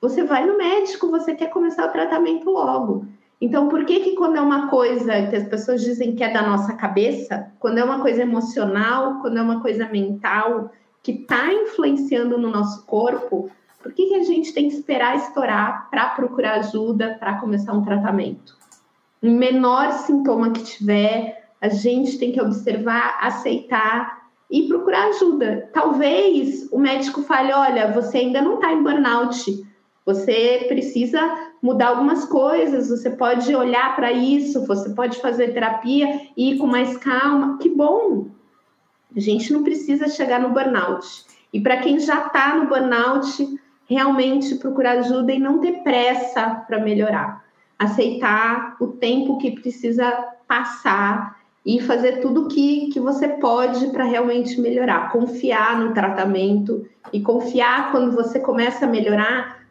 você 0.00 0.22
vai 0.22 0.46
no 0.46 0.56
médico, 0.56 1.10
você 1.10 1.34
quer 1.34 1.50
começar 1.50 1.88
o 1.88 1.92
tratamento 1.92 2.48
logo. 2.48 3.04
Então, 3.40 3.68
por 3.68 3.84
que 3.84 4.00
que 4.00 4.14
quando 4.14 4.36
é 4.36 4.40
uma 4.40 4.68
coisa 4.68 5.26
que 5.26 5.36
as 5.36 5.48
pessoas 5.48 5.82
dizem 5.82 6.14
que 6.14 6.24
é 6.24 6.32
da 6.32 6.42
nossa 6.42 6.72
cabeça, 6.74 7.52
quando 7.58 7.78
é 7.78 7.84
uma 7.84 8.00
coisa 8.00 8.22
emocional, 8.22 9.20
quando 9.20 9.38
é 9.38 9.42
uma 9.42 9.60
coisa 9.60 9.88
mental, 9.88 10.70
que 11.02 11.12
está 11.12 11.52
influenciando 11.52 12.38
no 12.38 12.50
nosso 12.50 12.86
corpo, 12.86 13.50
por 13.82 13.92
que, 13.92 14.06
que 14.06 14.14
a 14.14 14.22
gente 14.22 14.54
tem 14.54 14.68
que 14.68 14.74
esperar 14.74 15.16
estourar 15.16 15.90
para 15.90 16.08
procurar 16.10 16.54
ajuda, 16.54 17.16
para 17.20 17.38
começar 17.38 17.74
um 17.74 17.82
tratamento? 17.82 18.56
O 19.22 19.30
menor 19.30 19.92
sintoma 19.92 20.50
que 20.50 20.62
tiver, 20.62 21.50
a 21.60 21.68
gente 21.68 22.18
tem 22.18 22.32
que 22.32 22.40
observar, 22.40 23.18
aceitar 23.20 24.24
e 24.50 24.68
procurar 24.68 25.08
ajuda. 25.08 25.68
Talvez 25.72 26.66
o 26.72 26.78
médico 26.78 27.22
fale: 27.22 27.52
olha, 27.52 27.92
você 27.92 28.18
ainda 28.18 28.40
não 28.40 28.54
está 28.54 28.72
em 28.72 28.82
burnout, 28.82 29.66
você 30.06 30.64
precisa 30.68 31.20
mudar 31.64 31.88
algumas 31.88 32.26
coisas, 32.26 32.90
você 32.90 33.08
pode 33.08 33.56
olhar 33.56 33.96
para 33.96 34.12
isso, 34.12 34.66
você 34.66 34.90
pode 34.90 35.18
fazer 35.22 35.54
terapia 35.54 36.20
e 36.36 36.50
ir 36.50 36.58
com 36.58 36.66
mais 36.66 36.94
calma. 36.98 37.56
Que 37.56 37.70
bom! 37.70 38.26
A 39.16 39.18
gente 39.18 39.50
não 39.50 39.62
precisa 39.62 40.06
chegar 40.08 40.38
no 40.38 40.50
burnout. 40.50 41.24
E 41.50 41.58
para 41.58 41.78
quem 41.78 41.98
já 41.98 42.26
está 42.26 42.54
no 42.54 42.68
burnout, 42.68 43.58
realmente 43.86 44.56
procurar 44.56 44.98
ajuda 44.98 45.32
e 45.32 45.38
não 45.38 45.58
ter 45.58 45.82
pressa 45.82 46.50
para 46.68 46.80
melhorar. 46.80 47.42
Aceitar 47.78 48.76
o 48.78 48.88
tempo 48.88 49.38
que 49.38 49.52
precisa 49.52 50.10
passar 50.46 51.40
e 51.64 51.80
fazer 51.80 52.20
tudo 52.20 52.46
que, 52.46 52.90
que 52.90 53.00
você 53.00 53.26
pode 53.26 53.86
para 53.86 54.04
realmente 54.04 54.60
melhorar. 54.60 55.10
Confiar 55.10 55.80
no 55.80 55.94
tratamento 55.94 56.86
e 57.10 57.22
confiar 57.22 57.90
quando 57.90 58.14
você 58.14 58.38
começa 58.38 58.84
a 58.84 58.88
melhorar, 58.88 59.63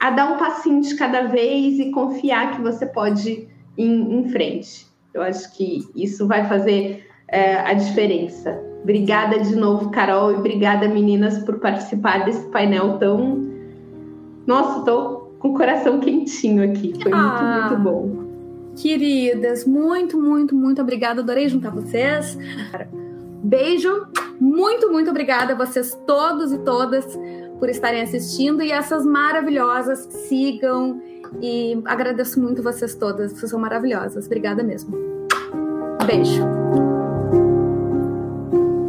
a 0.00 0.10
dar 0.10 0.32
um 0.32 0.36
passinho 0.36 0.80
de 0.80 0.94
cada 0.94 1.22
vez 1.22 1.78
e 1.78 1.90
confiar 1.90 2.56
que 2.56 2.62
você 2.62 2.86
pode 2.86 3.48
ir 3.76 3.84
em 3.86 4.28
frente. 4.30 4.86
Eu 5.12 5.22
acho 5.22 5.52
que 5.56 5.88
isso 5.96 6.26
vai 6.26 6.46
fazer 6.48 7.06
é, 7.28 7.56
a 7.56 7.74
diferença. 7.74 8.60
Obrigada 8.82 9.38
de 9.40 9.56
novo, 9.56 9.90
Carol, 9.90 10.32
e 10.32 10.36
obrigada, 10.36 10.88
meninas, 10.88 11.38
por 11.38 11.58
participar 11.58 12.24
desse 12.24 12.46
painel 12.48 12.98
tão. 12.98 13.46
Nossa, 14.46 14.84
tô 14.84 15.28
com 15.38 15.48
o 15.48 15.54
coração 15.54 15.98
quentinho 16.00 16.62
aqui. 16.62 16.94
Foi 17.02 17.12
ah, 17.12 17.68
muito, 17.68 17.82
muito 17.82 17.82
bom. 17.82 18.28
Queridas, 18.76 19.66
muito, 19.66 20.20
muito, 20.20 20.54
muito 20.54 20.80
obrigada. 20.80 21.20
Adorei 21.20 21.48
juntar 21.48 21.70
vocês. 21.70 22.38
Beijo, 23.42 24.06
muito, 24.40 24.90
muito 24.90 25.10
obrigada 25.10 25.52
a 25.52 25.56
vocês 25.56 25.98
todos 26.06 26.52
e 26.52 26.58
todas 26.58 27.18
por 27.58 27.68
estarem 27.68 28.02
assistindo 28.02 28.62
e 28.62 28.70
essas 28.70 29.04
maravilhosas 29.04 30.08
sigam 30.28 31.00
e 31.40 31.80
agradeço 31.84 32.40
muito 32.40 32.62
vocês 32.62 32.94
todas, 32.94 33.32
vocês 33.32 33.50
são 33.50 33.60
maravilhosas. 33.60 34.26
Obrigada 34.26 34.62
mesmo. 34.62 34.96
Beijo. 36.06 36.42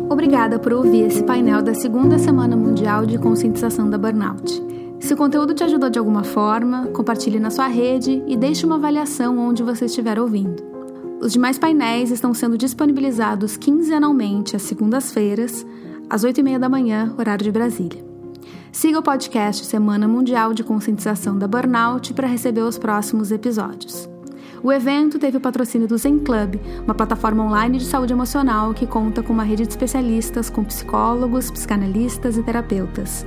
Obrigada 0.09 0.59
por 0.59 0.73
ouvir 0.73 1.05
esse 1.05 1.23
painel 1.23 1.61
da 1.61 1.73
segunda 1.73 2.17
Semana 2.17 2.55
Mundial 2.55 3.05
de 3.05 3.17
Conscientização 3.17 3.89
da 3.89 3.97
Burnout. 3.97 4.61
Se 4.99 5.13
o 5.13 5.17
conteúdo 5.17 5.53
te 5.53 5.63
ajudou 5.63 5.89
de 5.89 5.97
alguma 5.97 6.23
forma, 6.23 6.87
compartilhe 6.87 7.39
na 7.39 7.49
sua 7.49 7.67
rede 7.67 8.23
e 8.27 8.35
deixe 8.35 8.65
uma 8.65 8.75
avaliação 8.75 9.37
onde 9.37 9.63
você 9.63 9.85
estiver 9.85 10.19
ouvindo. 10.19 10.61
Os 11.21 11.33
demais 11.33 11.57
painéis 11.57 12.11
estão 12.11 12.33
sendo 12.33 12.57
disponibilizados 12.57 13.57
quinzenalmente 13.57 14.55
às 14.55 14.61
segundas-feiras, 14.61 15.65
às 16.09 16.23
8h30 16.23 16.59
da 16.59 16.69
manhã, 16.69 17.13
horário 17.17 17.43
de 17.43 17.51
Brasília. 17.51 18.09
Siga 18.71 18.99
o 18.99 19.03
podcast 19.03 19.65
Semana 19.65 20.07
Mundial 20.07 20.53
de 20.53 20.63
Conscientização 20.63 21.37
da 21.37 21.47
Burnout 21.47 22.13
para 22.13 22.27
receber 22.27 22.61
os 22.61 22.77
próximos 22.77 23.31
episódios. 23.31 24.07
O 24.61 24.71
evento 24.71 25.17
teve 25.17 25.37
o 25.37 25.41
patrocínio 25.41 25.87
do 25.87 25.97
Zen 25.97 26.19
Club, 26.19 26.55
uma 26.83 26.93
plataforma 26.93 27.43
online 27.43 27.79
de 27.79 27.85
saúde 27.85 28.13
emocional 28.13 28.73
que 28.73 28.85
conta 28.85 29.23
com 29.23 29.33
uma 29.33 29.43
rede 29.43 29.63
de 29.63 29.69
especialistas 29.69 30.51
com 30.51 30.63
psicólogos, 30.63 31.49
psicanalistas 31.49 32.37
e 32.37 32.43
terapeutas. 32.43 33.25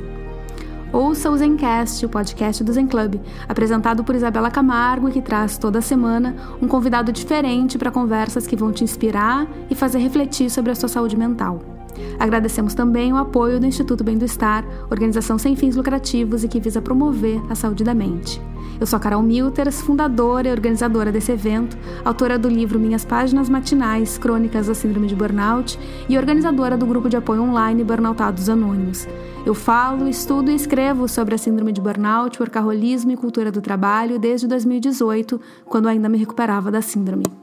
Ouça 0.93 1.29
o 1.29 1.37
Zencast, 1.37 2.07
o 2.07 2.09
podcast 2.09 2.63
do 2.63 2.73
Zen 2.73 2.87
Club, 2.87 3.17
apresentado 3.49 4.05
por 4.05 4.15
Isabela 4.15 4.51
Camargo 4.51 5.11
que 5.11 5.21
traz 5.21 5.59
toda 5.59 5.81
semana 5.81 6.37
um 6.63 6.69
convidado 6.69 7.11
diferente 7.11 7.77
para 7.77 7.91
conversas 7.91 8.47
que 8.47 8.57
vão 8.57 8.71
te 8.71 8.85
inspirar 8.85 9.49
e 9.69 9.75
fazer 9.75 9.99
refletir 9.99 10.51
sobre 10.51 10.71
a 10.71 10.75
sua 10.77 10.89
saúde 10.89 11.17
mental. 11.17 11.82
Agradecemos 12.19 12.75
também 12.75 13.13
o 13.13 13.17
apoio 13.17 13.59
do 13.61 13.67
Instituto 13.67 14.05
Bem 14.05 14.19
do 14.19 14.25
Estar, 14.25 14.65
organização 14.91 15.39
sem 15.39 15.57
fins 15.57 15.77
lucrativos 15.77 16.45
e 16.45 16.49
que 16.49 16.61
visa 16.61 16.83
promover 16.83 17.41
a 17.51 17.55
saúde 17.55 17.85
da 17.85 17.95
mente. 17.95 18.41
Eu 18.81 18.87
sou 18.87 18.97
a 18.97 19.01
Carol 19.01 19.23
Milters, 19.23 19.81
fundadora 19.81 20.49
e 20.49 20.51
organizadora 20.51 21.13
desse 21.13 21.31
evento, 21.31 21.77
autora 22.05 22.39
do 22.39 22.49
livro 22.49 22.81
Minhas 22.81 23.05
Páginas 23.05 23.49
Matinais, 23.49 24.19
Crônicas 24.19 24.67
da 24.67 24.75
Síndrome 24.75 25.07
de 25.07 25.15
Burnout 25.15 25.79
e 26.09 26.19
organizadora 26.19 26.77
do 26.77 26.87
grupo 26.87 27.09
de 27.09 27.17
apoio 27.17 27.43
online 27.43 27.85
Burnoutados 27.85 28.49
Anônimos. 28.49 29.07
Eu 29.45 29.55
falo, 29.55 30.09
estudo 30.09 30.51
e 30.51 30.55
escrevo 30.55 31.09
sobre 31.09 31.35
a 31.35 31.39
síndrome 31.39 31.73
de 31.73 31.81
burnout, 31.81 32.39
workaholismo 32.41 33.11
e 33.11 33.17
cultura 33.17 33.51
do 33.51 33.61
trabalho 33.61 34.19
desde 34.19 34.47
2018, 34.47 35.41
quando 35.67 35.89
ainda 35.89 36.09
me 36.09 36.17
recuperava 36.17 36.71
da 36.71 36.81
síndrome. 36.81 37.42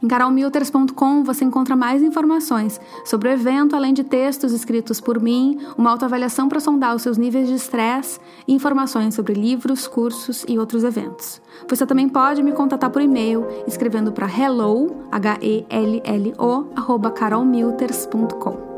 Em 0.00 0.06
carolmilters.com 0.06 1.24
você 1.24 1.44
encontra 1.44 1.74
mais 1.74 2.02
informações 2.02 2.80
sobre 3.04 3.28
o 3.28 3.32
evento, 3.32 3.74
além 3.74 3.92
de 3.92 4.04
textos 4.04 4.52
escritos 4.52 5.00
por 5.00 5.20
mim, 5.20 5.58
uma 5.76 5.90
autoavaliação 5.90 6.48
para 6.48 6.60
sondar 6.60 6.94
os 6.94 7.02
seus 7.02 7.18
níveis 7.18 7.48
de 7.48 7.54
estresse 7.54 8.20
e 8.46 8.54
informações 8.54 9.14
sobre 9.14 9.34
livros, 9.34 9.88
cursos 9.88 10.44
e 10.48 10.56
outros 10.56 10.84
eventos. 10.84 11.42
Você 11.68 11.84
também 11.84 12.08
pode 12.08 12.44
me 12.44 12.52
contatar 12.52 12.90
por 12.90 13.02
e-mail 13.02 13.44
escrevendo 13.66 14.12
para 14.12 14.28
hello, 14.28 15.04
H-E-L-L-O, 15.10 16.66
arroba 16.76 17.10
carolmilters.com. 17.10 18.68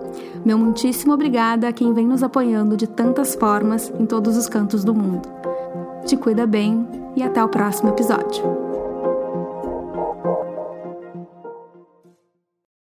Meu 0.43 0.57
muitíssimo 0.57 1.13
obrigada 1.13 1.69
a 1.69 1.73
quem 1.73 1.93
vem 1.93 2.07
nos 2.07 2.23
apoiando 2.23 2.79
de 2.79 2.87
tantas 2.87 3.35
formas 3.35 3.93
em 4.01 4.07
todos 4.07 4.39
os 4.39 4.49
cantos 4.49 4.85
do 4.85 4.95
mundo. 4.95 5.29
Te 6.07 6.17
cuida 6.17 6.47
bem 6.47 6.89
e 7.15 7.23
até 7.23 7.45
o 7.45 7.49
próximo 7.49 7.91
episódio. 7.91 8.70